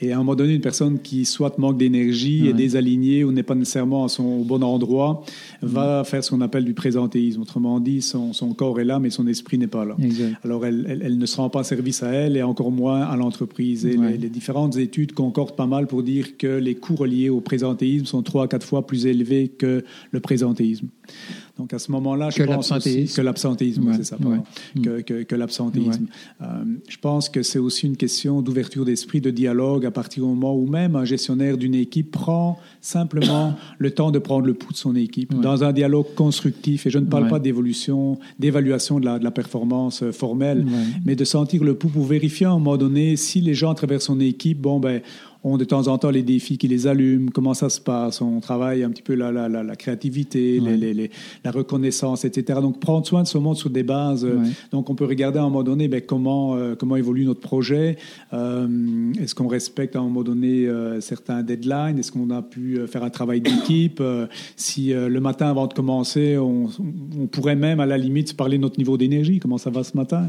Et 0.00 0.12
à 0.12 0.16
un 0.16 0.18
moment 0.18 0.34
donné, 0.34 0.54
une 0.54 0.62
personne 0.62 1.00
qui 1.00 1.26
soit 1.26 1.58
manque 1.58 1.76
d'énergie, 1.76 2.48
est 2.48 2.54
désalignée 2.54 3.24
ou 3.24 3.32
n'est 3.32 3.42
pas 3.42 3.54
nécessairement 3.54 4.04
à 4.04 4.08
son, 4.08 4.24
au 4.24 4.44
bon 4.44 4.62
endroit, 4.62 5.22
va 5.60 6.02
faire 6.04 6.24
ce 6.24 6.30
qu'on 6.30 6.40
appelle 6.40 6.64
du 6.64 6.74
présentéisme. 6.74 7.42
Autrement 7.42 7.78
dit, 7.78 8.00
son, 8.00 8.32
son, 8.32 8.54
corps 8.54 8.80
est 8.80 8.84
là, 8.84 8.98
mais 8.98 9.10
son 9.10 9.26
esprit 9.26 9.58
n'est 9.58 9.66
pas 9.66 9.84
là. 9.84 9.96
Alors, 10.44 10.64
elle, 10.64 11.00
elle, 11.02 11.18
ne 11.18 11.26
se 11.26 11.36
rend 11.36 11.50
pas 11.50 11.62
service 11.62 12.02
à 12.02 12.08
elle 12.08 12.38
et 12.38 12.42
encore 12.42 12.70
moins 12.70 13.02
à 13.02 13.16
l'entreprise. 13.16 13.84
Et 13.84 13.98
les, 13.98 14.16
les, 14.16 14.30
différentes 14.30 14.76
études 14.76 15.12
concordent 15.12 15.56
pas 15.56 15.66
mal 15.66 15.86
pour 15.86 16.02
dire 16.02 16.38
que 16.38 16.46
les 16.46 16.74
coûts 16.74 16.96
reliés 16.96 17.28
au 17.28 17.40
présentéisme 17.40 18.06
sont 18.06 18.22
trois 18.22 18.44
à 18.44 18.48
quatre 18.48 18.66
fois 18.66 18.86
plus 18.86 19.06
élevés 19.06 19.48
que 19.48 19.84
le 20.10 20.20
présentéisme. 20.22 20.88
Donc 21.58 21.74
à 21.74 21.78
ce 21.78 21.92
moment-là, 21.92 22.30
je 22.30 22.42
pense 22.44 22.70
que 22.70 23.20
l'absentéisme, 23.20 23.92
c'est 23.94 24.04
ça, 24.04 24.16
que, 24.82 25.00
que, 25.02 25.22
que 25.22 25.34
l'absentéisme. 25.36 26.06
Euh, 26.40 26.46
je 26.88 26.96
pense 26.96 27.28
que 27.28 27.42
c'est 27.42 27.58
aussi 27.58 27.86
une 27.86 27.96
question 27.96 28.40
d'ouverture 28.40 28.84
d'esprit, 28.84 29.20
de 29.20 29.30
dialogue 29.30 29.84
à 29.84 29.90
partir 29.90 30.24
du 30.24 30.30
moment 30.30 30.56
où 30.56 30.66
même 30.66 30.96
un 30.96 31.04
gestionnaire 31.04 31.58
d'une 31.58 31.74
équipe 31.74 32.10
prend 32.10 32.58
simplement 32.80 33.54
le 33.78 33.90
temps 33.90 34.10
de 34.10 34.18
prendre 34.18 34.46
le 34.46 34.54
pouls 34.54 34.72
de 34.72 34.78
son 34.78 34.96
équipe 34.96 35.38
dans 35.40 35.62
un 35.62 35.72
dialogue 35.72 36.14
constructif. 36.16 36.86
Et 36.86 36.90
je 36.90 36.98
ne 36.98 37.06
parle 37.06 37.28
pas 37.28 37.38
d'évolution, 37.38 38.18
d'évaluation 38.38 38.98
de 38.98 39.04
la, 39.04 39.18
de 39.18 39.24
la 39.24 39.30
performance 39.30 40.02
euh, 40.02 40.12
formelle, 40.12 40.64
mais 41.04 41.16
de 41.16 41.24
sentir 41.24 41.64
le 41.64 41.74
pouls 41.74 41.90
pour 41.90 42.04
vérifier 42.04 42.46
à 42.46 42.50
un 42.50 42.54
moment 42.54 42.78
donné 42.78 43.16
si 43.16 43.40
les 43.40 43.54
gens 43.54 43.70
à 43.70 43.74
travers 43.74 44.00
son 44.00 44.20
équipe, 44.20 44.60
bon 44.60 44.80
ben 44.80 45.02
ont 45.44 45.56
de 45.56 45.64
temps 45.64 45.88
en 45.88 45.98
temps 45.98 46.10
les 46.10 46.22
défis 46.22 46.56
qui 46.56 46.68
les 46.68 46.86
allument, 46.86 47.30
comment 47.32 47.54
ça 47.54 47.68
se 47.68 47.80
passe, 47.80 48.20
on 48.20 48.40
travaille 48.40 48.84
un 48.84 48.90
petit 48.90 49.02
peu 49.02 49.14
la, 49.14 49.32
la, 49.32 49.48
la, 49.48 49.76
créativité, 49.76 50.60
les, 50.60 50.76
les, 50.76 51.10
la 51.44 51.50
reconnaissance, 51.50 52.24
etc. 52.24 52.60
Donc 52.62 52.78
prendre 52.78 53.06
soin 53.06 53.22
de 53.22 53.26
ce 53.26 53.38
monde 53.38 53.56
sur 53.56 53.70
des 53.70 53.82
bases. 53.82 54.24
Euh, 54.24 54.38
donc 54.70 54.88
on 54.88 54.94
peut 54.94 55.04
regarder 55.04 55.38
à 55.38 55.42
un 55.42 55.46
moment 55.46 55.64
donné 55.64 55.88
ben, 55.88 56.00
comment, 56.00 56.54
euh, 56.54 56.74
comment 56.76 56.96
évolue 56.96 57.24
notre 57.24 57.40
projet, 57.40 57.96
euh, 58.32 59.12
est-ce 59.20 59.34
qu'on 59.34 59.48
respecte 59.48 59.96
à 59.96 60.00
un 60.00 60.04
moment 60.04 60.22
donné 60.22 60.68
certains 61.00 61.42
deadlines, 61.42 61.98
est-ce 61.98 62.12
qu'on 62.12 62.30
a 62.30 62.42
pu 62.42 62.78
faire 62.86 63.02
un 63.02 63.10
travail 63.10 63.40
d'équipe, 63.40 64.02
si 64.56 64.92
le 64.92 65.20
matin 65.20 65.48
avant 65.48 65.66
de 65.66 65.74
commencer, 65.74 66.38
on, 66.38 66.68
on, 67.18 67.26
pourrait 67.26 67.56
même 67.56 67.80
à 67.80 67.86
la 67.86 67.98
limite 67.98 68.36
parler 68.36 68.58
de 68.58 68.62
notre 68.62 68.78
niveau 68.78 68.96
d'énergie, 68.96 69.38
comment 69.38 69.58
ça 69.58 69.70
va 69.70 69.82
ce 69.82 69.96
matin. 69.96 70.28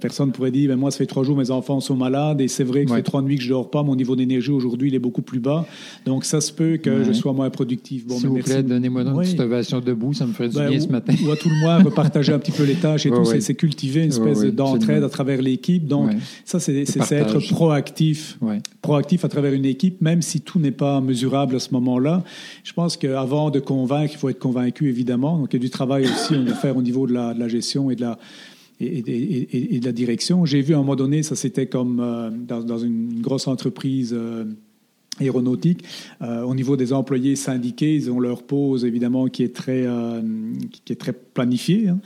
personne 0.00 0.32
pourrait 0.32 0.50
dire, 0.50 0.70
ben, 0.70 0.76
moi 0.76 0.90
ça 0.90 0.98
fait 0.98 1.06
trois 1.06 1.22
jours 1.22 1.36
mes 1.36 1.50
enfants 1.50 1.80
sont 1.80 1.96
malades 1.96 2.40
et 2.40 2.48
c'est 2.48 2.64
vrai 2.64 2.84
que 2.84 2.90
ça 2.90 2.96
fait 2.96 3.02
trois 3.02 3.22
nuits 3.22 3.36
que 3.36 3.42
je 3.42 3.50
dors 3.50 3.70
pas 3.70 3.75
mon 3.82 3.96
niveau 3.96 4.16
d'énergie 4.16 4.50
aujourd'hui, 4.50 4.88
il 4.88 4.94
est 4.94 5.00
beaucoup 5.00 5.22
plus 5.22 5.40
bas. 5.40 5.66
Donc, 6.04 6.24
ça 6.24 6.40
se 6.40 6.52
peut 6.52 6.76
que 6.76 7.04
je 7.04 7.12
sois 7.12 7.32
moins 7.32 7.50
productif. 7.50 8.06
Bon, 8.06 8.18
S'il 8.18 8.28
vous 8.28 8.38
plaît, 8.38 8.62
donnez-moi 8.62 9.02
une 9.02 9.18
petite 9.18 9.40
ovation 9.40 9.80
debout, 9.80 10.12
ça 10.12 10.26
me 10.26 10.32
ferait 10.32 10.48
du 10.48 10.56
ben, 10.56 10.70
bien 10.70 10.80
ce 10.80 10.88
matin. 10.88 11.14
Ou 11.24 11.30
à 11.30 11.36
tout 11.36 11.48
le 11.48 11.60
moins, 11.60 11.82
partager 11.90 12.32
un 12.32 12.38
petit 12.38 12.52
peu 12.52 12.64
les 12.64 12.74
tâches 12.74 13.06
et 13.06 13.10
tout. 13.12 13.24
C'est 13.40 13.54
cultiver 13.54 14.02
une 14.02 14.08
espèce 14.08 14.42
d'entraide 14.44 15.02
à 15.02 15.08
travers 15.08 15.42
l'équipe. 15.42 15.86
Donc, 15.86 16.10
ça, 16.44 16.60
c'est 16.60 16.84
être 17.12 17.38
proactif. 17.52 18.38
Proactif 18.82 19.24
à 19.24 19.28
travers 19.28 19.52
une 19.52 19.64
équipe, 19.64 20.00
même 20.00 20.22
si 20.22 20.40
tout 20.40 20.58
n'est 20.58 20.70
pas 20.70 21.00
mesurable 21.00 21.56
à 21.56 21.58
ce 21.58 21.72
moment-là. 21.72 22.22
Je 22.62 22.72
pense 22.72 22.96
qu'avant 22.96 23.50
de 23.50 23.60
convaincre, 23.60 24.12
il 24.14 24.18
faut 24.18 24.28
être 24.28 24.38
convaincu, 24.38 24.88
évidemment. 24.88 25.38
Donc, 25.38 25.48
il 25.52 25.56
y 25.56 25.60
a 25.60 25.60
du 25.60 25.70
travail 25.70 26.04
aussi 26.04 26.34
à 26.34 26.54
faire 26.54 26.76
au 26.76 26.82
niveau 26.82 27.06
de 27.06 27.12
la, 27.12 27.34
de 27.34 27.40
la 27.40 27.48
gestion 27.48 27.90
et 27.90 27.96
de 27.96 28.02
la 28.02 28.18
et, 28.80 29.78
de 29.80 29.84
la 29.84 29.92
direction. 29.92 30.44
J'ai 30.44 30.60
vu 30.60 30.74
à 30.74 30.76
un 30.76 30.80
moment 30.80 30.96
donné, 30.96 31.22
ça 31.22 31.36
c'était 31.36 31.66
comme 31.66 32.00
euh, 32.00 32.30
dans, 32.30 32.78
une 32.78 33.20
grosse 33.20 33.46
entreprise 33.46 34.14
euh, 34.16 34.44
aéronautique. 35.20 35.84
Euh, 36.22 36.42
au 36.42 36.54
niveau 36.54 36.76
des 36.76 36.92
employés 36.92 37.36
syndiqués, 37.36 37.94
ils 37.94 38.10
ont 38.10 38.20
leur 38.20 38.42
pause 38.42 38.84
évidemment 38.84 39.26
qui 39.26 39.42
est 39.42 39.54
très, 39.54 39.86
euh, 39.86 40.20
qui 40.84 40.92
est 40.92 40.96
très 40.96 41.12
planifiée. 41.12 41.88
Hein. 41.88 41.98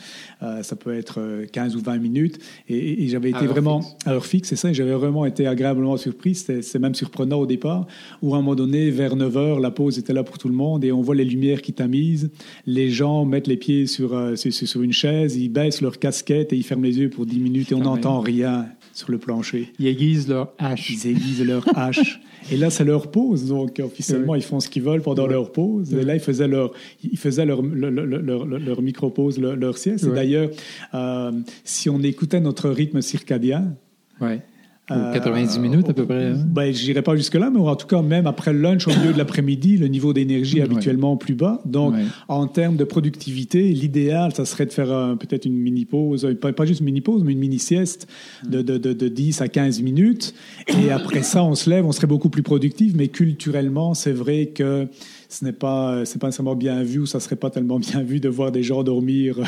Euh, 0.43 0.63
ça 0.63 0.77
peut 0.77 0.95
être 0.95 1.21
15 1.53 1.77
ou 1.77 1.81
20 1.81 1.99
minutes. 1.99 2.39
Et, 2.69 3.09
j'avais 3.09 3.31
été 3.31 3.47
vraiment 3.47 3.81
à 4.07 4.13
heure 4.13 4.27
fixe, 4.27 4.49
c'est 4.49 4.57
ça. 4.57 4.71
Et 4.71 4.75
j'avais 4.75 4.93
vraiment 4.93 5.27
été 5.27 5.47
agréablement 5.47 5.97
surpris. 5.97 6.35
C'est 6.35 6.79
même 6.79 6.95
surprenant 6.95 7.39
au 7.39 7.47
départ, 7.47 7.87
où 8.23 8.35
à 8.35 8.39
un 8.39 8.41
moment 8.41 8.55
donné, 8.55 8.91
vers 8.91 9.17
9 9.17 9.37
heures, 9.37 9.61
la 9.61 9.71
pause 9.71 9.99
était 9.99 10.13
là 10.13 10.23
pour 10.23 10.39
tout 10.39 10.49
le 10.49 10.55
monde 10.55 10.85
et 10.85 10.93
on 10.93 11.03
voit 11.03 11.15
les 11.15 11.25
lumières 11.25 11.63
qui 11.63 11.73
tamisent. 11.73 12.31
Les 12.67 12.91
gens 12.91 13.25
mettent 13.25 13.49
les 13.49 13.57
pieds 13.57 13.87
sur, 13.87 14.39
sur, 14.39 14.53
sur, 14.53 14.83
une 14.83 14.93
chaise, 14.93 15.37
ils 15.37 15.49
baissent 15.49 15.81
leur 15.81 15.99
casquette 15.99 16.53
et 16.53 16.57
ils 16.57 16.63
ferment 16.63 16.85
les 16.85 16.99
yeux 16.99 17.11
pour 17.11 17.27
10 17.27 17.41
minutes 17.41 17.73
et 17.73 17.75
on 17.75 17.81
n'entend 17.81 18.21
rien 18.21 18.67
sur 18.93 19.11
le 19.11 19.19
plancher. 19.19 19.73
Ils 19.79 19.89
aiguisent 19.89 20.29
leur 20.29 20.53
hache. 20.59 20.91
Ils 20.91 21.07
aiguisent 21.09 21.45
leur 21.45 21.65
hache. 21.77 22.21
Et 22.51 22.57
là, 22.57 22.71
c'est 22.71 22.85
leur 22.85 23.11
pause. 23.11 23.47
Donc, 23.47 23.81
officiellement, 23.85 24.35
ils 24.35 24.43
font 24.43 24.61
ce 24.61 24.69
qu'ils 24.69 24.83
veulent 24.83 25.03
pendant 25.03 25.27
leur 25.27 25.53
pause. 25.53 25.93
Et 25.95 26.03
là, 26.05 26.15
ils 26.15 26.21
faisaient 26.21 26.49
leur, 26.49 26.73
ils 27.03 27.19
faisaient 27.19 27.47
leur, 27.47 27.63
leur, 27.63 28.47
leur, 28.47 28.83
micro-pause, 28.83 29.39
leur, 29.39 29.79
sieste. 29.79 30.05
Et 30.05 30.11
d'ailleurs, 30.11 30.51
euh, 30.95 31.33
si 31.65 31.89
on 31.89 32.01
écoutait 32.03 32.41
notre 32.41 32.71
rythme 32.71 33.01
circadien, 33.01 33.75
ouais. 34.21 34.41
90 34.91 35.57
euh, 35.57 35.61
minutes 35.61 35.89
à 35.89 35.95
peu 35.95 36.05
près. 36.05 36.27
Hein? 36.27 36.45
Ben, 36.47 36.75
je 36.75 36.85
n'irai 36.85 37.03
pas 37.03 37.17
jusque-là, 37.17 37.51
mais 37.51 37.61
en 37.61 37.77
tout 37.77 37.87
cas, 37.87 38.03
même 38.03 38.27
après 38.27 38.53
le 38.53 38.61
lunch, 38.61 38.87
au 38.89 38.91
milieu 38.91 39.13
de 39.13 39.19
l'après-midi, 39.19 39.77
le 39.77 39.87
niveau 39.87 40.13
d'énergie 40.13 40.59
est 40.59 40.63
habituellement 40.63 41.17
plus 41.17 41.35
bas. 41.35 41.61
Donc, 41.65 41.95
en 42.29 42.47
termes 42.47 42.77
de 42.77 42.85
productivité, 42.85 43.63
l'idéal, 43.73 44.35
ça 44.35 44.45
serait 44.45 44.67
de 44.67 44.73
faire 44.73 45.17
peut-être 45.19 45.45
une 45.45 45.57
mini-pause, 45.57 46.37
pas, 46.41 46.53
pas, 46.53 46.65
juste 46.65 46.81
une 46.81 46.87
mini-pause, 46.87 47.23
mais 47.25 47.33
une 47.33 47.39
mini-sieste 47.39 48.09
de, 48.49 48.63
de, 48.63 48.79
de, 48.79 48.93
de, 48.93 49.09
10 49.09 49.41
à 49.43 49.49
15 49.49 49.83
minutes. 49.83 50.35
Et 50.69 50.91
après 50.91 51.23
ça, 51.23 51.45
on 51.45 51.55
se 51.55 51.71
lève, 51.71 51.87
on 51.87 51.93
serait 51.93 52.07
beaucoup 52.07 52.31
plus 52.31 52.43
productif. 52.43 52.93
Mais 52.97 53.09
culturellement, 53.09 53.95
c'est 53.95 54.13
vrai 54.13 54.47
que 54.47 54.89
ce 55.29 55.45
n'est 55.45 55.53
pas, 55.53 56.05
c'est 56.05 56.21
pas 56.21 56.27
nécessairement 56.27 56.57
bien 56.57 56.83
vu 56.83 57.01
ou 57.01 57.07
ça 57.07 57.21
serait 57.21 57.37
pas 57.37 57.51
tellement 57.51 57.79
bien 57.79 58.03
vu 58.03 58.21
de 58.21 58.29
voir 58.29 58.53
des 58.53 58.63
gens 58.63 58.83
dormir 58.83 59.39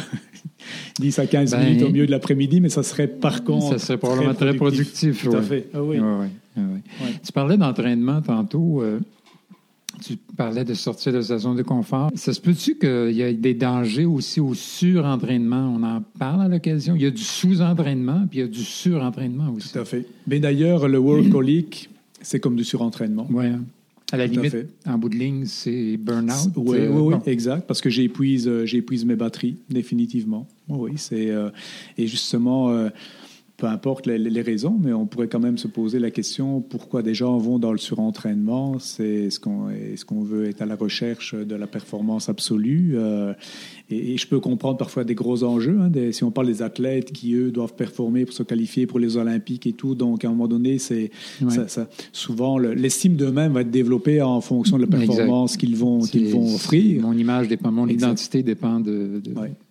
10 0.99 1.19
à 1.19 1.27
15 1.27 1.51
ben, 1.51 1.65
minutes 1.65 1.83
au 1.83 1.91
milieu 1.91 2.07
de 2.07 2.11
l'après-midi, 2.11 2.61
mais 2.61 2.69
ça 2.69 2.83
serait 2.83 3.09
par 3.09 3.45
contre. 3.45 3.71
Ça 3.71 3.79
serait 3.79 3.99
probablement 3.99 4.35
très 4.35 4.55
productif. 4.55 5.25
Tout 5.25 5.37
à 5.37 5.43
fait. 5.43 5.69
Ah 5.75 5.83
oui. 5.83 5.99
Tu 7.25 7.33
parlais 7.33 7.57
d'entraînement 7.57 8.21
tantôt. 8.21 8.83
Euh, 8.83 9.01
tu 10.03 10.17
parlais 10.37 10.65
de 10.65 10.75
sortir 10.75 11.13
de 11.13 11.21
sa 11.21 11.39
zone 11.39 11.57
de 11.57 11.63
confort. 11.63 12.11
Ça 12.15 12.33
se 12.33 12.41
peut-tu 12.41 12.77
qu'il 12.77 13.13
y 13.13 13.23
ait 13.23 13.35
des 13.35 13.55
dangers 13.55 14.05
aussi 14.05 14.41
au 14.41 14.55
surentraînement? 14.55 15.75
On 15.77 15.83
en 15.83 16.03
parle 16.19 16.43
à 16.43 16.49
l'occasion. 16.49 16.95
Il 16.97 17.03
y 17.03 17.07
a 17.07 17.11
du 17.11 17.23
sous-entraînement, 17.23 18.27
puis 18.29 18.39
il 18.39 18.43
y 18.43 18.45
a 18.45 18.49
du 18.49 18.65
surentraînement 18.65 19.51
aussi. 19.55 19.73
Tout 19.73 19.79
à 19.79 19.85
fait. 19.85 20.07
Mais 20.27 20.41
d'ailleurs, 20.41 20.89
le 20.89 20.99
workaholic, 20.99 21.91
c'est 22.21 22.41
comme 22.41 22.57
du 22.57 22.65
surentraînement. 22.65 23.27
Oui. 23.31 23.47
À 24.13 24.19
la 24.19 24.27
limite, 24.27 24.55
en 24.87 24.99
bout 24.99 25.09
de 25.09 25.17
ligne, 25.17 25.47
c'est 25.47 25.97
burn-out. 25.97 26.53
Oui, 26.57 26.81
oui, 26.87 27.01
oui, 27.01 27.15
exact, 27.25 27.67
parce 27.67 27.81
que 27.81 27.89
j'épuise, 27.89 28.47
euh, 28.47 28.67
j'épuise 28.67 29.07
mes 29.07 29.17
batteries, 29.17 29.57
définitivement. 29.71 30.47
Oui, 30.69 30.93
c'est 30.97 31.31
euh, 31.31 31.49
et 31.97 32.07
justement, 32.07 32.69
euh, 32.69 32.91
peu 33.57 33.67
importe 33.67 34.07
les, 34.07 34.43
raisons, 34.43 34.79
mais 34.79 34.93
on 34.93 35.07
pourrait 35.07 35.29
quand 35.29 35.41
même 35.41 35.57
se 35.57 35.67
poser 35.67 35.99
la 35.99 36.11
question 36.11 36.61
pourquoi 36.61 37.03
des 37.03 37.15
gens 37.15 37.39
vont 37.39 37.59
dans 37.59 37.73
le 37.73 37.79
surentraînement? 37.79 38.79
C'est 38.79 39.31
ce 39.31 39.41
qu'on 39.41 39.71
est-ce 39.71 40.05
qu'on 40.05 40.23
veut 40.23 40.47
être 40.47 40.61
à 40.61 40.67
la 40.67 40.77
recherche 40.77 41.35
de 41.35 41.55
la 41.55 41.67
performance 41.67 42.29
absolue 42.29 42.99
et, 43.93 44.17
je 44.17 44.27
peux 44.27 44.41
comprendre 44.41 44.77
parfois 44.77 45.05
des 45.05 45.15
gros 45.15 45.43
enjeux. 45.45 45.79
Hein, 45.81 45.91
si 46.13 46.25
on 46.25 46.31
parle 46.31 46.47
des 46.47 46.63
athlètes 46.63 47.13
qui 47.13 47.35
eux 47.35 47.51
doivent 47.51 47.75
performer 47.75 48.25
pour 48.25 48.35
se 48.35 48.43
qualifier 48.43 48.87
pour 48.87 48.99
les 48.99 49.17
Olympiques 49.17 49.67
et 49.67 49.73
tout, 49.73 49.95
donc 49.95 50.25
à 50.25 50.29
un 50.29 50.31
moment 50.31 50.49
donné, 50.49 50.79
c'est 50.79 51.11
ça, 51.49 51.89
souvent 52.13 52.59
l'estime 52.59 53.17
d'eux-mêmes 53.17 53.53
va 53.53 53.63
être 53.63 53.71
développée 53.71 54.23
en 54.23 54.41
fonction 54.41 54.77
de 54.77 54.83
la 54.83 54.89
performance 54.89 55.57
qu'ils 55.57 55.77
vont 55.77 56.01
qu'ils 56.01 56.29
vont 56.29 56.55
offrir. 56.55 57.03
Mon 57.03 57.17
image 57.17 57.49
dépend, 57.49 57.73
mon 57.73 57.89
identité 57.89 58.43
dépend 58.43 58.81
de 58.81 59.23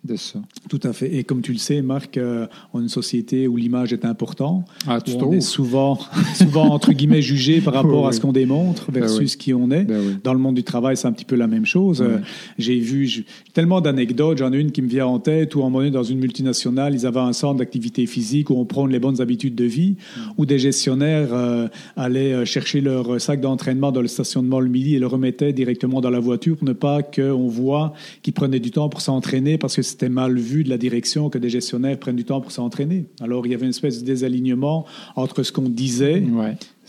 de, 0.04 0.16
ça. 0.16 0.40
Tout 0.68 0.80
à 0.82 0.92
fait. 0.92 1.14
Et 1.14 1.24
comme 1.24 1.42
tu 1.42 1.52
le 1.52 1.58
sais, 1.58 1.80
Marc, 1.80 2.16
euh, 2.16 2.46
on 2.72 2.80
est 2.80 2.82
une 2.82 2.88
société 2.88 3.46
où 3.46 3.56
l'image 3.56 3.92
est 3.92 4.04
important. 4.04 4.64
Ah, 4.86 4.98
on 5.06 5.32
est 5.32 5.40
souvent, 5.40 5.98
souvent, 6.34 6.66
entre 6.66 6.92
guillemets, 6.92 7.22
jugé 7.22 7.60
par 7.60 7.74
rapport 7.74 8.08
à 8.08 8.12
ce 8.12 8.20
qu'on 8.20 8.32
démontre 8.32 8.90
ben 8.90 9.00
versus 9.00 9.36
qui 9.36 9.54
on 9.54 9.70
est. 9.70 9.84
Ben 9.84 10.20
Dans 10.24 10.32
le 10.32 10.40
monde 10.40 10.56
du 10.56 10.64
travail, 10.64 10.96
c'est 10.96 11.06
un 11.06 11.12
petit 11.12 11.24
peu 11.24 11.36
la 11.36 11.46
même 11.46 11.66
chose. 11.66 12.02
Euh, 12.02 12.18
j'ai 12.58 12.78
vu 12.78 13.24
tellement 13.52 13.80
d'anecdotes. 13.80 14.11
J'en 14.16 14.52
ai 14.52 14.58
une 14.58 14.72
qui 14.72 14.82
me 14.82 14.88
vient 14.88 15.06
en 15.06 15.18
tête 15.18 15.54
où, 15.54 15.62
en 15.62 15.70
moment 15.70 15.90
dans 15.90 16.02
une 16.02 16.18
multinationale, 16.18 16.94
ils 16.94 17.06
avaient 17.06 17.20
un 17.20 17.32
centre 17.32 17.58
d'activité 17.58 18.06
physique 18.06 18.50
où 18.50 18.54
on 18.54 18.64
prend 18.64 18.86
les 18.86 18.98
bonnes 18.98 19.20
habitudes 19.20 19.54
de 19.54 19.64
vie, 19.64 19.96
mm. 20.16 20.20
où 20.38 20.46
des 20.46 20.58
gestionnaires 20.58 21.32
euh, 21.32 21.68
allaient 21.96 22.32
euh, 22.32 22.44
chercher 22.44 22.80
leur 22.80 23.20
sac 23.20 23.40
d'entraînement 23.40 23.92
dans 23.92 24.02
le 24.02 24.08
stationnement 24.08 24.60
le 24.60 24.68
midi 24.68 24.94
et 24.94 24.98
le 24.98 25.06
remettaient 25.06 25.52
directement 25.52 26.00
dans 26.00 26.10
la 26.10 26.20
voiture 26.20 26.56
pour 26.56 26.66
ne 26.66 26.72
pas 26.72 27.02
qu'on 27.02 27.48
voit 27.48 27.92
qu'ils 28.22 28.32
prenaient 28.32 28.60
du 28.60 28.70
temps 28.70 28.88
pour 28.88 29.00
s'entraîner 29.00 29.58
parce 29.58 29.76
que 29.76 29.82
c'était 29.82 30.08
mal 30.08 30.38
vu 30.38 30.64
de 30.64 30.70
la 30.70 30.78
direction 30.78 31.30
que 31.30 31.38
des 31.38 31.50
gestionnaires 31.50 31.98
prennent 31.98 32.16
du 32.16 32.24
temps 32.24 32.40
pour 32.40 32.52
s'entraîner. 32.52 33.06
Alors, 33.20 33.46
il 33.46 33.52
y 33.52 33.54
avait 33.54 33.64
une 33.64 33.70
espèce 33.70 34.00
de 34.00 34.06
désalignement 34.06 34.86
entre 35.16 35.42
ce 35.42 35.52
qu'on 35.52 35.68
disait, 35.68 36.22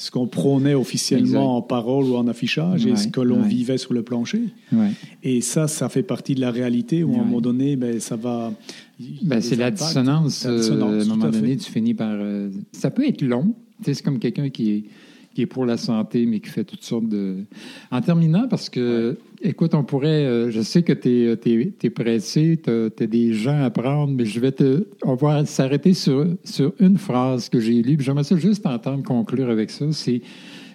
ce 0.04 0.12
qu'on 0.12 0.28
prônait 0.28 0.74
officiellement 0.74 1.56
en 1.56 1.62
parole 1.62 2.04
ou 2.04 2.18
en 2.18 2.28
affichage 2.28 2.86
et 2.86 2.98
ce 2.98 3.08
que 3.08 3.22
l'on 3.22 3.42
vivait 3.42 3.78
sur 3.78 3.94
le 3.94 4.04
plancher. 4.04 4.42
Et 5.24 5.40
ça, 5.40 5.70
ça 5.70 5.88
fait 5.88 6.04
partie 6.04 6.36
de 6.36 6.42
la 6.42 6.52
réalité 6.52 7.06
où 7.06 7.16
à 7.16 7.20
un 7.20 7.24
moment 7.24 7.40
donné, 7.40 7.78
ben, 7.78 8.02
ça 8.02 8.18
va. 8.18 8.52
Ben, 9.22 9.42
c'est 9.42 9.56
la 9.56 9.72
dissonance. 9.72 10.46
Euh, 10.46 10.82
à 10.82 10.86
un 10.86 11.06
moment 11.06 11.30
donné, 11.30 11.56
tu 11.56 11.72
finis 11.72 11.94
par. 11.94 12.12
Euh, 12.12 12.50
ça 12.74 12.92
peut 12.92 13.08
être 13.08 13.22
long. 13.22 13.56
C'est 13.82 14.02
comme 14.02 14.20
quelqu'un 14.20 14.50
qui 14.50 14.72
est 14.72 14.84
qui 15.34 15.42
est 15.42 15.48
pour 15.48 15.66
la 15.66 15.78
santé, 15.78 16.26
mais 16.26 16.40
qui 16.40 16.50
fait 16.50 16.64
toutes 16.64 16.84
sortes 16.84 17.08
de... 17.08 17.38
En 17.92 18.02
terminant, 18.02 18.48
parce 18.48 18.70
que, 18.70 19.18
écoute, 19.42 19.74
on 19.74 19.84
pourrait... 19.84 20.26
Euh, 20.26 20.52
je 20.52 20.62
sais 20.62 20.84
que 20.84 20.94
tu 20.94 21.10
es, 21.10 21.74
es, 21.84 21.90
pressé, 21.90 22.60
tu 22.64 22.70
as, 22.70 23.08
des 23.08 23.34
gens 23.34 23.64
à 23.64 23.70
prendre, 23.70 24.14
mais 24.14 24.26
je 24.26 24.40
vais 24.40 24.52
te... 24.52 24.86
On 25.04 25.16
va 25.16 25.46
s'arrêter 25.46 25.94
sur, 25.94 26.26
sur 26.44 26.74
une 26.80 26.98
phrase 26.98 27.50
que 27.50 27.60
j'ai 27.60 27.82
lue, 27.82 27.98
j'aimerais 28.00 28.24
ça 28.24 28.36
juste 28.38 28.66
entendre 28.66 29.04
conclure 29.04 29.50
avec 29.50 29.70
ça, 29.70 29.86
c'est... 29.92 30.22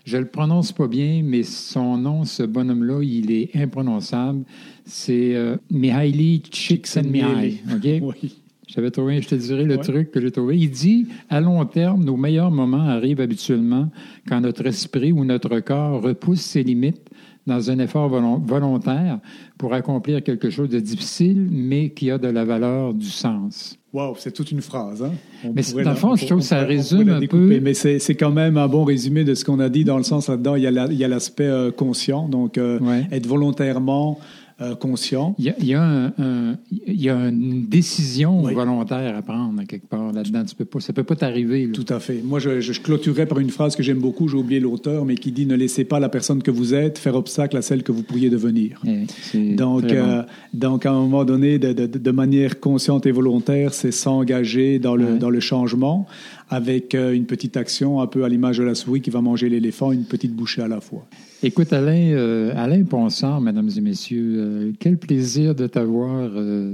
Je 0.04 0.16
le 0.16 0.24
prononce 0.24 0.72
pas 0.72 0.88
bien, 0.88 1.20
mais 1.22 1.42
son 1.42 1.98
nom, 1.98 2.24
ce 2.24 2.42
bonhomme-là, 2.42 3.02
il 3.02 3.30
est 3.30 3.54
imprononçable. 3.54 4.42
C'est 4.86 5.34
euh, 5.34 5.59
Mihaly 5.70 6.40
Csikszentmihalyi. 6.50 7.61
OK? 7.74 8.02
Oui. 8.22 8.38
J'avais 8.68 8.90
trouvé, 8.90 9.22
je 9.22 9.28
te 9.28 9.34
dirais 9.34 9.64
le 9.64 9.78
truc 9.78 10.10
que 10.10 10.20
j'ai 10.20 10.30
trouvé. 10.30 10.58
Il 10.58 10.70
dit 10.70 11.08
à 11.30 11.40
long 11.40 11.64
terme, 11.64 12.04
nos 12.04 12.16
meilleurs 12.16 12.50
moments 12.50 12.86
arrivent 12.86 13.20
habituellement 13.20 13.90
quand 14.28 14.40
notre 14.42 14.66
esprit 14.66 15.10
ou 15.10 15.24
notre 15.24 15.60
corps 15.60 16.02
repousse 16.02 16.40
ses 16.40 16.62
limites 16.62 17.08
dans 17.46 17.70
un 17.70 17.78
effort 17.78 18.08
volontaire 18.10 19.20
pour 19.56 19.72
accomplir 19.72 20.22
quelque 20.22 20.50
chose 20.50 20.68
de 20.68 20.80
difficile, 20.80 21.48
mais 21.50 21.88
qui 21.90 22.10
a 22.10 22.18
de 22.18 22.28
la 22.28 22.44
valeur, 22.44 22.92
du 22.92 23.08
sens. 23.08 23.78
Wow, 23.94 24.16
c'est 24.18 24.32
toute 24.32 24.52
une 24.52 24.60
phrase. 24.60 25.02
Hein? 25.02 25.12
mais 25.54 25.62
dans 25.82 25.90
le 25.90 25.96
fond, 25.96 26.14
je 26.14 26.26
trouve 26.26 26.40
que 26.40 26.44
ça 26.44 26.62
résume 26.62 27.08
un 27.08 27.26
peu. 27.26 27.58
Mais 27.60 27.72
c'est 27.72 28.14
quand 28.14 28.30
même 28.30 28.58
un 28.58 28.68
bon 28.68 28.84
résumé 28.84 29.24
de 29.24 29.34
ce 29.34 29.46
qu'on 29.46 29.60
a 29.60 29.70
dit 29.70 29.84
dans 29.84 29.96
le 29.96 30.04
sens 30.04 30.28
là-dedans. 30.28 30.56
Il 30.56 30.62
y 30.62 31.04
a 31.04 31.08
l'aspect 31.08 31.46
euh, 31.46 31.70
conscient, 31.70 32.28
donc 32.28 32.58
euh, 32.58 32.78
être 33.10 33.26
volontairement 33.26 34.18
euh, 34.61 34.74
conscient. 34.74 35.34
Il 35.38 35.44
y 35.44 35.50
a, 35.50 35.54
il 35.59 37.00
y 37.00 37.09
a, 37.09 37.14
une 37.28 37.66
décision 37.66 38.42
volontaire 38.42 39.16
à 39.16 39.22
prendre 39.22 39.62
quelque 39.64 39.86
part 39.86 40.12
là-dedans. 40.12 40.44
Tu 40.44 40.54
peux 40.54 40.64
pas, 40.64 40.80
ça 40.80 40.92
ne 40.92 40.96
peut 40.96 41.04
pas 41.04 41.16
t'arriver. 41.16 41.70
Tout 41.72 41.86
à 41.88 42.00
fait. 42.00 42.22
Moi, 42.22 42.38
je, 42.38 42.61
je 42.61 42.80
clôturerais 42.80 43.26
par 43.26 43.38
une 43.38 43.50
phrase 43.50 43.76
que 43.76 43.82
j'aime 43.82 43.98
beaucoup, 43.98 44.28
j'ai 44.28 44.36
oublié 44.36 44.61
l'auteur, 44.61 45.04
mais 45.04 45.16
qui 45.16 45.32
dit 45.32 45.46
Ne 45.46 45.54
laissez 45.54 45.84
pas 45.84 46.00
la 46.00 46.09
personne 46.09 46.42
que 46.42 46.50
vous 46.50 46.74
êtes 46.74 46.98
faire 46.98 47.14
obstacle 47.14 47.56
à 47.56 47.62
celle 47.62 47.82
que 47.82 47.92
vous 47.92 48.02
pourriez 48.02 48.30
devenir. 48.30 48.82
Eh, 48.86 49.54
donc, 49.54 49.84
euh, 49.84 50.22
donc, 50.54 50.86
à 50.86 50.90
un 50.90 51.00
moment 51.00 51.24
donné, 51.24 51.59
de, 51.59 51.72
de, 51.72 51.86
de 51.86 52.11
manière 52.11 52.61
consciente 52.61 53.06
et 53.06 53.12
volontaire, 53.12 53.74
c'est 53.74 53.92
s'engager 53.92 54.78
dans 54.78 54.96
le, 54.96 55.18
dans 55.18 55.30
le 55.30 55.40
changement 55.40 56.06
avec 56.50 56.94
euh, 56.94 57.12
une 57.12 57.26
petite 57.26 57.56
action, 57.56 58.00
un 58.00 58.06
peu 58.06 58.24
à 58.24 58.28
l'image 58.28 58.59
de 58.59 58.64
la 58.64 58.74
souris 58.74 59.00
qui 59.00 59.11
va 59.11 59.20
manger 59.20 59.48
l'éléphant, 59.48 59.92
une 59.92 60.04
petite 60.04 60.34
bouchée 60.34 60.62
à 60.62 60.68
la 60.68 60.80
fois. 60.80 61.06
Écoute, 61.41 61.72
Alain, 61.72 62.11
euh, 62.14 62.53
Alain 62.57 62.82
Ponsard, 62.82 63.41
mesdames 63.41 63.70
et 63.76 63.80
messieurs, 63.80 64.34
euh, 64.39 64.72
quel 64.80 64.97
plaisir 64.97 65.55
de 65.55 65.68
t'avoir 65.68 66.30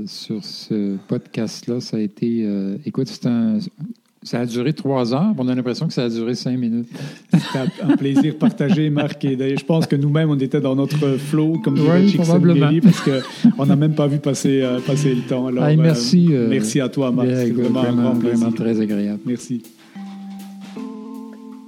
sur 0.06 0.42
ce 0.42 0.96
podcast-là. 1.06 1.80
Ça 1.80 1.98
a 1.98 2.00
été, 2.00 2.48
écoute, 2.86 3.08
c'est 3.08 3.26
un, 3.26 3.58
ça 4.22 4.40
a 4.40 4.46
duré 4.46 4.72
trois 4.72 5.12
heures. 5.12 5.34
On 5.36 5.48
a 5.48 5.54
l'impression 5.54 5.86
que 5.86 5.92
ça 5.92 6.04
a 6.04 6.08
duré 6.08 6.34
cinq 6.34 6.58
minutes. 6.58 6.88
C'était 7.30 7.82
un 7.82 7.96
plaisir 7.96 8.38
partagé, 8.38 8.88
Marc. 8.88 9.22
Et 9.26 9.36
d'ailleurs, 9.36 9.58
je 9.58 9.66
pense 9.66 9.86
que 9.86 9.96
nous-mêmes, 9.96 10.30
on 10.30 10.38
était 10.38 10.62
dans 10.62 10.74
notre 10.74 11.18
flow, 11.18 11.58
comme 11.62 11.78
oui, 11.78 12.14
probablement. 12.14 12.70
parce 12.82 13.02
qu'on 13.02 13.66
n'a 13.66 13.76
même 13.76 13.94
pas 13.94 14.06
vu 14.06 14.18
passer, 14.18 14.66
passer 14.86 15.14
le 15.14 15.22
temps. 15.22 15.48
Alors, 15.48 15.68
merci. 15.76 16.30
merci 16.48 16.80
à 16.80 16.88
toi, 16.88 17.12
Marc. 17.12 17.28
C'est 17.28 17.50
vraiment, 17.50 17.82
vraiment, 17.82 18.00
un 18.00 18.04
grand 18.04 18.16
plaisir. 18.16 18.38
Vraiment 18.38 18.56
très 18.56 18.80
agréable. 18.80 19.20
Merci. 19.26 19.62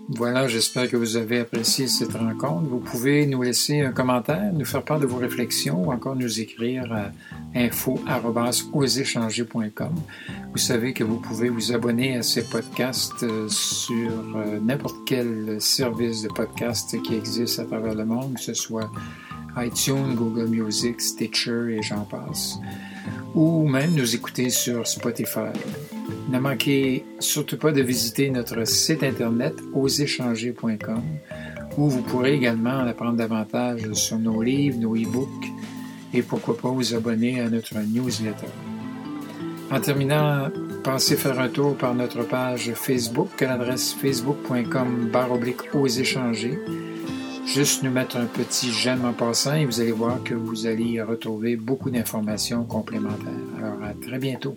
Voilà, 0.08 0.46
j'espère 0.46 0.88
que 0.88 0.96
vous 0.96 1.16
avez 1.16 1.40
apprécié 1.40 1.88
cette 1.88 2.12
rencontre. 2.12 2.68
Vous 2.68 2.78
pouvez 2.78 3.26
nous 3.26 3.42
laisser 3.42 3.80
un 3.80 3.90
commentaire, 3.90 4.52
nous 4.52 4.64
faire 4.64 4.84
part 4.84 5.00
de 5.00 5.06
vos 5.06 5.16
réflexions 5.16 5.82
ou 5.82 5.90
encore 5.90 6.14
nous 6.14 6.40
écrire 6.40 6.92
à 6.92 7.10
info.oséchanger.com. 7.56 9.94
Vous 10.52 10.58
savez 10.58 10.92
que 10.92 11.02
vous 11.02 11.18
pouvez 11.18 11.48
vous 11.48 11.72
abonner 11.72 12.16
à 12.16 12.22
ces 12.22 12.44
podcasts 12.44 13.24
euh, 13.24 13.48
sur 13.48 14.36
euh, 14.36 14.60
n'importe 14.60 14.98
quel 15.06 15.60
service 15.60 16.22
de 16.22 16.28
podcast 16.28 17.02
qui 17.02 17.16
existe 17.16 17.58
à 17.58 17.64
travers 17.64 17.96
le 17.96 18.04
monde, 18.04 18.34
que 18.34 18.40
ce 18.40 18.54
soit 18.54 18.88
iTunes, 19.56 20.14
Google 20.14 20.46
Music, 20.46 21.00
Stitcher 21.00 21.74
et 21.76 21.82
j'en 21.82 22.04
passe. 22.04 22.60
Ou 23.34 23.66
même 23.66 23.92
nous 23.94 24.14
écouter 24.14 24.50
sur 24.50 24.86
Spotify. 24.86 25.50
Ne 26.28 26.40
manquez 26.40 27.04
surtout 27.20 27.56
pas 27.56 27.70
de 27.70 27.82
visiter 27.82 28.30
notre 28.30 28.66
site 28.66 29.04
internet 29.04 29.54
oséchanger.com 29.72 31.02
où 31.76 31.88
vous 31.88 32.02
pourrez 32.02 32.34
également 32.34 32.78
en 32.78 32.86
apprendre 32.86 33.16
davantage 33.16 33.92
sur 33.92 34.18
nos 34.18 34.42
livres, 34.42 34.78
nos 34.78 34.96
e-books 34.96 35.46
et 36.12 36.22
pourquoi 36.22 36.56
pas 36.56 36.68
vous 36.68 36.94
abonner 36.94 37.40
à 37.40 37.48
notre 37.48 37.76
newsletter. 37.78 38.46
En 39.70 39.80
terminant, 39.80 40.48
pensez 40.84 41.16
faire 41.16 41.38
un 41.38 41.48
tour 41.48 41.76
par 41.76 41.94
notre 41.94 42.22
page 42.22 42.72
Facebook 42.74 43.40
à 43.42 43.48
l'adresse 43.48 43.92
facebook.com 43.94 45.10
oblique 45.30 45.74
oséchanger. 45.74 46.58
Juste 47.46 47.82
nous 47.82 47.90
mettre 47.90 48.16
un 48.16 48.26
petit 48.26 48.72
j'aime 48.72 49.04
en 49.04 49.12
passant 49.12 49.54
et 49.54 49.64
vous 49.64 49.80
allez 49.80 49.92
voir 49.92 50.22
que 50.24 50.34
vous 50.34 50.66
allez 50.66 51.00
retrouver 51.02 51.56
beaucoup 51.56 51.90
d'informations 51.90 52.64
complémentaires. 52.64 53.32
Alors 53.58 53.82
à 53.82 53.92
très 53.94 54.18
bientôt. 54.18 54.56